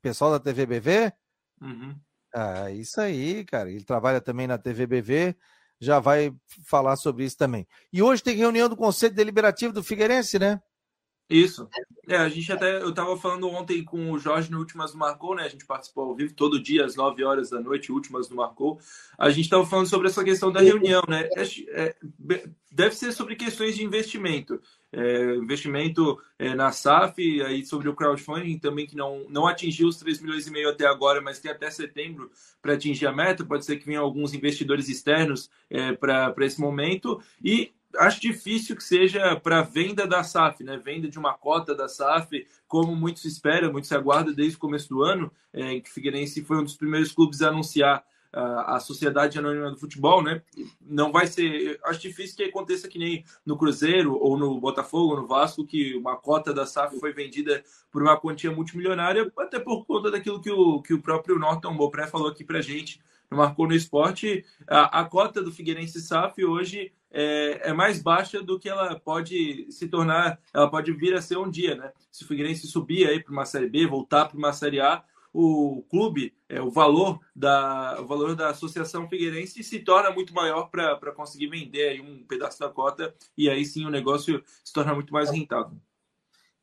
Pessoal 0.00 0.30
da 0.32 0.40
TVBV? 0.40 1.12
Uhum. 1.60 1.94
Ah, 2.34 2.70
isso 2.70 3.00
aí, 3.00 3.44
cara. 3.44 3.70
Ele 3.70 3.84
trabalha 3.84 4.20
também 4.20 4.46
na 4.46 4.56
TVBV, 4.56 5.36
já 5.78 6.00
vai 6.00 6.34
falar 6.66 6.96
sobre 6.96 7.24
isso 7.24 7.36
também. 7.36 7.66
E 7.92 8.02
hoje 8.02 8.22
tem 8.22 8.34
reunião 8.34 8.68
do 8.68 8.76
Conselho 8.76 9.14
Deliberativo 9.14 9.72
do 9.74 9.84
Figueirense, 9.84 10.38
né? 10.38 10.58
Isso. 11.28 11.68
É, 12.08 12.16
a 12.16 12.28
gente 12.28 12.52
até. 12.52 12.82
Eu 12.82 12.90
estava 12.90 13.16
falando 13.16 13.48
ontem 13.48 13.82
com 13.82 14.10
o 14.10 14.18
Jorge 14.18 14.50
no 14.50 14.58
Últimas 14.58 14.92
do 14.92 14.98
Marcou, 14.98 15.34
né? 15.34 15.44
A 15.44 15.48
gente 15.48 15.64
participou 15.64 16.04
ao 16.04 16.14
vivo 16.14 16.34
todo 16.34 16.62
dia, 16.62 16.84
às 16.84 16.94
9 16.94 17.24
horas 17.24 17.50
da 17.50 17.60
noite, 17.60 17.92
Últimas 17.92 18.28
do 18.28 18.34
Marcou. 18.34 18.78
A 19.16 19.30
gente 19.30 19.44
estava 19.44 19.64
falando 19.64 19.88
sobre 19.88 20.08
essa 20.08 20.22
questão 20.22 20.52
da 20.52 20.60
reunião, 20.60 21.02
né? 21.08 21.28
É, 21.36 21.42
é, 21.70 21.96
deve 22.70 22.94
ser 22.94 23.12
sobre 23.12 23.36
questões 23.36 23.76
de 23.76 23.84
investimento. 23.84 24.60
É, 24.92 25.36
investimento 25.36 26.20
é, 26.38 26.54
na 26.54 26.70
SAF, 26.70 27.40
aí 27.42 27.64
sobre 27.64 27.88
o 27.88 27.94
crowdfunding 27.94 28.58
também, 28.58 28.86
que 28.86 28.96
não, 28.96 29.24
não 29.30 29.46
atingiu 29.46 29.88
os 29.88 29.96
3 29.96 30.20
milhões 30.20 30.46
e 30.46 30.50
meio 30.50 30.68
até 30.68 30.86
agora, 30.86 31.22
mas 31.22 31.38
tem 31.38 31.50
até 31.50 31.70
setembro 31.70 32.30
para 32.60 32.74
atingir 32.74 33.06
a 33.06 33.12
meta. 33.12 33.44
Pode 33.44 33.64
ser 33.64 33.78
que 33.78 33.86
venham 33.86 34.04
alguns 34.04 34.34
investidores 34.34 34.88
externos 34.88 35.48
é, 35.70 35.92
para 35.92 36.34
esse 36.40 36.60
momento. 36.60 37.22
E 37.42 37.72
acho 37.98 38.20
difícil 38.20 38.76
que 38.76 38.84
seja 38.84 39.36
para 39.36 39.62
venda 39.62 40.06
da 40.06 40.22
SAF, 40.22 40.62
né? 40.62 40.76
Venda 40.76 41.08
de 41.08 41.18
uma 41.18 41.34
cota 41.34 41.74
da 41.74 41.88
SAF, 41.88 42.46
como 42.66 42.94
muito 42.94 43.20
se 43.20 43.28
espera, 43.28 43.70
muito 43.70 43.86
se 43.86 43.94
aguarda 43.94 44.32
desde 44.32 44.56
o 44.56 44.60
começo 44.60 44.88
do 44.88 45.02
ano, 45.02 45.30
é, 45.52 45.80
que 45.80 45.90
Figueirense 45.90 46.44
foi 46.44 46.58
um 46.58 46.64
dos 46.64 46.76
primeiros 46.76 47.12
clubes 47.12 47.42
a 47.42 47.48
anunciar 47.48 48.04
a, 48.32 48.76
a 48.76 48.80
Sociedade 48.80 49.38
Anônima 49.38 49.70
do 49.70 49.78
Futebol, 49.78 50.22
né? 50.22 50.42
Não 50.80 51.12
vai 51.12 51.26
ser. 51.26 51.78
Acho 51.84 52.00
difícil 52.00 52.36
que 52.36 52.44
aconteça 52.44 52.88
que 52.88 52.98
nem 52.98 53.24
no 53.44 53.56
Cruzeiro, 53.56 54.16
ou 54.18 54.38
no 54.38 54.58
Botafogo, 54.58 55.16
no 55.16 55.26
Vasco, 55.26 55.66
que 55.66 55.94
uma 55.94 56.16
cota 56.16 56.52
da 56.52 56.64
SAF 56.64 56.98
foi 56.98 57.12
vendida 57.12 57.62
por 57.90 58.02
uma 58.02 58.18
quantia 58.18 58.50
multimilionária, 58.50 59.30
até 59.38 59.60
por 59.60 59.84
conta 59.84 60.10
daquilo 60.10 60.40
que 60.40 60.50
o, 60.50 60.80
que 60.80 60.94
o 60.94 61.02
próprio 61.02 61.38
Norton 61.38 61.76
Bopré 61.76 62.06
falou 62.06 62.28
aqui 62.28 62.44
pra 62.44 62.62
gente 62.62 63.00
marcou 63.32 63.66
no 63.66 63.74
esporte, 63.74 64.44
a, 64.66 65.00
a 65.00 65.04
cota 65.04 65.42
do 65.42 65.52
Figueirense 65.52 66.00
SAF 66.00 66.44
hoje 66.44 66.92
é, 67.10 67.70
é, 67.70 67.72
mais 67.72 68.02
baixa 68.02 68.42
do 68.42 68.58
que 68.58 68.68
ela 68.68 68.98
pode 68.98 69.70
se 69.70 69.86
tornar, 69.88 70.40
ela 70.52 70.70
pode 70.70 70.92
vir 70.92 71.14
a 71.14 71.20
ser 71.20 71.36
um 71.36 71.50
dia, 71.50 71.74
né? 71.74 71.92
Se 72.10 72.24
o 72.24 72.26
Figueirense 72.26 72.66
subir 72.66 73.06
aí 73.06 73.22
para 73.22 73.32
uma 73.32 73.44
Série 73.44 73.68
B, 73.68 73.86
voltar 73.86 74.26
para 74.26 74.38
uma 74.38 74.52
Série 74.52 74.80
A, 74.80 75.04
o 75.32 75.84
clube, 75.90 76.34
é, 76.48 76.60
o 76.60 76.70
valor 76.70 77.18
da 77.34 77.98
o 78.00 78.06
valor 78.06 78.34
da 78.34 78.50
associação 78.50 79.08
Figueirense 79.08 79.62
se 79.64 79.78
torna 79.80 80.10
muito 80.10 80.34
maior 80.34 80.68
para 80.70 81.12
conseguir 81.12 81.48
vender 81.48 81.88
aí 81.88 82.00
um 82.00 82.24
pedaço 82.26 82.60
da 82.60 82.68
cota 82.68 83.14
e 83.36 83.48
aí 83.48 83.64
sim 83.64 83.86
o 83.86 83.90
negócio 83.90 84.42
se 84.62 84.72
torna 84.72 84.94
muito 84.94 85.12
mais 85.12 85.30
rentável. 85.30 85.78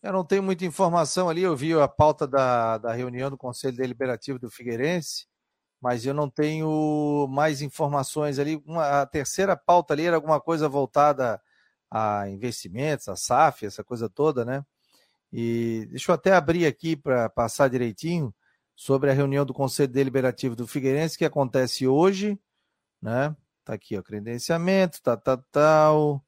Eu 0.01 0.13
não 0.13 0.23
tenho 0.23 0.43
muita 0.43 0.65
informação 0.65 1.27
ali, 1.27 1.41
eu 1.41 1.55
vi 1.55 1.73
a 1.73 1.87
pauta 1.87 2.25
da, 2.27 2.77
da 2.77 2.93
reunião 2.93 3.29
do 3.29 3.37
Conselho 3.37 3.75
Deliberativo 3.75 4.39
do 4.39 4.49
Figueirense 4.49 5.28
mas 5.81 6.05
eu 6.05 6.13
não 6.13 6.29
tenho 6.29 7.27
mais 7.29 7.61
informações 7.61 8.37
ali. 8.37 8.61
Uma, 8.65 9.01
a 9.01 9.05
terceira 9.05 9.55
pauta 9.55 9.93
ali 9.93 10.05
era 10.05 10.15
alguma 10.15 10.39
coisa 10.39 10.67
voltada 10.67 11.41
a 11.89 12.29
investimentos, 12.29 13.07
a 13.07 13.15
SAF, 13.15 13.65
essa 13.65 13.83
coisa 13.83 14.09
toda, 14.09 14.43
né? 14.43 14.63
E 15.31 15.87
deixa 15.89 16.11
eu 16.11 16.15
até 16.15 16.33
abrir 16.33 16.65
aqui 16.65 16.95
para 16.95 17.29
passar 17.29 17.69
direitinho 17.69 18.33
sobre 18.75 19.09
a 19.09 19.13
reunião 19.13 19.45
do 19.45 19.53
Conselho 19.53 19.91
Deliberativo 19.91 20.55
do 20.55 20.67
Figueirense 20.67 21.17
que 21.17 21.25
acontece 21.25 21.87
hoje, 21.87 22.39
né? 23.01 23.35
Tá 23.63 23.73
aqui, 23.73 23.97
ó, 23.97 24.01
credenciamento, 24.01 25.01
tá, 25.01 25.15
tal, 25.15 25.37
tá, 25.37 25.43
tal. 25.51 26.25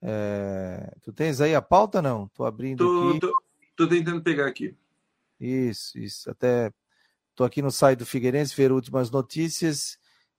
É... 0.00 0.94
Tu 1.02 1.12
tens 1.12 1.40
aí 1.40 1.54
a 1.54 1.62
pauta, 1.62 2.00
não? 2.00 2.28
Tô 2.28 2.44
abrindo 2.44 2.84
tô, 2.84 3.10
aqui. 3.10 3.20
Tô, 3.20 3.32
tô 3.76 3.88
tentando 3.88 4.22
pegar 4.22 4.46
aqui. 4.46 4.76
Isso, 5.40 5.98
isso. 5.98 6.30
Até 6.30 6.72
Estou 7.34 7.44
aqui 7.44 7.60
no 7.60 7.72
site 7.72 7.98
do 7.98 8.06
Figueirense, 8.06 8.54
ver 8.54 8.70
últimas 8.70 9.10
notícias. 9.10 9.98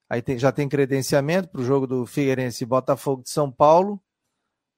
Aí 0.10 0.22
tem, 0.22 0.40
já 0.40 0.50
tem 0.50 0.70
credenciamento 0.70 1.50
para 1.50 1.60
o 1.60 1.66
jogo 1.66 1.86
do 1.86 2.06
Figueirense 2.06 2.64
e 2.64 2.68
Botafogo 2.68 3.22
de 3.22 3.30
São 3.30 3.52
Paulo. 3.52 4.02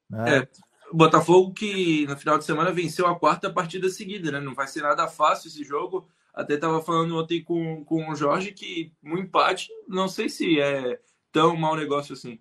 Né? 0.10 0.40
É, 0.40 0.48
Botafogo 0.92 1.54
que 1.54 2.08
no 2.08 2.18
final 2.18 2.40
de 2.40 2.44
semana 2.44 2.72
venceu 2.72 3.06
a 3.06 3.20
quarta 3.20 3.54
partida 3.54 3.88
seguida, 3.90 4.32
né? 4.32 4.40
Não 4.40 4.56
vai 4.56 4.66
ser 4.68 4.82
nada 4.82 5.08
fácil 5.08 5.48
esse 5.48 5.64
jogo. 5.64 6.10
Até 6.34 6.56
estava 6.56 6.82
falando 6.82 7.16
ontem 7.16 7.44
com, 7.44 7.86
com 7.86 8.10
o 8.10 8.16
Jorge 8.16 8.52
que 8.52 8.92
um 9.04 9.16
empate, 9.16 9.70
não 9.88 10.08
sei 10.08 10.28
se 10.28 10.60
é 10.60 11.00
tão 11.32 11.56
mau 11.56 11.76
negócio 11.76 12.14
assim. 12.14 12.40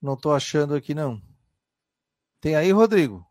Não 0.00 0.12
estou 0.12 0.34
achando 0.34 0.74
aqui, 0.74 0.94
não. 0.94 1.22
Tem 2.38 2.54
aí, 2.54 2.70
Rodrigo? 2.70 3.26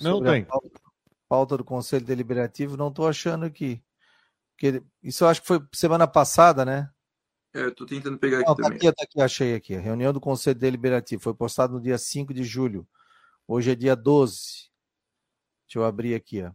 Não 0.00 0.12
Sobre 0.12 0.30
tem. 0.30 0.46
A 0.50 0.85
pauta 1.28 1.56
do 1.56 1.64
Conselho 1.64 2.04
Deliberativo, 2.04 2.76
não 2.76 2.88
estou 2.88 3.06
achando 3.08 3.44
aqui. 3.44 3.82
Que, 4.56 4.82
isso 5.02 5.24
eu 5.24 5.28
acho 5.28 5.42
que 5.42 5.46
foi 5.46 5.60
semana 5.72 6.06
passada, 6.06 6.64
né? 6.64 6.88
É, 7.54 7.60
eu 7.60 7.74
tô 7.74 7.86
tentando 7.86 8.18
pegar 8.18 8.38
aqui 8.38 8.48
Não, 8.48 8.54
tá 8.54 8.62
também. 8.64 8.78
aqui, 8.78 8.92
tá 8.92 9.04
aqui, 9.04 9.20
achei 9.20 9.54
aqui. 9.54 9.74
A 9.74 9.80
reunião 9.80 10.12
do 10.12 10.20
Conselho 10.20 10.58
Deliberativo 10.58 11.22
foi 11.22 11.34
postado 11.34 11.74
no 11.74 11.80
dia 11.80 11.98
5 11.98 12.34
de 12.34 12.44
julho. 12.44 12.86
Hoje 13.46 13.70
é 13.70 13.74
dia 13.74 13.94
12. 13.96 14.70
Deixa 15.66 15.78
eu 15.78 15.84
abrir 15.84 16.14
aqui, 16.14 16.42
ó. 16.42 16.50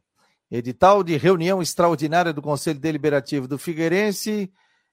Edital 0.49 1.03
de 1.03 1.15
reunião 1.15 1.61
extraordinária 1.61 2.34
do 2.34 2.41
Conselho 2.41 2.80
Deliberativo 2.80 3.47
do 3.47 3.57
Figueirense. 3.57 4.51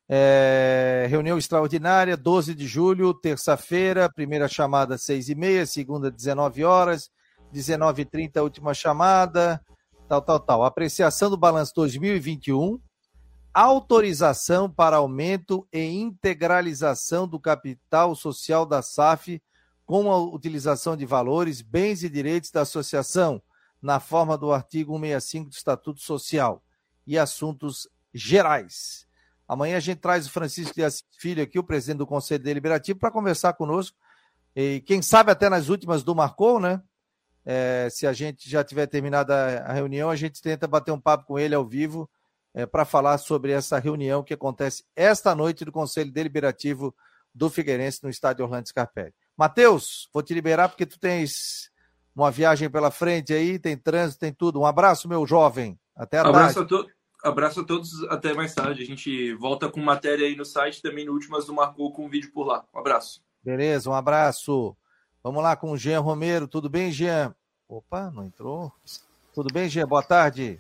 É, 0.09 1.07
reunião 1.11 1.37
extraordinária, 1.37 2.17
12 2.17 2.55
de 2.55 2.67
julho, 2.67 3.13
terça-feira, 3.13 4.11
primeira 4.11 4.49
chamada 4.49 4.97
6 4.97 5.29
e 5.29 5.35
meia, 5.35 5.67
segunda 5.67 6.11
19 6.11 6.65
horas, 6.65 7.11
19 7.53 8.03
h 8.03 8.11
30 8.11 8.43
última 8.43 8.75
chamada, 8.75 9.61
tal, 10.09 10.23
tal, 10.23 10.41
tal. 10.41 10.65
Apreciação 10.65 11.31
do 11.31 11.37
balanço 11.37 11.73
2021, 11.75 12.81
autorização 13.53 14.71
para 14.71 14.97
aumento 14.97 15.67
e 15.73 15.81
integralização 15.81 17.27
do 17.27 17.41
capital 17.41 18.15
social 18.15 18.65
da 18.65 18.83
SAF 18.83 19.43
com 19.85 20.13
a 20.13 20.19
utilização 20.19 20.97
de 20.97 21.07
valores, 21.07 21.63
bens 21.63 22.03
e 22.03 22.11
direitos 22.11 22.51
da 22.51 22.61
associação, 22.61 23.43
na 23.81 23.99
forma 24.01 24.37
do 24.37 24.53
artigo 24.53 24.93
165 24.93 25.51
do 25.51 25.55
Estatuto 25.55 26.01
Social 26.01 26.63
e 27.07 27.19
assuntos 27.19 27.89
gerais. 28.13 29.07
Amanhã 29.47 29.79
a 29.79 29.81
gente 29.81 29.99
traz 29.99 30.27
o 30.27 30.31
Francisco 30.31 30.75
de 30.75 30.85
Assis 30.85 31.05
Filho 31.19 31.43
aqui, 31.43 31.59
o 31.59 31.65
presidente 31.65 31.99
do 31.99 32.07
Conselho 32.07 32.45
Deliberativo, 32.45 32.99
para 32.99 33.11
conversar 33.11 33.55
conosco. 33.55 33.97
E 34.55 34.83
quem 34.85 35.01
sabe 35.01 35.31
até 35.31 35.49
nas 35.49 35.71
últimas 35.71 36.03
do 36.03 36.15
Marcou, 36.15 36.61
né? 36.61 36.83
É, 37.51 37.89
se 37.91 38.07
a 38.07 38.13
gente 38.13 38.47
já 38.47 38.63
tiver 38.63 38.87
terminado 38.87 39.33
a, 39.33 39.73
reunião, 39.73 40.11
a 40.11 40.17
gente 40.17 40.43
tenta 40.43 40.67
bater 40.67 40.93
um 40.93 41.01
papo 41.01 41.25
com 41.25 41.39
ele 41.39 41.55
ao 41.55 41.67
vivo 41.67 42.07
é, 42.53 42.67
para 42.67 42.85
falar 42.85 43.17
sobre 43.17 43.53
essa 43.53 43.79
reunião 43.79 44.23
que 44.23 44.35
acontece 44.35 44.85
esta 44.95 45.35
noite 45.35 45.65
do 45.65 45.73
Conselho 45.73 46.13
Deliberativo 46.13 46.95
do 47.35 47.49
Figueirense 47.49 48.05
no 48.05 48.11
estádio 48.11 48.45
Orlando 48.45 48.69
Scarpelli. 48.69 49.15
Matheus, 49.35 50.11
vou 50.13 50.23
te 50.23 50.35
liberar 50.35 50.69
porque 50.69 50.85
tu 50.85 51.01
tens 51.01 51.71
uma 52.15 52.31
viagem 52.31 52.69
pela 52.69 52.91
frente 52.91 53.33
aí, 53.33 53.59
tem 53.59 53.79
trânsito, 53.79 54.21
tem 54.21 54.33
tudo. 54.33 54.61
Um 54.61 54.67
abraço, 54.67 55.09
meu 55.09 55.27
jovem. 55.27 55.81
Até 55.97 56.19
a 56.19 56.29
abraço 56.29 56.57
tarde. 56.57 56.75
A 56.75 56.79
to... 56.79 56.87
Abraço 57.25 57.61
a 57.61 57.65
todos, 57.65 58.05
até 58.11 58.35
mais 58.35 58.55
tarde. 58.55 58.83
A 58.83 58.87
gente 58.87 59.33
volta 59.37 59.71
com 59.71 59.81
matéria 59.81 60.27
aí 60.27 60.37
no 60.37 60.45
site, 60.45 60.83
também 60.83 61.07
no 61.07 61.15
Últimas 61.15 61.47
do 61.47 61.55
Marcou, 61.55 61.95
com 61.95 62.11
vídeo 62.11 62.31
por 62.31 62.47
lá. 62.47 62.63
Um 62.75 62.79
abraço. 62.79 63.23
Beleza, 63.43 63.89
um 63.89 63.95
abraço. 63.95 64.77
Vamos 65.23 65.43
lá 65.43 65.57
com 65.57 65.73
o 65.73 65.79
Jean 65.79 66.01
Romero. 66.01 66.47
Tudo 66.47 66.69
bem, 66.69 66.93
Jean? 66.93 67.35
Opa, 67.69 68.11
não 68.11 68.25
entrou. 68.25 68.73
Tudo 69.35 69.53
bem, 69.53 69.69
Jean? 69.69 69.87
Boa 69.87 70.03
tarde. 70.03 70.59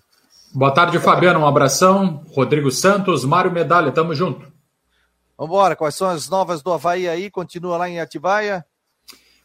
Boa 0.52 0.70
tarde, 0.70 0.98
Fabiano. 0.98 1.40
Um 1.40 1.46
abração. 1.46 2.22
Rodrigo 2.34 2.70
Santos, 2.70 3.24
Mário 3.24 3.50
Medalha, 3.50 3.90
tamo 3.90 4.14
junto. 4.14 4.40
Vamos 5.38 5.50
embora. 5.50 5.74
Quais 5.74 5.94
são 5.94 6.06
as 6.06 6.28
novas 6.28 6.62
do 6.62 6.70
Havaí 6.70 7.08
aí? 7.08 7.30
Continua 7.30 7.78
lá 7.78 7.88
em 7.88 7.98
Atibaia? 7.98 8.62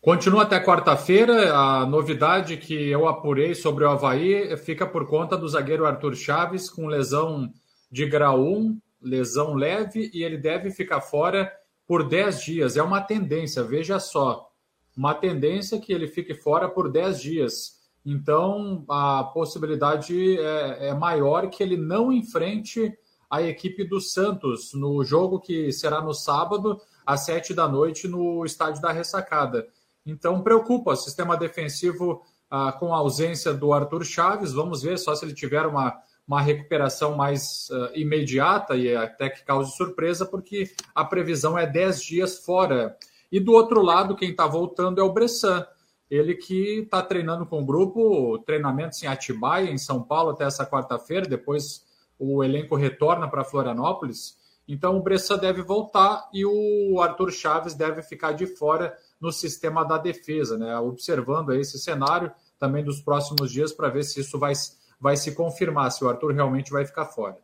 Continua 0.01 0.43
até 0.43 0.59
quarta-feira. 0.59 1.55
A 1.55 1.86
novidade 1.86 2.57
que 2.57 2.89
eu 2.89 3.07
apurei 3.07 3.55
sobre 3.55 3.86
o 3.86 3.89
Havaí 3.89 4.57
fica 4.57 4.86
por 4.86 5.07
conta 5.07 5.38
do 5.38 5.47
zagueiro 5.47 5.86
Arthur 5.86 6.16
Chaves, 6.16 6.70
com 6.70 6.88
lesão 6.88 7.49
de 7.89 8.05
grau 8.05 8.41
1, 8.43 8.78
lesão 9.01 9.53
leve, 9.53 10.11
e 10.14 10.22
ele 10.22 10.38
deve 10.38 10.70
ficar 10.70 10.99
fora 10.99 11.49
por 11.88 12.05
10 12.05 12.43
dias. 12.43 12.76
É 12.76 12.84
uma 12.84 12.99
tendência, 12.99 13.64
veja 13.64 13.99
só. 13.99 14.49
Uma 14.95 15.13
tendência 15.13 15.79
que 15.79 15.91
ele 15.91 16.07
fique 16.07 16.33
fora 16.33 16.69
por 16.69 16.91
10 16.91 17.21
dias. 17.21 17.79
Então, 18.05 18.83
a 18.89 19.23
possibilidade 19.23 20.37
é, 20.39 20.89
é 20.89 20.93
maior 20.93 21.49
que 21.49 21.63
ele 21.63 21.77
não 21.77 22.11
enfrente 22.11 22.93
a 23.29 23.41
equipe 23.41 23.83
do 23.83 23.99
Santos 23.99 24.73
no 24.73 25.03
jogo 25.03 25.39
que 25.39 25.71
será 25.71 26.01
no 26.01 26.13
sábado, 26.13 26.79
às 27.05 27.25
7 27.25 27.53
da 27.53 27.67
noite, 27.67 28.07
no 28.07 28.45
Estádio 28.45 28.81
da 28.81 28.91
Ressacada. 28.91 29.67
Então, 30.05 30.41
preocupa 30.41 30.91
o 30.91 30.95
sistema 30.95 31.35
defensivo 31.35 32.21
ah, 32.55 32.71
com 32.71 32.93
a 32.93 32.97
ausência 32.97 33.53
do 33.53 33.73
Arthur 33.73 34.03
Chaves. 34.03 34.53
Vamos 34.53 34.83
ver 34.83 34.99
só 34.99 35.15
se 35.15 35.25
ele 35.25 35.33
tiver 35.33 35.65
uma, 35.65 35.99
uma 36.27 36.41
recuperação 36.41 37.15
mais 37.15 37.67
uh, 37.69 37.89
imediata 37.95 38.75
e 38.75 38.95
até 38.95 39.29
que 39.29 39.43
cause 39.43 39.75
surpresa, 39.75 40.25
porque 40.25 40.71
a 40.93 41.03
previsão 41.03 41.57
é 41.57 41.65
10 41.65 42.03
dias 42.03 42.45
fora. 42.45 42.95
E 43.34 43.39
do 43.39 43.51
outro 43.53 43.81
lado, 43.81 44.15
quem 44.15 44.29
está 44.29 44.45
voltando 44.45 45.01
é 45.01 45.03
o 45.03 45.11
Bressan. 45.11 45.65
Ele 46.07 46.36
que 46.36 46.81
está 46.81 47.01
treinando 47.01 47.47
com 47.47 47.63
o 47.63 47.65
grupo, 47.65 48.38
treinamentos 48.45 49.01
em 49.01 49.07
Atibaia, 49.07 49.71
em 49.71 49.77
São 49.79 50.03
Paulo, 50.03 50.29
até 50.29 50.43
essa 50.43 50.63
quarta-feira. 50.63 51.25
Depois 51.25 51.84
o 52.19 52.43
elenco 52.43 52.75
retorna 52.75 53.27
para 53.27 53.43
Florianópolis. 53.43 54.38
Então 54.67 54.95
o 54.95 55.01
Bressan 55.01 55.39
deve 55.39 55.63
voltar 55.63 56.29
e 56.31 56.45
o 56.45 57.01
Arthur 57.01 57.31
Chaves 57.31 57.73
deve 57.73 58.03
ficar 58.03 58.34
de 58.34 58.45
fora 58.45 58.95
no 59.19 59.31
sistema 59.31 59.84
da 59.84 59.97
defesa, 59.97 60.55
né? 60.55 60.77
Observando 60.77 61.53
esse 61.53 61.79
cenário 61.79 62.31
também 62.59 62.84
dos 62.84 63.01
próximos 63.01 63.51
dias 63.51 63.73
para 63.73 63.89
ver 63.89 64.03
se 64.03 64.19
isso 64.19 64.38
vai, 64.38 64.53
vai 65.01 65.17
se 65.17 65.34
confirmar, 65.34 65.91
se 65.91 66.05
o 66.05 66.07
Arthur 66.07 66.34
realmente 66.34 66.69
vai 66.71 66.86
ficar 66.86 67.07
fora. 67.07 67.39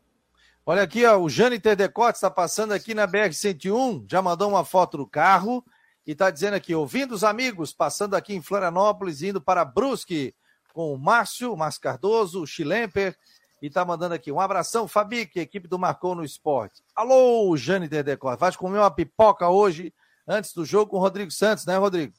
Olha 0.63 0.83
aqui, 0.83 1.03
ó, 1.03 1.17
o 1.17 1.27
Jane 1.27 1.59
Terdecote 1.59 2.17
está 2.17 2.29
passando 2.29 2.73
aqui 2.73 2.93
na 2.93 3.07
BR-101, 3.07 4.05
já 4.07 4.21
mandou 4.21 4.49
uma 4.49 4.63
foto 4.63 4.95
do 4.95 5.07
carro 5.07 5.65
e 6.05 6.11
está 6.11 6.29
dizendo 6.29 6.55
aqui, 6.55 6.73
ouvindo 6.73 7.13
os 7.13 7.23
amigos, 7.23 7.73
passando 7.73 8.15
aqui 8.15 8.33
em 8.33 8.41
Florianópolis, 8.41 9.21
indo 9.21 9.41
para 9.41 9.65
Brusque, 9.65 10.33
com 10.73 10.93
o 10.93 10.97
Márcio, 10.97 11.53
o 11.53 11.57
Márcio 11.57 11.81
Cardoso, 11.81 12.41
o 12.41 12.47
Chilemper, 12.47 13.15
e 13.61 13.67
está 13.67 13.83
mandando 13.83 14.15
aqui, 14.15 14.31
um 14.31 14.39
abração, 14.39 14.87
Fabic, 14.87 15.37
equipe 15.37 15.67
do 15.67 15.77
Marcou 15.77 16.15
no 16.15 16.23
Esporte. 16.23 16.81
Alô, 16.95 17.55
Jane 17.57 17.89
Terdecote, 17.89 18.39
vai 18.39 18.51
comer 18.53 18.79
uma 18.79 18.89
pipoca 18.89 19.49
hoje 19.49 19.93
antes 20.27 20.53
do 20.53 20.63
jogo 20.63 20.91
com 20.91 20.97
o 20.97 21.01
Rodrigo 21.01 21.31
Santos, 21.31 21.65
né, 21.65 21.77
Rodrigo? 21.77 22.13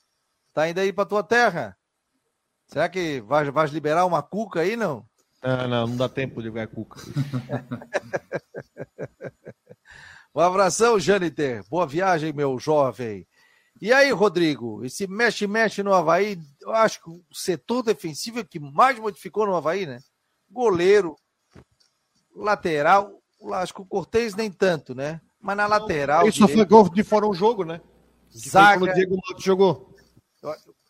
Tá 0.53 0.69
indo 0.69 0.81
aí 0.81 0.93
para 0.93 1.07
tua 1.07 1.23
terra? 1.23 1.77
Será 2.67 2.89
que 2.89 3.21
vai, 3.23 3.51
vai 3.51 3.67
liberar 3.69 4.05
uma 4.05 4.23
cuca 4.23 4.61
aí, 4.61 4.77
não? 4.77 5.09
Não, 5.43 5.69
não, 5.69 5.87
não 5.87 5.97
dá 5.97 6.09
tempo 6.09 6.43
de 6.43 6.51
ver 6.51 6.69
cuca. 6.69 7.01
um 10.35 10.41
abração, 10.41 11.01
Janiter. 11.01 11.65
Boa 11.69 11.87
viagem, 11.87 12.33
meu 12.33 12.59
jovem. 12.59 13.27
E 13.81 13.93
aí, 13.93 14.11
Rodrigo, 14.13 14.85
esse 14.85 15.07
mexe-mexe 15.07 15.83
no 15.83 15.95
Havaí, 15.95 16.39
eu 16.61 16.73
acho 16.73 17.03
que 17.03 17.09
o 17.09 17.23
setor 17.33 17.83
defensivo 17.83 18.41
é 18.41 18.45
que 18.45 18.61
mais 18.61 18.99
modificou 18.99 19.47
no 19.47 19.57
Havaí, 19.57 19.87
né? 19.87 20.01
Goleiro, 20.51 21.17
lateral, 22.37 23.21
acho 23.55 23.73
que 23.73 23.81
o 23.81 23.87
Cortez 23.87 24.35
nem 24.35 24.51
tanto, 24.51 24.95
né? 24.95 25.21
Mas 25.41 25.57
na 25.57 25.67
lateral. 25.67 26.29
Isso 26.29 26.47
foi 26.47 26.65
gol 26.67 26.91
de 26.91 27.03
fora 27.03 27.27
um 27.27 27.33
jogo, 27.33 27.65
né? 27.65 27.81
Zaga. 28.37 28.85
o 28.85 28.93
Diego 28.93 29.17
Matos 29.17 29.43
jogou. 29.43 29.95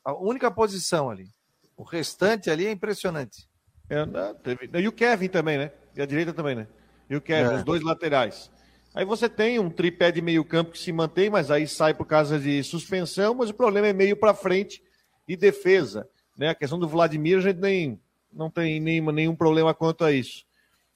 A 0.05 0.12
única 0.14 0.51
posição 0.51 1.09
ali. 1.09 1.28
O 1.76 1.84
restante 1.84 2.51
ali 2.51 2.66
é 2.66 2.72
impressionante. 2.72 3.49
É, 3.88 4.05
não, 4.05 4.34
teve... 4.34 4.68
E 4.72 4.88
o 4.88 4.93
Kevin 4.93 5.28
também, 5.28 5.59
né? 5.59 5.72
E 5.95 6.03
a 6.03 6.07
direita 6.07 6.32
também, 6.32 6.57
né? 6.57 6.66
E 7.09 7.16
o 7.16 7.20
Kevin, 7.20 7.55
é. 7.55 7.57
os 7.57 7.64
dois 7.64 7.82
laterais. 7.82 8.51
Aí 8.93 9.05
você 9.05 9.28
tem 9.28 9.59
um 9.59 9.70
tripé 9.70 10.11
de 10.11 10.20
meio 10.20 10.45
campo 10.45 10.72
que 10.72 10.78
se 10.78 10.93
mantém, 10.93 11.30
mas 11.30 11.51
aí 11.51 11.66
sai 11.66 11.95
por 11.95 12.07
causa 12.07 12.38
de 12.38 12.62
suspensão, 12.64 13.34
mas 13.34 13.51
o 13.51 13.55
problema 13.55 13.86
é 13.86 13.93
meio 13.93 14.16
para 14.16 14.34
frente 14.34 14.82
e 15.28 15.36
defesa. 15.36 16.09
Né? 16.36 16.49
A 16.49 16.55
questão 16.55 16.78
do 16.78 16.88
Vladimir, 16.88 17.38
a 17.38 17.41
gente 17.41 17.61
nem, 17.61 18.01
não 18.32 18.51
tem 18.51 18.80
nenhum, 18.80 19.12
nenhum 19.12 19.36
problema 19.36 19.72
quanto 19.72 20.05
a 20.05 20.12
isso. 20.12 20.45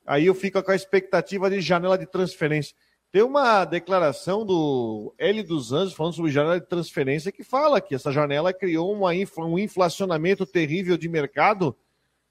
Aí 0.05 0.26
eu 0.26 0.34
fico 0.34 0.61
com 0.62 0.70
a 0.70 0.76
expectativa 0.76 1.49
de 1.49 1.61
janela 1.61 1.97
de 1.97 2.05
transferência. 2.05 2.74
Tem 3.12 3.22
uma 3.22 3.64
declaração 3.64 4.45
do 4.45 5.14
L 5.16 5.42
dos 5.45 5.72
Anjos 5.72 5.95
falando 5.95 6.14
sobre 6.14 6.32
janela 6.32 6.59
de 6.59 6.66
transferência 6.66 7.30
que 7.30 7.45
fala 7.45 7.80
que 7.80 7.95
essa 7.95 8.11
janela 8.11 8.53
criou 8.53 8.92
uma 8.92 9.14
infla, 9.14 9.47
um 9.47 9.57
inflacionamento 9.57 10.45
terrível 10.45 10.97
de 10.97 11.09
mercado, 11.09 11.76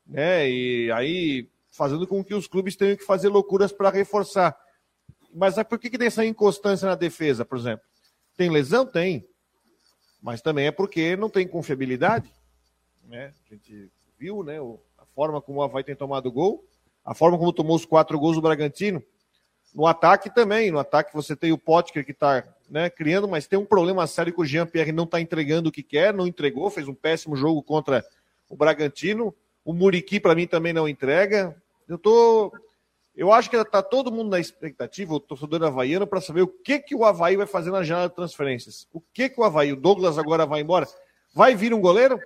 né? 0.05 0.49
E 0.49 0.91
aí 0.91 1.47
fazendo 1.71 2.05
com 2.05 2.21
que 2.21 2.35
os 2.35 2.47
clubes 2.47 2.75
tenham 2.75 2.97
que 2.97 3.05
fazer 3.05 3.29
loucuras 3.29 3.71
para 3.71 3.89
reforçar. 3.89 4.55
Mas 5.33 5.55
por 5.63 5.79
que, 5.79 5.89
que 5.89 5.97
tem 5.97 6.07
essa 6.07 6.25
inconstância 6.25 6.87
na 6.87 6.95
defesa, 6.95 7.43
por 7.43 7.57
exemplo? 7.57 7.85
Tem 8.37 8.49
lesão? 8.49 8.85
Tem. 8.85 9.27
Mas 10.21 10.41
também 10.41 10.67
é 10.67 10.71
porque 10.71 11.15
não 11.15 11.29
tem 11.29 11.47
confiabilidade. 11.47 12.31
Né? 13.03 13.33
A 13.45 13.53
gente 13.53 13.91
viu 14.17 14.43
né, 14.43 14.57
a 14.97 15.05
forma 15.13 15.41
como 15.41 15.59
o 15.59 15.63
Havaí 15.63 15.83
tem 15.83 15.95
tomado 15.95 16.31
gol, 16.31 16.65
a 17.03 17.13
forma 17.13 17.37
como 17.37 17.51
tomou 17.51 17.75
os 17.75 17.85
quatro 17.85 18.17
gols 18.17 18.35
do 18.35 18.41
Bragantino. 18.41 19.03
No 19.73 19.87
ataque 19.87 20.33
também. 20.33 20.71
No 20.71 20.79
ataque 20.79 21.13
você 21.13 21.35
tem 21.35 21.51
o 21.51 21.57
Potker 21.57 22.05
que 22.05 22.11
está 22.11 22.43
né, 22.69 22.89
criando, 22.89 23.27
mas 23.27 23.47
tem 23.47 23.57
um 23.57 23.65
problema 23.65 24.05
sério 24.07 24.33
que 24.33 24.41
o 24.41 24.45
Jean-Pierre 24.45 24.91
não 24.91 25.03
está 25.03 25.19
entregando 25.19 25.69
o 25.69 25.71
que 25.71 25.83
quer, 25.83 26.13
não 26.13 26.27
entregou, 26.27 26.69
fez 26.69 26.87
um 26.87 26.93
péssimo 26.93 27.35
jogo 27.35 27.61
contra 27.61 28.03
o 28.47 28.55
Bragantino. 28.55 29.35
O 29.65 29.73
Muriqui, 29.73 30.19
para 30.19 30.35
mim, 30.35 30.45
também 30.45 30.73
não 30.73 30.87
entrega. 30.87 31.55
Eu 31.87 31.97
tô. 31.97 32.51
Eu 33.15 33.31
acho 33.31 33.49
que 33.49 33.55
está 33.55 33.83
todo 33.83 34.11
mundo 34.11 34.31
na 34.31 34.39
expectativa, 34.39 35.13
o 35.13 35.19
torcedor 35.19 35.63
havaiano, 35.63 36.07
para 36.07 36.19
saber 36.19 36.41
o 36.41 36.47
que, 36.47 36.79
que 36.79 36.95
o 36.95 37.05
Havaí 37.05 37.37
vai 37.37 37.45
fazer 37.45 37.69
na 37.69 37.83
janela 37.83 38.09
de 38.09 38.15
transferências. 38.15 38.87
O 38.91 38.99
que, 38.99 39.29
que 39.29 39.39
o 39.39 39.43
Havaí, 39.43 39.71
o 39.71 39.75
Douglas 39.75 40.17
agora 40.17 40.47
vai 40.47 40.61
embora? 40.61 40.87
Vai 41.33 41.53
vir 41.53 41.73
um 41.73 41.81
goleiro? 41.81 42.19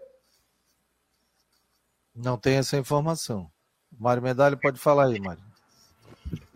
Não 2.15 2.37
tem 2.37 2.55
essa 2.55 2.77
informação. 2.77 3.51
Mário 3.99 4.23
Medalha 4.23 4.55
pode 4.55 4.79
falar 4.79 5.07
aí, 5.07 5.19
Mário. 5.19 5.43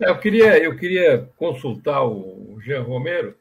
Eu 0.00 0.18
queria, 0.18 0.58
eu 0.58 0.76
queria 0.76 1.30
consultar 1.36 2.02
o 2.04 2.58
Jean 2.60 2.82
Romero, 2.82 3.36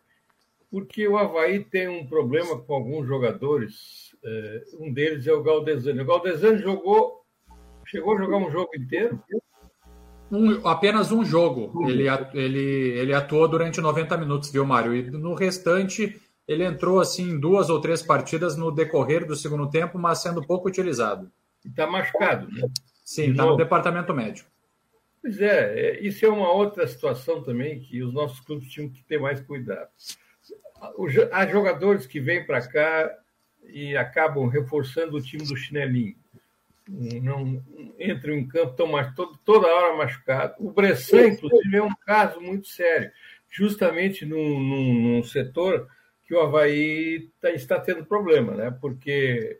porque 0.69 1.07
o 1.07 1.17
Havaí 1.17 1.63
tem 1.63 1.87
um 1.87 2.05
problema 2.05 2.57
com 2.57 2.73
alguns 2.73 3.07
jogadores. 3.07 4.15
É, 4.23 4.63
um 4.79 4.91
deles 4.91 5.25
é 5.25 5.33
o 5.33 5.41
Galdesani. 5.41 6.01
O 6.01 6.05
Galdesani 6.05 6.59
jogou, 6.59 7.23
chegou 7.85 8.15
a 8.15 8.17
jogar 8.17 8.37
um 8.37 8.51
jogo 8.51 8.69
inteiro. 8.75 9.21
Um, 10.31 10.65
apenas 10.65 11.11
um 11.11 11.25
jogo. 11.25 11.87
Ele, 11.87 12.05
ele, 12.33 12.99
ele 12.99 13.13
atuou 13.13 13.47
durante 13.47 13.81
90 13.81 14.17
minutos, 14.17 14.51
viu, 14.51 14.65
Mário? 14.65 14.95
E 14.95 15.11
no 15.11 15.33
restante, 15.33 16.19
ele 16.47 16.63
entrou 16.63 16.99
assim 16.99 17.31
em 17.31 17.39
duas 17.39 17.69
ou 17.69 17.81
três 17.81 18.01
partidas 18.01 18.55
no 18.55 18.71
decorrer 18.71 19.25
do 19.25 19.35
segundo 19.35 19.69
tempo, 19.69 19.99
mas 19.99 20.21
sendo 20.21 20.45
pouco 20.45 20.69
utilizado. 20.69 21.29
Está 21.65 21.85
machucado, 21.85 22.47
né? 22.49 22.67
Sim, 23.03 23.31
está 23.31 23.45
no 23.45 23.57
departamento 23.57 24.13
médico. 24.13 24.49
Pois 25.21 25.39
é, 25.39 25.79
é, 25.79 26.01
isso 26.01 26.25
é 26.25 26.29
uma 26.29 26.51
outra 26.51 26.87
situação 26.87 27.43
também 27.43 27.79
que 27.79 28.01
os 28.01 28.13
nossos 28.13 28.39
clubes 28.39 28.71
tinham 28.71 28.89
que 28.89 29.03
ter 29.03 29.19
mais 29.19 29.39
cuidado. 29.41 29.89
Há 31.31 31.45
jogadores 31.45 32.07
que 32.07 32.19
vêm 32.19 32.43
para 32.45 32.67
cá 32.67 33.11
e 33.67 33.95
acabam 33.95 34.47
reforçando 34.47 35.17
o 35.17 35.21
time 35.21 35.45
do 35.45 35.55
chinelinho. 35.55 36.15
Não 37.21 37.63
entram 37.99 38.33
em 38.33 38.47
campo, 38.47 38.71
estão 38.71 38.87
mais, 38.87 39.13
todo, 39.15 39.39
toda 39.45 39.67
hora 39.67 39.95
machucados. 39.95 40.55
O 40.59 40.71
Bressan, 40.71 41.27
inclusive, 41.27 41.77
é 41.77 41.81
um 41.81 41.95
caso 42.05 42.41
muito 42.41 42.67
sério, 42.67 43.09
justamente 43.49 44.25
num, 44.25 44.59
num, 44.59 44.93
num 44.93 45.23
setor 45.23 45.87
que 46.27 46.33
o 46.33 46.41
Havaí 46.41 47.29
tá, 47.39 47.51
está 47.51 47.79
tendo 47.79 48.05
problema, 48.05 48.55
né? 48.55 48.75
porque 48.81 49.59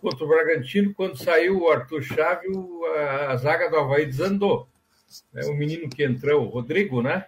contra 0.00 0.24
o 0.24 0.28
Bragantino, 0.28 0.94
quando 0.94 1.16
saiu 1.16 1.62
o 1.62 1.70
Arthur 1.70 2.02
Chave, 2.02 2.46
a, 2.96 3.32
a 3.32 3.36
zaga 3.36 3.70
do 3.70 3.76
Havaí 3.76 4.06
desandou. 4.06 4.68
É, 5.34 5.46
o 5.46 5.54
menino 5.54 5.88
que 5.88 6.04
entrou, 6.04 6.44
o 6.44 6.48
Rodrigo, 6.48 7.00
né? 7.00 7.26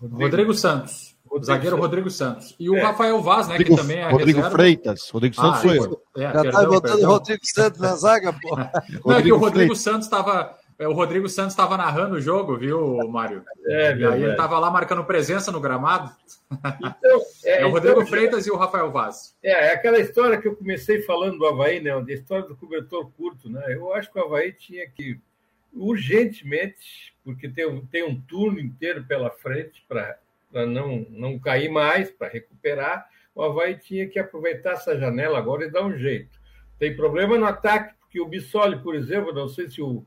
Rodrigo, 0.00 0.22
Rodrigo 0.22 0.54
Santos. 0.54 1.15
Rodrigo 1.28 1.44
zagueiro 1.44 1.76
Santos. 1.76 1.86
Rodrigo 1.86 2.10
Santos. 2.10 2.56
E 2.58 2.70
o 2.70 2.76
é. 2.76 2.80
Rafael 2.80 3.20
Vaz, 3.20 3.48
né? 3.48 3.54
Rodrigo, 3.54 3.76
que 3.76 3.82
também 3.82 3.98
é 3.98 4.10
Rodrigo 4.10 4.38
reserva. 4.38 4.50
Freitas. 4.50 5.10
Rodrigo 5.10 5.34
Santos 5.34 5.58
ah, 5.58 5.62
foi. 5.62 6.22
É, 6.22 6.32
Já 6.32 6.42
está 6.44 6.66
botando 6.66 7.02
Rodrigo 7.04 7.46
Santos 7.46 7.80
na 7.80 7.96
zaga, 7.96 8.32
pô. 8.32 8.56
Não, 9.04 9.16
é 9.16 9.22
que 9.22 9.32
o 9.32 9.36
Rodrigo 9.36 9.74
Freitas. 9.74 9.80
Santos 9.80 10.06
estava 10.06 10.56
é, 10.78 10.86
o 10.86 10.92
Rodrigo 10.92 11.28
Santos 11.28 11.52
estava 11.52 11.76
narrando 11.76 12.16
o 12.16 12.20
jogo, 12.20 12.58
viu, 12.58 12.98
Mário? 13.08 13.42
É, 13.64 13.96
e 13.96 14.04
aí 14.04 14.22
ele 14.22 14.32
estava 14.32 14.58
lá 14.58 14.70
marcando 14.70 15.04
presença 15.04 15.50
no 15.50 15.60
gramado. 15.60 16.14
Então, 16.52 17.22
é, 17.44 17.62
é, 17.62 17.66
o 17.66 17.70
Rodrigo 17.70 18.00
então, 18.00 18.06
Freitas 18.06 18.46
e 18.46 18.50
o 18.50 18.56
Rafael 18.56 18.90
Vaz. 18.90 19.34
É, 19.42 19.68
é 19.68 19.72
aquela 19.72 19.98
história 19.98 20.38
que 20.38 20.46
eu 20.46 20.54
comecei 20.54 21.00
falando 21.02 21.38
do 21.38 21.46
Havaí, 21.46 21.80
né? 21.80 21.92
A 21.92 22.12
história 22.12 22.46
do 22.46 22.56
cobertor 22.56 23.10
curto, 23.16 23.48
né? 23.48 23.64
Eu 23.74 23.92
acho 23.94 24.12
que 24.12 24.18
o 24.18 24.22
Havaí 24.22 24.52
tinha 24.52 24.86
que, 24.86 25.18
urgentemente, 25.72 27.14
porque 27.24 27.48
tem, 27.48 27.80
tem 27.86 28.04
um 28.04 28.20
turno 28.20 28.60
inteiro 28.60 29.02
pela 29.04 29.30
frente 29.30 29.82
para 29.88 30.18
não, 30.64 31.04
não 31.10 31.38
cair 31.38 31.68
mais, 31.68 32.10
para 32.10 32.28
recuperar, 32.28 33.06
o 33.34 33.42
Havaí 33.42 33.76
tinha 33.76 34.08
que 34.08 34.18
aproveitar 34.18 34.72
essa 34.72 34.98
janela 34.98 35.38
agora 35.38 35.66
e 35.66 35.70
dar 35.70 35.84
um 35.84 35.96
jeito. 35.98 36.40
Tem 36.78 36.94
problema 36.96 37.36
no 37.36 37.44
ataque, 37.44 37.94
porque 37.98 38.20
o 38.20 38.26
Bissoli, 38.26 38.78
por 38.78 38.94
exemplo, 38.94 39.34
não 39.34 39.48
sei 39.48 39.68
se 39.68 39.82
o 39.82 40.06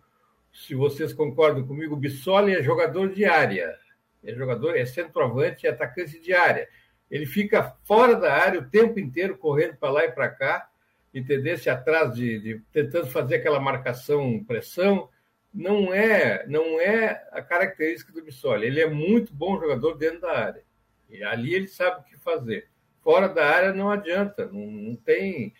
se 0.52 0.76
vocês 0.76 1.14
concordam 1.14 1.66
comigo, 1.66 1.96
o 1.96 2.00
Bissoli 2.00 2.56
é 2.56 2.64
jogador 2.64 3.14
de 3.14 3.26
área. 3.26 3.76
É 4.24 4.34
jogador, 4.34 4.76
é 4.76 4.86
centroavante 4.86 5.66
e 5.66 5.70
atacante 5.70 6.20
de 6.20 6.34
área. 6.34 6.68
Ele 7.10 7.26
fica 7.26 7.76
fora 7.86 8.16
da 8.16 8.34
área 8.34 8.60
o 8.60 8.70
tempo 8.70 9.00
inteiro, 9.00 9.38
correndo 9.38 9.78
para 9.78 9.92
lá 9.92 10.06
e 10.06 10.12
para 10.12 10.30
cá, 10.30 10.70
entender 11.14 11.58
se 11.58 11.70
atrás 11.70 12.14
de, 12.14 12.40
de, 12.40 12.62
tentando 12.72 13.08
fazer 13.08 13.36
aquela 13.36 13.60
marcação 13.60 14.44
pressão. 14.44 15.10
Não 15.54 15.94
é, 15.94 16.46
não 16.48 16.80
é 16.80 17.28
a 17.32 17.42
característica 17.42 18.12
do 18.12 18.24
Bissoli. 18.24 18.68
Ele 18.68 18.82
é 18.82 18.90
muito 18.90 19.34
bom 19.34 19.60
jogador 19.60 19.96
dentro 19.96 20.22
da 20.22 20.32
área. 20.32 20.64
E 21.10 21.24
ali 21.24 21.56
ele 21.56 21.68
sabe 21.68 22.02
o 22.02 22.04
que 22.04 22.18
fazer. 22.18 22.70
Fora 23.02 23.28
da 23.28 23.46
área 23.46 23.74
não 23.74 23.90
adianta, 23.90 24.46
não, 24.46 24.68
não 24.68 24.96
tem 24.96 25.54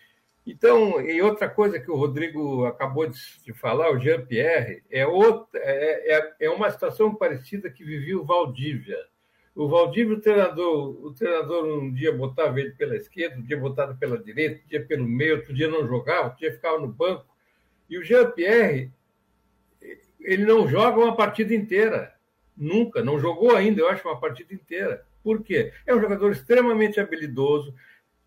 então, 0.46 1.00
e 1.00 1.20
outra 1.20 1.48
coisa 1.48 1.78
que 1.78 1.90
o 1.90 1.96
Rodrigo 1.96 2.64
acabou 2.64 3.06
de 3.06 3.52
falar, 3.52 3.92
o 3.92 4.00
Jean-Pierre, 4.00 4.82
é, 4.90 5.06
outra, 5.06 5.60
é, 5.60 6.16
é, 6.16 6.34
é 6.40 6.50
uma 6.50 6.70
situação 6.70 7.14
parecida 7.14 7.70
que 7.70 7.84
vivia 7.84 8.18
o 8.18 8.24
Valdívia. 8.24 8.98
O 9.54 9.68
Valdívia, 9.68 10.16
o 10.16 10.20
treinador, 10.20 11.04
o 11.04 11.12
treinador 11.12 11.66
um 11.66 11.92
dia 11.92 12.12
botava 12.12 12.58
ele 12.58 12.72
pela 12.72 12.96
esquerda, 12.96 13.36
um 13.36 13.42
dia 13.42 13.58
botava 13.58 13.94
pela 13.94 14.18
direita, 14.18 14.62
um 14.64 14.68
dia 14.68 14.84
pelo 14.84 15.06
meio, 15.06 15.36
outro 15.36 15.52
dia 15.52 15.68
não 15.68 15.86
jogava, 15.86 16.24
outro 16.24 16.40
dia 16.40 16.52
ficava 16.52 16.78
no 16.78 16.88
banco. 16.88 17.26
E 17.88 17.98
o 17.98 18.04
Jean-Pierre, 18.04 18.90
ele 20.20 20.44
não 20.44 20.68
joga 20.68 20.98
uma 20.98 21.16
partida 21.16 21.54
inteira. 21.54 22.14
Nunca, 22.56 23.02
não 23.02 23.18
jogou 23.18 23.56
ainda, 23.56 23.80
eu 23.80 23.88
acho, 23.88 24.06
uma 24.06 24.20
partida 24.20 24.52
inteira. 24.52 25.04
Por 25.22 25.42
quê? 25.42 25.72
É 25.86 25.94
um 25.94 26.00
jogador 26.00 26.32
extremamente 26.32 27.00
habilidoso, 27.00 27.74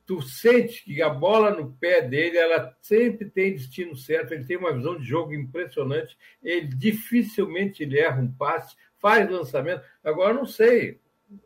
tu 0.05 0.21
sente 0.21 0.83
que 0.83 1.01
a 1.01 1.09
bola 1.09 1.51
no 1.51 1.71
pé 1.73 2.01
dele, 2.01 2.37
ela 2.37 2.75
sempre 2.81 3.29
tem 3.29 3.53
destino 3.53 3.95
certo, 3.95 4.33
ele 4.33 4.45
tem 4.45 4.57
uma 4.57 4.73
visão 4.73 4.97
de 4.97 5.05
jogo 5.05 5.33
impressionante, 5.33 6.17
ele 6.43 6.67
dificilmente 6.67 7.83
ele 7.83 7.99
erra 7.99 8.21
um 8.21 8.31
passe, 8.31 8.75
faz 8.99 9.29
lançamento. 9.29 9.83
Agora, 10.03 10.33
não 10.33 10.45
sei, 10.45 10.99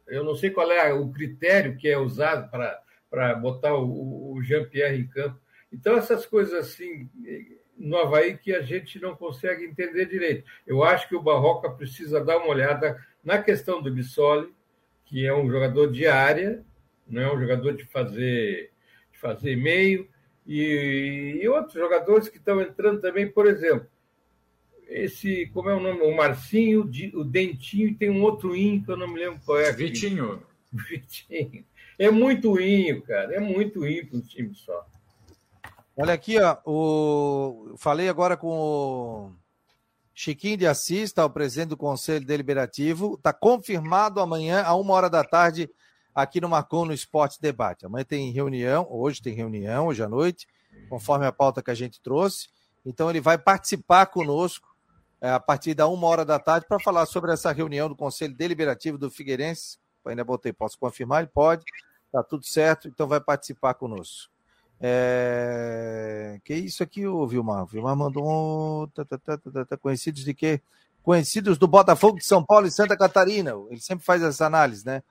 eu 0.07 0.23
não 0.23 0.35
sei 0.35 0.49
qual 0.49 0.71
é 0.71 0.93
o 0.93 1.09
critério 1.09 1.77
que 1.77 1.87
é 1.87 1.97
usado 1.97 2.49
para 3.09 3.35
botar 3.35 3.75
o, 3.75 4.33
o 4.33 4.41
Jean-Pierre 4.41 4.99
em 4.99 5.07
campo. 5.07 5.39
Então, 5.71 5.97
essas 5.97 6.25
coisas 6.25 6.53
assim, 6.53 7.09
no 7.77 7.97
Havaí, 7.97 8.37
que 8.37 8.53
a 8.53 8.61
gente 8.61 8.99
não 8.99 9.15
consegue 9.15 9.65
entender 9.65 10.05
direito. 10.05 10.49
Eu 10.65 10.83
acho 10.83 11.07
que 11.07 11.15
o 11.15 11.21
Barroca 11.21 11.69
precisa 11.69 12.23
dar 12.23 12.37
uma 12.37 12.47
olhada 12.47 12.97
na 13.23 13.41
questão 13.41 13.81
do 13.81 13.91
Bissoli, 13.91 14.51
que 15.05 15.25
é 15.25 15.33
um 15.33 15.49
jogador 15.49 15.91
de 15.91 16.07
área, 16.07 16.63
não 17.07 17.21
é 17.21 17.33
um 17.33 17.39
jogador 17.39 17.73
de 17.73 17.85
fazer, 17.85 18.71
de 19.11 19.19
fazer 19.19 19.55
meio, 19.55 20.07
e, 20.45 21.39
e 21.41 21.47
outros 21.47 21.73
jogadores 21.73 22.29
que 22.29 22.37
estão 22.37 22.61
entrando 22.61 23.01
também, 23.01 23.29
por 23.29 23.45
exemplo, 23.45 23.87
esse, 24.87 25.47
como 25.47 25.69
é 25.69 25.75
o 25.75 25.79
nome? 25.79 26.01
O 26.01 26.15
Marcinho, 26.15 26.89
o 27.13 27.23
Dentinho, 27.23 27.89
e 27.89 27.95
tem 27.95 28.09
um 28.09 28.21
outro 28.21 28.55
Inho 28.55 28.83
que 28.83 28.91
eu 28.91 28.97
não 28.97 29.07
me 29.07 29.19
lembro 29.19 29.41
qual 29.45 29.59
é. 29.59 29.71
Vitinho. 29.71 30.41
Vitinho. 30.71 31.65
É 31.99 32.09
muito 32.09 32.59
Inho, 32.59 33.01
cara, 33.01 33.35
é 33.35 33.39
muito 33.39 33.85
Inho 33.85 34.07
para 34.07 34.17
um 34.17 34.21
time 34.21 34.55
só. 34.55 34.87
Olha 35.99 36.13
aqui, 36.13 36.39
ó, 36.39 36.57
o... 36.63 37.73
falei 37.75 38.07
agora 38.07 38.37
com 38.37 38.49
o 38.49 39.31
Chiquinho 40.13 40.55
de 40.55 40.67
Assis, 40.67 41.11
tá, 41.11 41.25
o 41.25 41.29
presidente 41.29 41.69
do 41.69 41.77
Conselho 41.77 42.23
Deliberativo, 42.23 43.15
está 43.15 43.33
confirmado 43.33 44.21
amanhã, 44.21 44.61
a 44.61 44.75
uma 44.75 44.93
hora 44.93 45.09
da 45.09 45.23
tarde, 45.23 45.67
aqui 46.13 46.39
no 46.39 46.47
Marcon 46.47 46.85
no 46.85 46.93
Esporte 46.93 47.41
Debate. 47.41 47.87
Amanhã 47.87 48.05
tem 48.05 48.31
reunião, 48.31 48.85
hoje 48.87 49.23
tem 49.23 49.33
reunião, 49.33 49.87
hoje 49.87 50.03
à 50.03 50.07
noite, 50.07 50.47
conforme 50.87 51.25
a 51.25 51.31
pauta 51.31 51.63
que 51.63 51.71
a 51.71 51.75
gente 51.75 51.99
trouxe. 51.99 52.49
Então 52.85 53.09
ele 53.09 53.19
vai 53.19 53.39
participar 53.39 54.05
conosco 54.05 54.67
é, 55.19 55.31
a 55.31 55.39
partir 55.39 55.73
da 55.73 55.87
uma 55.87 56.05
hora 56.05 56.23
da 56.23 56.37
tarde 56.37 56.67
para 56.67 56.79
falar 56.79 57.07
sobre 57.07 57.31
essa 57.31 57.51
reunião 57.51 57.89
do 57.89 57.95
Conselho 57.95 58.35
Deliberativo 58.35 58.99
do 58.99 59.09
Figueirense. 59.09 59.79
Ainda 60.05 60.23
botei, 60.23 60.53
posso 60.53 60.77
confirmar? 60.77 61.23
Ele 61.23 61.31
pode, 61.33 61.65
tá 62.11 62.21
tudo 62.21 62.45
certo, 62.45 62.87
então 62.87 63.07
vai 63.07 63.19
participar 63.19 63.73
conosco. 63.73 64.36
É... 64.79 66.39
Que 66.43 66.53
isso 66.55 66.83
aqui, 66.83 67.05
o 67.05 67.25
Vilmar? 67.27 67.63
O 67.63 67.67
Vilmar 67.67 67.95
mandou 67.95 68.23
um... 68.23 68.87
tá, 68.87 69.05
tá, 69.05 69.65
tá, 69.65 69.77
conhecidos 69.77 70.23
de 70.23 70.33
quê? 70.33 70.61
Conhecidos 71.03 71.57
do 71.57 71.67
Botafogo 71.67 72.17
de 72.17 72.25
São 72.25 72.43
Paulo 72.43 72.67
e 72.67 72.71
Santa 72.71 72.97
Catarina. 72.97 73.51
Ele 73.69 73.79
sempre 73.79 74.05
faz 74.05 74.21
essa 74.21 74.45
análise, 74.45 74.85
né? 74.85 75.01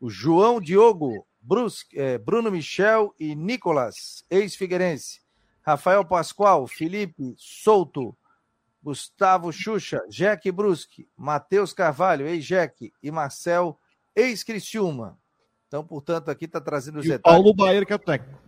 o 0.00 0.08
João 0.08 0.60
Diogo, 0.60 1.26
Brusque, 1.40 1.98
é, 1.98 2.16
Bruno 2.16 2.50
Michel 2.50 3.14
e 3.20 3.34
Nicolas, 3.34 4.24
ex-figueirense. 4.30 5.20
Rafael 5.62 6.04
Pascoal, 6.04 6.66
Felipe 6.66 7.34
Souto, 7.36 8.16
Gustavo 8.82 9.52
Xuxa, 9.52 10.00
Jack 10.08 10.50
Brusque, 10.50 11.06
Matheus 11.14 11.74
Carvalho, 11.74 12.26
ex-Jack, 12.26 12.92
e 13.02 13.10
Marcel, 13.10 13.78
ex-Criciúma. 14.16 15.18
Então, 15.68 15.84
portanto, 15.84 16.30
aqui 16.30 16.46
está 16.46 16.60
trazendo 16.60 16.98
os 16.98 17.04
e 17.04 17.10
detalhes. 17.10 17.42
Paulo 17.42 17.54
Baier, 17.54 17.86
que 17.86 17.92
é 17.92 17.96
o 17.96 17.98
técnico. 17.98 18.40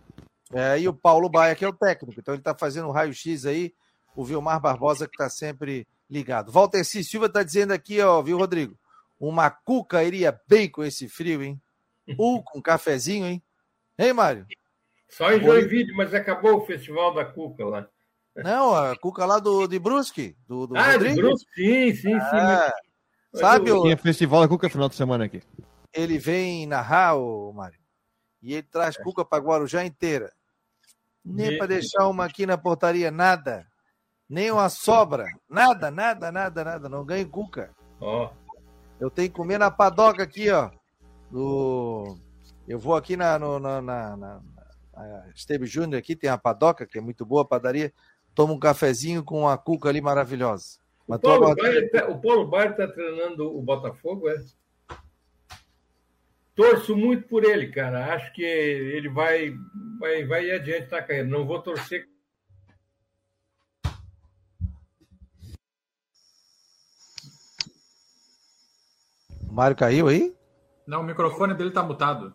É, 0.53 0.79
e 0.79 0.87
o 0.87 0.93
Paulo 0.93 1.29
Baia, 1.29 1.55
que 1.55 1.65
é 1.65 1.67
o 1.67 1.73
técnico. 1.73 2.19
Então, 2.19 2.33
ele 2.33 2.41
está 2.41 2.55
fazendo 2.55 2.87
um 2.87 2.91
raio-x 2.91 3.45
aí. 3.45 3.73
O 4.15 4.23
Vilmar 4.23 4.59
Barbosa, 4.59 5.07
que 5.07 5.15
está 5.15 5.27
sempre 5.29 5.87
ligado. 6.09 6.51
Walter 6.51 6.83
C. 6.83 7.03
Silva 7.03 7.25
está 7.25 7.41
dizendo 7.41 7.73
aqui, 7.73 7.99
ó, 7.99 8.21
viu, 8.21 8.37
Rodrigo? 8.37 8.77
Uma 9.19 9.49
cuca 9.49 10.03
iria 10.03 10.39
bem 10.47 10.69
com 10.69 10.83
esse 10.83 11.09
frio, 11.09 11.41
hein? 11.41 11.59
Uh, 12.07 12.43
com 12.43 12.59
um 12.59 12.61
cafezinho, 12.61 13.25
hein? 13.25 13.41
Hein, 13.97 14.13
Mário? 14.13 14.45
Só 15.09 15.31
em 15.31 15.41
Joinville, 15.41 15.93
mas 15.93 16.13
acabou 16.13 16.57
o 16.57 16.65
festival 16.65 17.13
da 17.13 17.25
cuca 17.25 17.65
lá. 17.65 17.87
Não, 18.35 18.75
a 18.75 18.95
cuca 18.97 19.25
lá 19.25 19.39
do, 19.39 19.67
de 19.67 19.79
Brusque. 19.79 20.35
Do, 20.47 20.67
do 20.67 20.77
ah, 20.77 20.91
Rodrigo. 20.91 21.15
de 21.15 21.21
Brusque? 21.21 21.47
Sim, 21.55 21.95
sim, 21.95 22.13
ah, 22.15 22.73
sim. 23.31 23.39
Sabe 23.39 23.71
o... 23.71 23.83
Tinha 23.83 23.97
festival 23.97 24.41
da 24.41 24.47
cuca 24.47 24.69
final 24.69 24.89
de 24.89 24.95
semana 24.95 25.25
aqui. 25.25 25.41
Ele 25.93 26.17
vem 26.17 26.65
narrar, 26.65 27.15
o 27.15 27.53
Mário, 27.53 27.79
e 28.41 28.53
ele 28.53 28.63
traz 28.63 28.97
cuca 28.97 29.23
para 29.23 29.43
Guarujá 29.43 29.85
inteira. 29.85 30.31
Nem 31.23 31.57
para 31.57 31.67
deixar 31.67 32.07
uma 32.07 32.25
aqui 32.25 32.45
na 32.45 32.57
portaria, 32.57 33.09
nada. 33.09 33.65
nem 34.29 34.51
uma 34.51 34.69
sobra. 34.69 35.25
Nada, 35.49 35.89
nada, 35.89 36.31
nada, 36.31 36.63
nada. 36.63 36.89
Não 36.89 37.05
ganho 37.05 37.29
cuca. 37.29 37.71
Ó. 37.99 38.31
Eu 38.99 39.09
tenho 39.09 39.29
que 39.29 39.35
comer 39.35 39.57
na 39.57 39.71
padoca 39.71 40.23
aqui, 40.23 40.49
ó. 40.49 40.69
No... 41.31 42.17
Eu 42.67 42.79
vou 42.79 42.95
aqui 42.95 43.17
na, 43.17 43.37
no, 43.37 43.59
na, 43.59 43.81
na, 43.81 44.17
na, 44.17 44.41
na 44.93 45.29
Esteve 45.35 45.65
Júnior 45.65 45.99
aqui, 45.99 46.15
tem 46.15 46.29
a 46.29 46.37
padoca, 46.37 46.85
que 46.85 46.97
é 46.97 47.01
muito 47.01 47.25
boa 47.25 47.41
a 47.41 47.45
padaria. 47.45 47.93
Tomo 48.33 48.53
um 48.53 48.59
cafezinho 48.59 49.23
com 49.23 49.41
uma 49.41 49.57
cuca 49.57 49.89
ali 49.89 50.01
maravilhosa. 50.01 50.79
O 51.07 51.19
Paulo, 51.19 51.55
Baier 51.55 51.91
tá, 51.91 52.07
o 52.07 52.19
Paulo 52.21 52.63
está 52.63 52.87
treinando 52.87 53.55
o 53.55 53.61
Botafogo, 53.61 54.29
é? 54.29 54.35
Torço 56.55 56.95
muito 56.95 57.27
por 57.27 57.43
ele, 57.43 57.67
cara. 57.71 58.13
Acho 58.13 58.31
que 58.33 58.43
ele 58.43 59.09
vai, 59.09 59.55
vai, 59.99 60.23
vai 60.25 60.45
ir 60.45 60.51
adiante 60.51 60.91
na 60.91 61.01
carreira. 61.01 61.27
Não 61.27 61.45
vou 61.45 61.61
torcer. 61.61 62.07
O 69.49 69.53
Mário 69.53 69.75
caiu 69.75 70.07
aí? 70.07 70.33
Não, 70.87 71.01
o 71.01 71.03
microfone 71.03 71.53
dele 71.53 71.71
tá 71.71 71.83
mutado. 71.83 72.33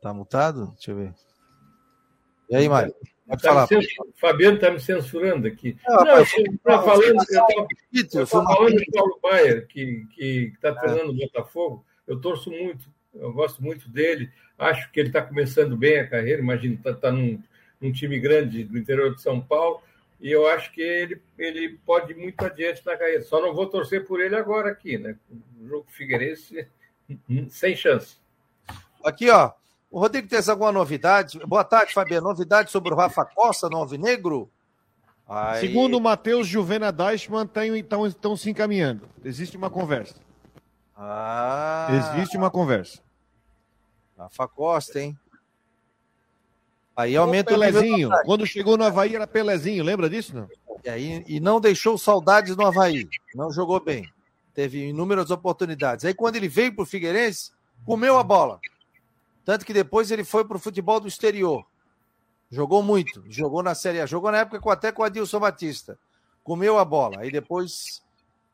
Tá 0.00 0.14
mutado? 0.14 0.72
Deixa 0.72 0.92
eu 0.92 0.96
ver. 0.96 1.14
E 2.48 2.56
aí, 2.56 2.68
Mário? 2.68 2.94
Pode 3.26 3.42
Tá 3.42 3.48
falar. 3.48 3.62
me 3.62 3.68
censurando. 3.68 4.14
Fabiano 4.16 4.56
está 4.56 4.70
me 4.70 4.80
censurando 4.80 5.46
aqui. 5.46 5.76
Não, 5.86 5.96
Não, 5.96 6.04
rapaz, 6.04 6.32
eu 6.36 6.52
estava 6.52 6.82
falando, 6.82 7.04
eu 8.12 8.26
tava- 8.26 8.46
falando 8.46 8.76
do 8.76 8.86
Paulo 8.92 9.18
Baier, 9.22 9.66
que 9.68 10.52
está 10.54 10.74
treinando 10.74 11.12
o 11.12 11.16
Botafogo. 11.16 11.86
Eu 12.06 12.20
torço 12.20 12.50
muito, 12.50 12.90
eu 13.14 13.32
gosto 13.32 13.62
muito 13.62 13.88
dele. 13.88 14.30
Acho 14.58 14.90
que 14.90 15.00
ele 15.00 15.08
está 15.08 15.22
começando 15.22 15.76
bem 15.76 15.98
a 16.00 16.06
carreira. 16.08 16.40
Imagino 16.42 16.76
que 16.76 16.88
está 16.88 17.10
num, 17.10 17.42
num 17.80 17.92
time 17.92 18.18
grande 18.18 18.64
do 18.64 18.78
interior 18.78 19.14
de 19.14 19.22
São 19.22 19.40
Paulo. 19.40 19.80
E 20.20 20.30
eu 20.30 20.46
acho 20.48 20.70
que 20.72 20.82
ele, 20.82 21.20
ele 21.38 21.78
pode 21.86 22.12
ir 22.12 22.16
muito 22.16 22.44
adiante 22.44 22.84
na 22.84 22.96
carreira. 22.96 23.22
Só 23.22 23.40
não 23.40 23.54
vou 23.54 23.66
torcer 23.66 24.06
por 24.06 24.20
ele 24.20 24.36
agora 24.36 24.70
aqui, 24.70 24.98
né? 24.98 25.16
O 25.60 25.66
jogo 25.66 25.86
Figueirense, 25.88 26.66
sem 27.48 27.74
chance. 27.74 28.18
Aqui, 29.04 29.30
ó. 29.30 29.52
O 29.90 29.98
Rodrigo 29.98 30.28
tem 30.28 30.38
alguma 30.48 30.70
novidade? 30.70 31.38
Boa 31.46 31.64
tarde, 31.64 31.92
Fabiano. 31.92 32.28
Novidade 32.28 32.70
sobre 32.70 32.92
o 32.92 32.96
Rafa 32.96 33.24
Costa 33.24 33.68
no 33.68 33.78
Alvinegro? 33.78 34.48
Aí- 35.26 35.60
Segundo 35.60 35.96
o 35.96 36.00
Matheus 36.00 36.46
Juvena 36.46 36.92
Deichmann, 36.92 37.48
estão 38.06 38.36
se 38.36 38.50
encaminhando. 38.50 39.08
Existe 39.24 39.56
uma 39.56 39.70
conversa. 39.70 40.16
Ah, 41.02 41.88
Existe 42.14 42.36
uma 42.36 42.50
conversa. 42.50 43.00
Rafa 44.18 44.46
Costa, 44.46 45.00
hein? 45.00 45.18
Aí 46.94 47.16
aumenta 47.16 47.54
o 47.54 47.58
Pelezinho, 47.58 48.10
quando 48.26 48.46
chegou 48.46 48.76
no 48.76 48.84
Havaí 48.84 49.14
era 49.14 49.26
Pelezinho, 49.26 49.82
lembra 49.82 50.10
disso? 50.10 50.36
Não? 50.36 50.46
E, 50.84 50.90
aí, 50.90 51.24
e 51.26 51.40
não 51.40 51.58
deixou 51.58 51.96
saudades 51.96 52.54
no 52.54 52.66
Havaí. 52.66 53.08
Não 53.34 53.50
jogou 53.50 53.80
bem. 53.80 54.12
Teve 54.52 54.88
inúmeras 54.88 55.30
oportunidades. 55.30 56.04
Aí 56.04 56.12
quando 56.12 56.36
ele 56.36 56.48
veio 56.48 56.74
para 56.74 56.82
o 56.82 56.86
Figueirense, 56.86 57.50
comeu 57.86 58.18
a 58.18 58.22
bola. 58.22 58.60
Tanto 59.42 59.64
que 59.64 59.72
depois 59.72 60.10
ele 60.10 60.22
foi 60.22 60.44
para 60.44 60.58
o 60.58 60.60
futebol 60.60 61.00
do 61.00 61.08
exterior. 61.08 61.64
Jogou 62.50 62.82
muito. 62.82 63.24
Jogou 63.26 63.62
na 63.62 63.74
Série 63.74 64.02
A. 64.02 64.06
Jogou 64.06 64.30
na 64.30 64.38
época 64.38 64.60
com, 64.60 64.68
até 64.68 64.92
com 64.92 65.00
o 65.00 65.04
Adilson 65.06 65.40
Batista. 65.40 65.98
Comeu 66.44 66.78
a 66.78 66.84
bola. 66.84 67.20
Aí 67.20 67.30
depois 67.30 68.02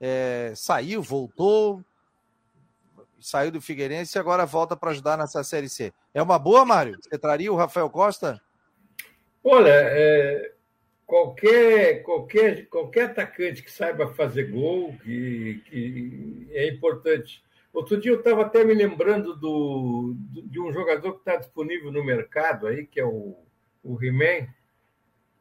é, 0.01 0.53
saiu, 0.55 1.03
voltou. 1.03 1.83
Saiu 3.19 3.51
do 3.51 3.61
Figueirense 3.61 4.17
e 4.17 4.21
agora 4.21 4.45
volta 4.45 4.77
para 4.77 4.91
ajudar 4.91 5.17
nessa 5.17 5.43
Série 5.43 5.69
C. 5.69 5.93
É 6.13 6.23
uma 6.23 6.39
boa, 6.39 6.65
Mário? 6.65 6.99
Você 7.01 7.19
traria 7.19 7.53
o 7.53 7.57
Rafael 7.57 7.89
Costa? 7.89 8.41
Olha, 9.43 9.71
é, 9.71 10.53
qualquer, 11.07 12.03
qualquer, 12.03 12.67
qualquer 12.67 13.05
atacante 13.11 13.63
que 13.63 13.71
saiba 13.71 14.13
fazer 14.13 14.51
gol, 14.51 14.97
que, 15.03 15.63
que 15.67 16.49
é 16.51 16.69
importante. 16.69 17.43
Outro 17.73 18.01
dia 18.01 18.11
eu 18.11 18.19
estava 18.19 18.43
até 18.43 18.65
me 18.65 18.75
lembrando 18.75 19.37
do, 19.37 20.17
de 20.45 20.59
um 20.59 20.73
jogador 20.73 21.13
que 21.13 21.19
está 21.19 21.37
disponível 21.37 21.93
no 21.93 22.05
mercado 22.05 22.67
aí, 22.67 22.87
que 22.87 22.99
é 22.99 23.05
o, 23.05 23.37
o 23.85 24.03
He-Man. 24.03 24.49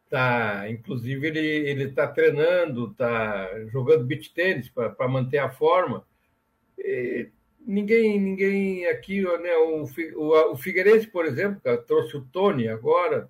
Tá, 0.10 0.70
inclusive, 0.70 1.28
ele 1.28 1.86
está 1.86 2.08
treinando, 2.08 2.92
está 2.92 3.50
jogando 3.68 4.06
beach 4.06 4.34
tênis 4.34 4.70
para 4.70 5.08
manter 5.08 5.40
a 5.40 5.50
forma. 5.50 6.06
E 6.78 7.30
ninguém, 7.66 8.20
ninguém 8.20 8.86
aqui, 8.88 9.22
né, 9.22 9.56
o, 9.58 9.86
o, 10.16 10.52
o 10.54 10.58
Figueirense, 10.58 11.08
por 11.08 11.26
exemplo, 11.26 11.62
cara, 11.62 11.78
trouxe 11.78 12.16
o 12.16 12.26
Tony 12.26 12.68
agora, 12.68 13.30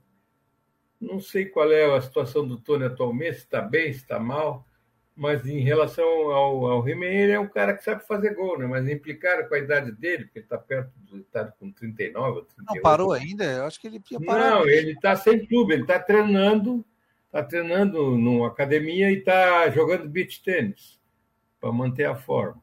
não 0.99 1.19
sei 1.19 1.45
qual 1.45 1.71
é 1.71 1.95
a 1.95 2.01
situação 2.01 2.47
do 2.47 2.57
Tony 2.57 2.85
atualmente, 2.85 3.35
se 3.35 3.39
está 3.41 3.61
bem, 3.61 3.93
se 3.93 3.99
está 3.99 4.19
mal, 4.19 4.67
mas 5.15 5.47
em 5.47 5.59
relação 5.59 6.05
ao, 6.05 6.65
ao 6.65 6.87
ele 6.87 7.31
é 7.31 7.39
um 7.39 7.47
cara 7.47 7.73
que 7.73 7.83
sabe 7.83 8.05
fazer 8.05 8.33
gol, 8.33 8.59
né? 8.59 8.65
Mas 8.65 8.87
implicaram 8.89 9.47
com 9.47 9.55
a 9.55 9.59
idade 9.59 9.93
dele, 9.93 10.25
porque 10.25 10.39
ele 10.39 10.45
está 10.45 10.57
perto 10.57 10.91
do 10.99 11.19
está 11.19 11.45
com 11.45 11.71
39 11.71 12.39
ou 12.39 12.45
38. 12.45 12.75
Não 12.75 12.81
parou 12.81 13.13
ainda? 13.13 13.45
Eu 13.45 13.63
acho 13.63 13.79
que 13.79 13.87
ele 13.87 14.01
tinha 14.01 14.19
parado. 14.19 14.59
Não, 14.59 14.67
ele 14.67 14.91
está 14.91 15.15
sem 15.15 15.45
clube, 15.45 15.73
ele 15.73 15.83
está 15.83 15.99
treinando, 15.99 16.85
está 17.27 17.41
treinando 17.41 18.17
numa 18.17 18.47
academia 18.47 19.09
e 19.09 19.19
está 19.19 19.69
jogando 19.69 20.09
beach 20.09 20.43
tênis 20.43 20.99
para 21.61 21.71
manter 21.71 22.05
a 22.05 22.15
forma. 22.15 22.61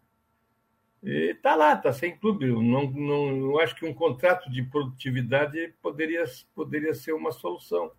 E 1.02 1.32
está 1.32 1.56
lá, 1.56 1.74
está 1.74 1.92
sem 1.92 2.16
clube. 2.16 2.46
Eu 2.46 2.62
Não, 2.62 2.90
não, 2.90 3.28
eu 3.50 3.60
acho 3.60 3.74
que 3.74 3.84
um 3.84 3.92
contrato 3.94 4.50
de 4.50 4.62
produtividade 4.62 5.74
poderia, 5.82 6.24
poderia 6.54 6.94
ser 6.94 7.12
uma 7.12 7.32
solução. 7.32 7.90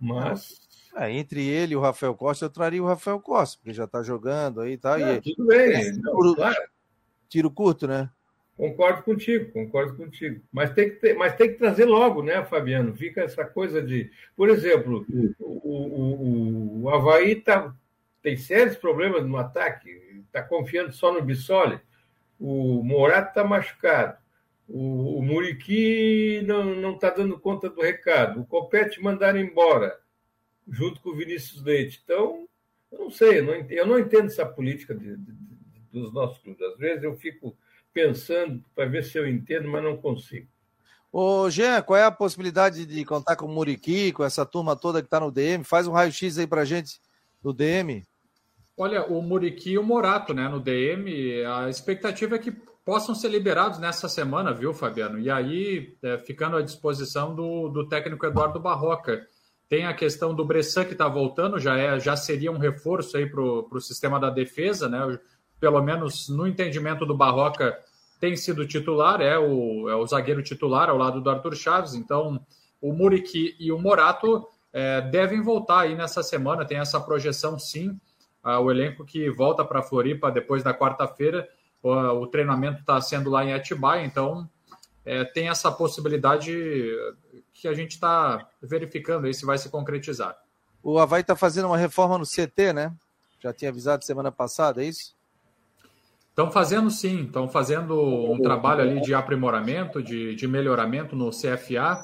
Mas 0.00 0.90
É, 0.96 1.10
entre 1.12 1.46
ele 1.46 1.74
e 1.74 1.76
o 1.76 1.80
Rafael 1.80 2.14
Costa, 2.14 2.46
eu 2.46 2.50
traria 2.50 2.82
o 2.82 2.86
Rafael 2.86 3.20
Costa, 3.20 3.58
porque 3.58 3.72
já 3.72 3.86
tá 3.86 4.02
jogando 4.02 4.60
aí 4.60 4.72
e 4.72 4.78
tal. 4.78 4.98
Não, 4.98 5.14
e 5.14 5.20
tudo 5.20 5.46
bem, 5.46 5.92
não, 5.98 6.12
Por- 6.12 6.34
claro, 6.34 6.62
tiro 7.28 7.50
curto, 7.50 7.86
né? 7.86 8.10
concordo 8.56 9.02
contigo, 9.02 9.50
concordo 9.52 9.96
contigo. 9.96 10.40
Mas 10.52 10.72
tem, 10.72 10.90
que 10.90 10.96
ter- 10.96 11.14
mas 11.14 11.34
tem 11.34 11.48
que 11.48 11.58
trazer 11.58 11.84
logo, 11.84 12.22
né, 12.22 12.44
Fabiano? 12.44 12.94
Fica 12.94 13.22
essa 13.22 13.44
coisa 13.44 13.82
de. 13.82 14.10
Por 14.36 14.48
exemplo, 14.48 15.04
o, 15.40 15.50
o, 15.68 16.02
o, 16.02 16.82
o 16.82 16.90
Havaí 16.90 17.36
tá, 17.36 17.74
tem 18.22 18.36
sérios 18.36 18.76
problemas 18.76 19.26
no 19.26 19.36
ataque, 19.36 19.90
está 20.26 20.42
confiando 20.42 20.92
só 20.92 21.12
no 21.12 21.22
Bissoli. 21.22 21.80
O 22.44 22.82
Morato 22.82 23.28
está 23.28 23.44
machucado. 23.44 24.18
O, 24.68 25.18
o 25.18 25.22
Muriqui 25.22 26.42
não 26.46 26.94
está 26.94 27.10
dando 27.10 27.38
conta 27.38 27.68
do 27.70 27.80
recado. 27.80 28.40
O 28.40 28.44
Copete 28.46 29.00
mandaram 29.00 29.38
embora, 29.38 29.96
junto 30.68 31.00
com 31.00 31.10
o 31.10 31.16
Vinícius 31.16 31.62
Leite. 31.62 32.00
Então, 32.02 32.48
eu 32.90 32.98
não 32.98 33.10
sei, 33.10 33.38
eu 33.38 33.44
não 33.44 33.54
entendo, 33.54 33.78
eu 33.78 33.86
não 33.86 33.98
entendo 33.98 34.26
essa 34.26 34.44
política 34.44 34.92
de- 34.94 35.16
de- 35.16 35.34
dos 35.92 36.12
nossos 36.12 36.38
clubes. 36.38 36.60
Às 36.62 36.76
vezes 36.78 37.04
eu 37.04 37.14
fico 37.16 37.56
pensando 37.92 38.64
para 38.74 38.86
ver 38.86 39.04
se 39.04 39.16
eu 39.18 39.28
entendo, 39.28 39.68
mas 39.68 39.84
não 39.84 39.96
consigo. 39.96 40.48
Ô, 41.12 41.48
Jean, 41.50 41.82
qual 41.82 41.98
é 41.98 42.04
a 42.04 42.10
possibilidade 42.10 42.86
de 42.86 43.04
contar 43.04 43.36
com 43.36 43.44
o 43.46 43.48
Muriqui, 43.54 44.10
com 44.12 44.24
essa 44.24 44.44
turma 44.46 44.74
toda 44.74 45.02
que 45.02 45.08
tá 45.08 45.20
no 45.20 45.30
DM? 45.30 45.62
Faz 45.62 45.86
um 45.86 45.92
raio-x 45.92 46.38
aí 46.38 46.46
pra 46.46 46.64
gente 46.64 46.98
do 47.42 47.52
DM. 47.52 48.02
Olha, 48.82 49.04
o 49.04 49.22
Muriqui 49.22 49.70
e 49.70 49.78
o 49.78 49.82
Morato, 49.84 50.34
né, 50.34 50.48
no 50.48 50.58
DM, 50.58 51.44
a 51.44 51.68
expectativa 51.68 52.34
é 52.34 52.38
que 52.40 52.50
possam 52.84 53.14
ser 53.14 53.28
liberados 53.28 53.78
nessa 53.78 54.08
semana, 54.08 54.52
viu, 54.52 54.74
Fabiano? 54.74 55.20
E 55.20 55.30
aí, 55.30 55.96
é, 56.02 56.18
ficando 56.18 56.56
à 56.56 56.62
disposição 56.62 57.32
do, 57.32 57.68
do 57.68 57.88
técnico 57.88 58.26
Eduardo 58.26 58.58
Barroca. 58.58 59.24
Tem 59.68 59.86
a 59.86 59.94
questão 59.94 60.34
do 60.34 60.44
Bressan 60.44 60.84
que 60.84 60.94
está 60.94 61.06
voltando, 61.06 61.60
já, 61.60 61.78
é, 61.78 62.00
já 62.00 62.16
seria 62.16 62.50
um 62.50 62.58
reforço 62.58 63.16
aí 63.16 63.24
para 63.24 63.40
o 63.40 63.80
sistema 63.80 64.18
da 64.18 64.30
defesa, 64.30 64.88
né? 64.88 65.16
Pelo 65.60 65.80
menos 65.80 66.28
no 66.28 66.44
entendimento 66.44 67.06
do 67.06 67.16
Barroca, 67.16 67.78
tem 68.18 68.34
sido 68.34 68.66
titular, 68.66 69.20
é 69.20 69.38
o, 69.38 69.88
é 69.88 69.94
o 69.94 70.04
zagueiro 70.08 70.42
titular 70.42 70.90
ao 70.90 70.98
lado 70.98 71.20
do 71.20 71.30
Arthur 71.30 71.54
Chaves. 71.54 71.94
Então, 71.94 72.44
o 72.80 72.92
Muriqui 72.92 73.54
e 73.60 73.70
o 73.70 73.78
Morato 73.78 74.44
é, 74.72 75.00
devem 75.02 75.40
voltar 75.40 75.82
aí 75.82 75.94
nessa 75.94 76.20
semana, 76.20 76.64
tem 76.64 76.78
essa 76.78 77.00
projeção 77.00 77.60
sim. 77.60 77.96
Ah, 78.42 78.58
o 78.58 78.70
elenco 78.70 79.04
que 79.04 79.30
volta 79.30 79.64
para 79.64 79.80
a 79.80 79.82
Floripa 79.82 80.30
depois 80.30 80.62
da 80.62 80.74
quarta-feira, 80.74 81.48
o, 81.82 81.90
o 81.90 82.26
treinamento 82.26 82.80
está 82.80 83.00
sendo 83.00 83.30
lá 83.30 83.44
em 83.44 83.52
Atibaia, 83.52 84.04
então 84.04 84.48
é, 85.04 85.24
tem 85.24 85.48
essa 85.48 85.70
possibilidade 85.70 86.52
que 87.52 87.68
a 87.68 87.74
gente 87.74 87.92
está 87.92 88.48
verificando 88.60 89.26
aí 89.26 89.34
se 89.34 89.44
vai 89.44 89.58
se 89.58 89.68
concretizar. 89.68 90.36
O 90.82 90.98
Havaí 90.98 91.22
tá 91.22 91.36
fazendo 91.36 91.66
uma 91.66 91.76
reforma 91.76 92.18
no 92.18 92.24
CT, 92.24 92.72
né? 92.72 92.92
Já 93.40 93.52
tinha 93.52 93.70
avisado 93.70 94.04
semana 94.04 94.32
passada, 94.32 94.82
é 94.82 94.86
isso? 94.86 95.14
Estão 96.28 96.50
fazendo 96.50 96.90
sim, 96.90 97.24
estão 97.24 97.46
fazendo 97.48 98.00
um 98.00 98.40
trabalho 98.40 98.80
ali 98.80 99.00
de 99.00 99.14
aprimoramento, 99.14 100.02
de, 100.02 100.34
de 100.34 100.48
melhoramento 100.48 101.14
no 101.14 101.30
CFA, 101.30 102.02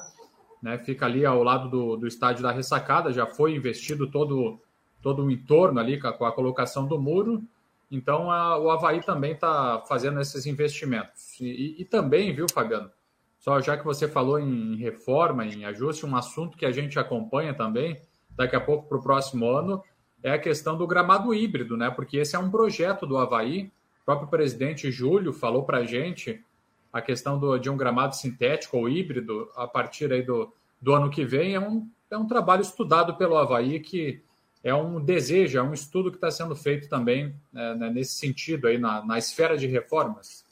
né? 0.61 0.77
Fica 0.77 1.05
ali 1.05 1.25
ao 1.25 1.43
lado 1.43 1.69
do, 1.69 1.97
do 1.97 2.07
estádio 2.07 2.43
da 2.43 2.51
ressacada, 2.51 3.11
já 3.11 3.25
foi 3.25 3.55
investido 3.55 4.09
todo, 4.09 4.61
todo 5.01 5.23
o 5.23 5.31
entorno 5.31 5.79
ali 5.79 5.99
com 5.99 6.07
a, 6.07 6.13
com 6.13 6.25
a 6.25 6.31
colocação 6.31 6.85
do 6.85 6.99
muro. 6.99 7.43
Então 7.91 8.31
a, 8.31 8.57
o 8.57 8.69
Havaí 8.69 9.01
também 9.01 9.31
está 9.31 9.81
fazendo 9.87 10.19
esses 10.19 10.45
investimentos. 10.45 11.39
E, 11.39 11.75
e, 11.79 11.85
também, 11.85 12.33
viu, 12.33 12.45
Fabiano? 12.51 12.91
Só 13.39 13.59
já 13.61 13.77
que 13.77 13.85
você 13.85 14.07
falou 14.07 14.39
em 14.39 14.75
reforma, 14.75 15.45
em 15.45 15.65
ajuste, 15.65 16.05
um 16.05 16.15
assunto 16.15 16.57
que 16.57 16.65
a 16.65 16.71
gente 16.71 16.99
acompanha 16.99 17.53
também, 17.53 17.99
daqui 18.35 18.55
a 18.55 18.61
pouco 18.61 18.87
para 18.87 18.97
o 18.97 19.01
próximo 19.01 19.49
ano, 19.49 19.81
é 20.21 20.31
a 20.31 20.39
questão 20.39 20.77
do 20.77 20.85
gramado 20.85 21.33
híbrido, 21.33 21.77
né? 21.77 21.89
Porque 21.89 22.17
esse 22.17 22.35
é 22.35 22.39
um 22.39 22.51
projeto 22.51 23.07
do 23.07 23.17
Havaí. 23.17 23.71
O 24.01 24.05
próprio 24.05 24.27
presidente 24.27 24.91
Júlio 24.91 25.31
falou 25.31 25.63
para 25.63 25.79
a 25.79 25.85
gente 25.85 26.43
a 26.91 27.01
questão 27.01 27.39
do, 27.39 27.57
de 27.57 27.69
um 27.69 27.77
gramado 27.77 28.15
sintético 28.15 28.77
ou 28.77 28.89
híbrido 28.89 29.49
a 29.55 29.67
partir 29.67 30.11
aí 30.11 30.21
do, 30.21 30.51
do 30.81 30.93
ano 30.93 31.09
que 31.09 31.23
vem. 31.23 31.55
É 31.55 31.59
um, 31.59 31.87
é 32.11 32.17
um 32.17 32.27
trabalho 32.27 32.61
estudado 32.61 33.15
pelo 33.15 33.37
Havaí 33.37 33.79
que 33.79 34.21
é 34.63 34.73
um 34.73 34.99
desejo, 34.99 35.57
é 35.57 35.63
um 35.63 35.73
estudo 35.73 36.11
que 36.11 36.17
está 36.17 36.29
sendo 36.29 36.55
feito 36.55 36.89
também 36.89 37.35
né, 37.51 37.75
né, 37.75 37.89
nesse 37.89 38.15
sentido 38.15 38.67
aí 38.67 38.77
na, 38.77 39.05
na 39.05 39.17
esfera 39.17 39.57
de 39.57 39.67
reformas. 39.67 40.45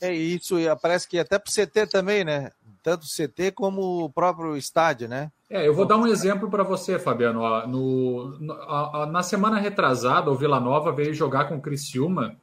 É 0.00 0.12
isso, 0.12 0.58
e 0.58 0.64
parece 0.76 1.08
que 1.08 1.18
até 1.18 1.38
para 1.38 1.48
o 1.48 1.52
CT 1.52 1.86
também, 1.86 2.24
né? 2.24 2.50
Tanto 2.82 3.04
o 3.04 3.08
CT 3.08 3.52
como 3.52 4.04
o 4.04 4.10
próprio 4.10 4.56
estádio, 4.56 5.08
né? 5.08 5.32
É, 5.48 5.66
eu 5.66 5.72
vou 5.72 5.86
dar 5.86 5.96
um 5.96 6.06
exemplo 6.06 6.50
para 6.50 6.62
você, 6.62 6.98
Fabiano. 6.98 7.40
No, 7.66 8.38
no 8.38 8.52
a, 8.52 9.04
a, 9.04 9.06
na 9.06 9.22
semana 9.22 9.56
retrasada, 9.56 10.30
o 10.30 10.34
Vila 10.34 10.60
Nova 10.60 10.92
veio 10.92 11.14
jogar 11.14 11.46
com 11.46 11.56
o 11.56 11.62
Criciúma. 11.62 12.36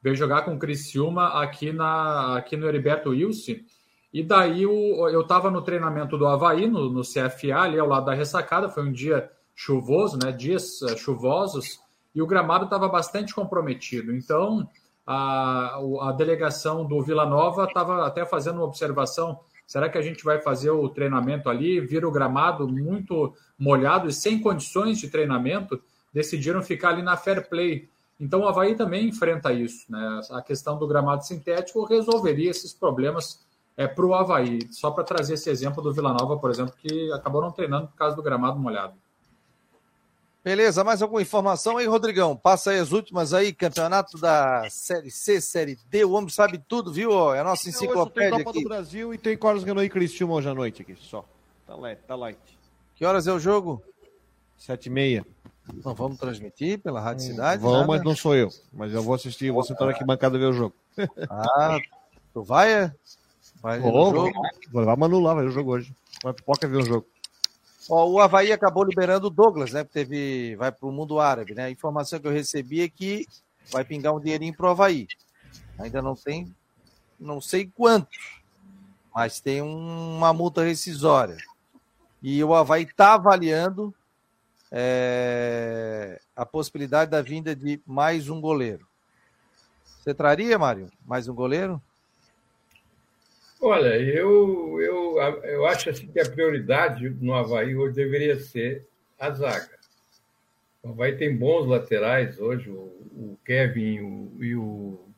Veio 0.00 0.16
jogar 0.16 0.42
com 0.42 0.54
o 0.54 0.58
Criciúma 0.58 1.42
aqui, 1.42 1.72
na, 1.72 2.38
aqui 2.38 2.56
no 2.56 2.66
Heriberto 2.66 3.10
Wilson. 3.10 3.56
E 4.10 4.22
daí 4.22 4.64
o, 4.64 5.08
eu 5.10 5.20
estava 5.20 5.50
no 5.50 5.60
treinamento 5.60 6.16
do 6.16 6.26
Havaí, 6.26 6.66
no, 6.66 6.88
no 6.88 7.02
CFA, 7.02 7.60
ali 7.60 7.78
ao 7.78 7.88
lado 7.88 8.06
da 8.06 8.14
ressacada. 8.14 8.70
Foi 8.70 8.82
um 8.82 8.92
dia 8.92 9.30
chuvoso, 9.56 10.18
né? 10.22 10.30
Dias 10.30 10.82
uh, 10.82 10.96
chuvosos. 10.96 11.80
E 12.14 12.22
o 12.22 12.26
gramado 12.26 12.66
estava 12.66 12.88
bastante 12.88 13.34
comprometido. 13.34 14.14
Então, 14.14 14.68
a, 15.06 15.78
a 16.02 16.12
delegação 16.12 16.84
do 16.84 17.02
Vila 17.02 17.26
Nova 17.26 17.64
estava 17.64 18.06
até 18.06 18.24
fazendo 18.24 18.56
uma 18.56 18.66
observação. 18.66 19.40
Será 19.66 19.88
que 19.88 19.98
a 19.98 20.02
gente 20.02 20.22
vai 20.22 20.40
fazer 20.40 20.70
o 20.70 20.88
treinamento 20.88 21.48
ali? 21.48 21.80
Vira 21.80 22.06
o 22.06 22.12
gramado 22.12 22.68
muito 22.68 23.34
molhado 23.58 24.08
e 24.08 24.12
sem 24.12 24.40
condições 24.40 24.98
de 24.98 25.08
treinamento, 25.08 25.82
decidiram 26.12 26.62
ficar 26.62 26.90
ali 26.90 27.02
na 27.02 27.16
fair 27.16 27.48
play. 27.48 27.88
Então 28.18 28.40
o 28.40 28.48
Havaí 28.48 28.74
também 28.74 29.08
enfrenta 29.08 29.52
isso. 29.52 29.90
Né? 29.90 30.20
A 30.30 30.40
questão 30.40 30.78
do 30.78 30.86
gramado 30.86 31.26
sintético 31.26 31.84
resolveria 31.84 32.50
esses 32.50 32.72
problemas 32.72 33.44
é, 33.76 33.86
para 33.86 34.06
o 34.06 34.14
Havaí. 34.14 34.60
Só 34.70 34.90
para 34.90 35.04
trazer 35.04 35.34
esse 35.34 35.50
exemplo 35.50 35.82
do 35.82 35.92
Vila 35.92 36.12
Nova, 36.12 36.38
por 36.38 36.50
exemplo, 36.50 36.74
que 36.78 37.12
acabou 37.12 37.42
não 37.42 37.50
treinando 37.50 37.88
por 37.88 37.96
causa 37.96 38.16
do 38.16 38.22
gramado 38.22 38.58
molhado. 38.58 38.94
Beleza, 40.46 40.84
mais 40.84 41.02
alguma 41.02 41.20
informação 41.20 41.76
aí, 41.76 41.86
Rodrigão? 41.86 42.36
Passa 42.36 42.70
aí 42.70 42.78
as 42.78 42.92
últimas 42.92 43.34
aí, 43.34 43.52
campeonato 43.52 44.16
da 44.16 44.70
Série 44.70 45.10
C, 45.10 45.40
Série 45.40 45.76
D, 45.90 46.04
o 46.04 46.12
homem 46.12 46.28
sabe 46.28 46.56
tudo, 46.68 46.92
viu? 46.92 47.34
É 47.34 47.40
a 47.40 47.42
nossa 47.42 47.68
enciclopédia 47.68 48.36
tem 48.36 48.44
Copa 48.44 48.50
aqui. 48.50 48.62
do 48.62 48.68
Brasil 48.68 49.12
e 49.12 49.18
tem 49.18 49.36
Carlos 49.36 49.64
Renault 49.64 49.84
e 49.84 49.90
Cristiano 49.90 50.32
hoje 50.34 50.48
à 50.48 50.54
noite 50.54 50.82
aqui, 50.82 50.94
só. 51.00 51.24
Tá 51.66 51.74
light, 51.74 51.98
tá 52.06 52.14
light. 52.14 52.38
Que 52.94 53.04
horas 53.04 53.26
é 53.26 53.32
o 53.32 53.40
jogo? 53.40 53.82
Sete 54.56 54.86
e 54.86 54.90
meia. 54.90 55.26
Vamos 55.82 56.16
transmitir 56.16 56.78
pela 56.78 57.00
Rádio 57.00 57.24
hum, 57.24 57.30
Cidade? 57.32 57.60
Vamos, 57.60 57.78
nada? 57.78 57.88
mas 57.88 58.04
não 58.04 58.14
sou 58.14 58.36
eu. 58.36 58.48
Mas 58.72 58.92
eu 58.92 59.02
vou 59.02 59.16
assistir, 59.16 59.50
vou 59.50 59.64
sentar 59.64 59.88
aqui 59.88 60.04
bancada 60.04 60.38
ver 60.38 60.46
o 60.46 60.52
jogo. 60.52 60.76
Ah, 61.28 61.80
tu 62.32 62.44
vai? 62.44 62.72
É? 62.72 62.94
Vai 63.60 63.80
ver 63.80 63.88
o 63.88 64.10
jogo? 64.12 64.32
Vou 64.70 64.80
levar 64.80 64.92
a 64.92 64.96
Manu 64.96 65.18
lá, 65.18 65.34
vai 65.34 65.42
ver 65.42 65.50
o 65.50 65.54
jogo 65.54 65.72
hoje. 65.72 65.92
Vai 66.22 66.32
pipoca 66.32 66.68
ver 66.68 66.76
o 66.76 66.86
jogo. 66.86 67.04
Ó, 67.88 68.06
o 68.10 68.20
Havaí 68.20 68.52
acabou 68.52 68.84
liberando 68.84 69.28
o 69.28 69.30
Douglas, 69.30 69.72
né? 69.72 69.84
Teve, 69.84 70.56
vai 70.56 70.72
para 70.72 70.88
o 70.88 70.92
mundo 70.92 71.20
árabe, 71.20 71.54
né? 71.54 71.64
A 71.64 71.70
informação 71.70 72.18
que 72.18 72.26
eu 72.26 72.32
recebi 72.32 72.82
é 72.82 72.88
que 72.88 73.26
vai 73.70 73.84
pingar 73.84 74.14
um 74.14 74.20
dinheirinho 74.20 74.54
para 74.56 74.66
o 74.66 74.70
Havaí. 74.70 75.06
Ainda 75.78 76.02
não 76.02 76.14
tem, 76.14 76.54
não 77.18 77.40
sei 77.40 77.66
quanto, 77.66 78.18
mas 79.14 79.40
tem 79.40 79.62
uma 79.62 80.32
multa 80.32 80.64
rescisória. 80.64 81.36
E 82.22 82.42
o 82.42 82.54
Havaí 82.54 82.82
está 82.82 83.14
avaliando 83.14 83.94
é, 84.70 86.20
a 86.34 86.44
possibilidade 86.44 87.10
da 87.10 87.22
vinda 87.22 87.54
de 87.54 87.80
mais 87.86 88.28
um 88.28 88.40
goleiro. 88.40 88.86
Você 89.84 90.12
traria, 90.14 90.58
Mário, 90.58 90.90
mais 91.04 91.28
um 91.28 91.34
goleiro? 91.34 91.80
Olha, 93.60 93.98
eu, 93.98 94.80
eu, 94.80 95.18
eu 95.44 95.66
acho 95.66 95.88
assim 95.88 96.06
que 96.08 96.20
a 96.20 96.28
prioridade 96.28 97.08
no 97.08 97.34
Havaí 97.34 97.74
hoje 97.74 97.94
deveria 97.94 98.38
ser 98.38 98.86
a 99.18 99.30
zaga. 99.30 99.76
O 100.82 100.90
Havaí 100.90 101.16
tem 101.16 101.36
bons 101.36 101.66
laterais 101.66 102.38
hoje, 102.38 102.70
o, 102.70 102.74
o 102.74 103.38
Kevin 103.44 104.00
o, 104.00 104.36
e 104.40 104.54
o 104.54 105.08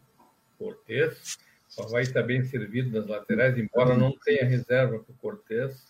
Cortez. 0.57 1.36
O 1.76 1.82
Havaí 1.82 2.05
está 2.05 2.22
bem 2.22 2.45
servido 2.45 2.97
nas 2.97 3.09
laterais, 3.09 3.59
embora 3.59 3.97
não 3.97 4.16
tenha 4.24 4.45
reserva 4.45 4.99
para 5.01 5.12
o 5.12 5.18
Cortez. 5.18 5.86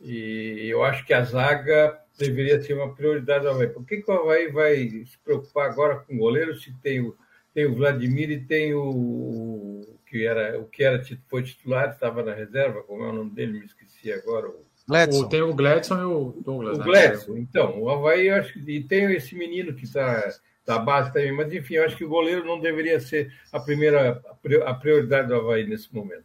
E 0.00 0.68
eu 0.68 0.84
acho 0.84 1.04
que 1.06 1.14
a 1.14 1.24
zaga 1.24 1.98
deveria 2.18 2.60
ser 2.60 2.74
uma 2.74 2.94
prioridade 2.94 3.44
do 3.44 3.50
Havaí. 3.50 3.68
Por 3.68 3.86
que, 3.86 4.02
que 4.02 4.10
o 4.10 4.14
Havaí 4.14 4.48
vai 4.52 4.76
se 5.06 5.18
preocupar 5.24 5.70
agora 5.70 5.96
com 5.96 6.14
o 6.14 6.18
goleiro 6.18 6.54
se 6.54 6.72
tem 6.82 7.00
o, 7.00 7.16
tem 7.54 7.64
o 7.64 7.74
Vladimir 7.74 8.30
e 8.30 8.40
tem 8.40 8.74
o, 8.74 9.80
que 10.14 10.24
era 10.24 10.60
o 10.60 10.66
que 10.66 10.84
era 10.84 11.02
foi 11.28 11.42
titular 11.42 11.90
estava 11.90 12.22
na 12.22 12.32
reserva, 12.32 12.84
como 12.84 13.02
é 13.04 13.08
o 13.08 13.12
nome 13.12 13.30
dele, 13.30 13.58
me 13.58 13.66
esqueci 13.66 14.12
agora. 14.12 14.48
O... 14.48 14.64
Gladson. 14.86 15.28
Tem 15.28 15.42
o 15.42 15.52
Gladson 15.52 16.00
e 16.00 16.04
o 16.04 16.42
Douglas. 16.44 16.76
O 16.76 16.78
né? 16.78 16.84
Gladson, 16.84 17.36
então, 17.36 17.82
o 17.82 17.90
Havaí, 17.90 18.28
eu 18.28 18.36
acho 18.36 18.52
que 18.52 18.60
e 18.70 18.84
tem 18.84 19.12
esse 19.12 19.34
menino 19.34 19.74
que 19.74 19.82
está 19.82 20.22
da 20.64 20.78
base 20.78 21.12
também, 21.12 21.32
mas 21.32 21.52
enfim, 21.52 21.74
eu 21.74 21.84
acho 21.84 21.96
que 21.96 22.04
o 22.04 22.08
goleiro 22.08 22.46
não 22.46 22.60
deveria 22.60 23.00
ser 23.00 23.32
a 23.52 23.58
primeira 23.58 24.22
a 24.64 24.74
prioridade 24.74 25.26
do 25.26 25.34
Havaí 25.34 25.66
nesse 25.66 25.92
momento. 25.92 26.24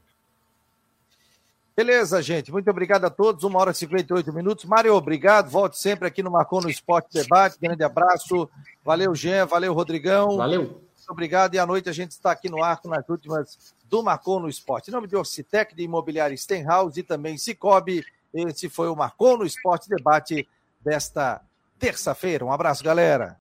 Beleza, 1.75 2.21
gente. 2.21 2.51
Muito 2.51 2.69
obrigado 2.69 3.05
a 3.05 3.09
todos. 3.09 3.43
Uma 3.43 3.59
hora 3.59 3.71
e 3.71 3.73
58 3.73 4.31
minutos. 4.33 4.65
Mário, 4.65 4.93
obrigado. 4.93 5.49
Volte 5.49 5.79
sempre 5.79 6.07
aqui 6.07 6.21
no 6.21 6.29
Marcou 6.29 6.61
no 6.61 6.69
Esporte 6.69 7.13
Debate. 7.13 7.57
Grande 7.59 7.83
abraço. 7.83 8.47
Valeu, 8.83 9.15
Jean. 9.15 9.45
Valeu, 9.45 9.73
Rodrigão. 9.73 10.37
Valeu. 10.37 10.61
Muito 10.63 11.09
obrigado. 11.09 11.55
E 11.55 11.59
à 11.59 11.65
noite 11.65 11.89
a 11.89 11.91
gente 11.91 12.11
está 12.11 12.31
aqui 12.31 12.49
no 12.49 12.63
ar 12.63 12.79
com 12.79 12.93
as 12.93 13.07
últimas 13.09 13.73
do 13.89 14.03
Marcou 14.03 14.39
no 14.39 14.47
Esporte. 14.47 14.89
Em 14.89 14.93
nome 14.93 15.07
de 15.07 15.15
Orcitec, 15.15 15.75
de 15.75 15.83
Imobiliária 15.83 16.37
Stenhouse 16.37 16.99
e 16.99 17.03
também 17.03 17.37
Cicobi, 17.37 18.05
esse 18.33 18.69
foi 18.69 18.87
o 18.87 18.95
Marcou 18.95 19.37
no 19.37 19.45
Esporte 19.45 19.89
debate 19.89 20.47
desta 20.79 21.41
terça-feira. 21.79 22.45
Um 22.45 22.51
abraço, 22.51 22.83
galera. 22.83 23.37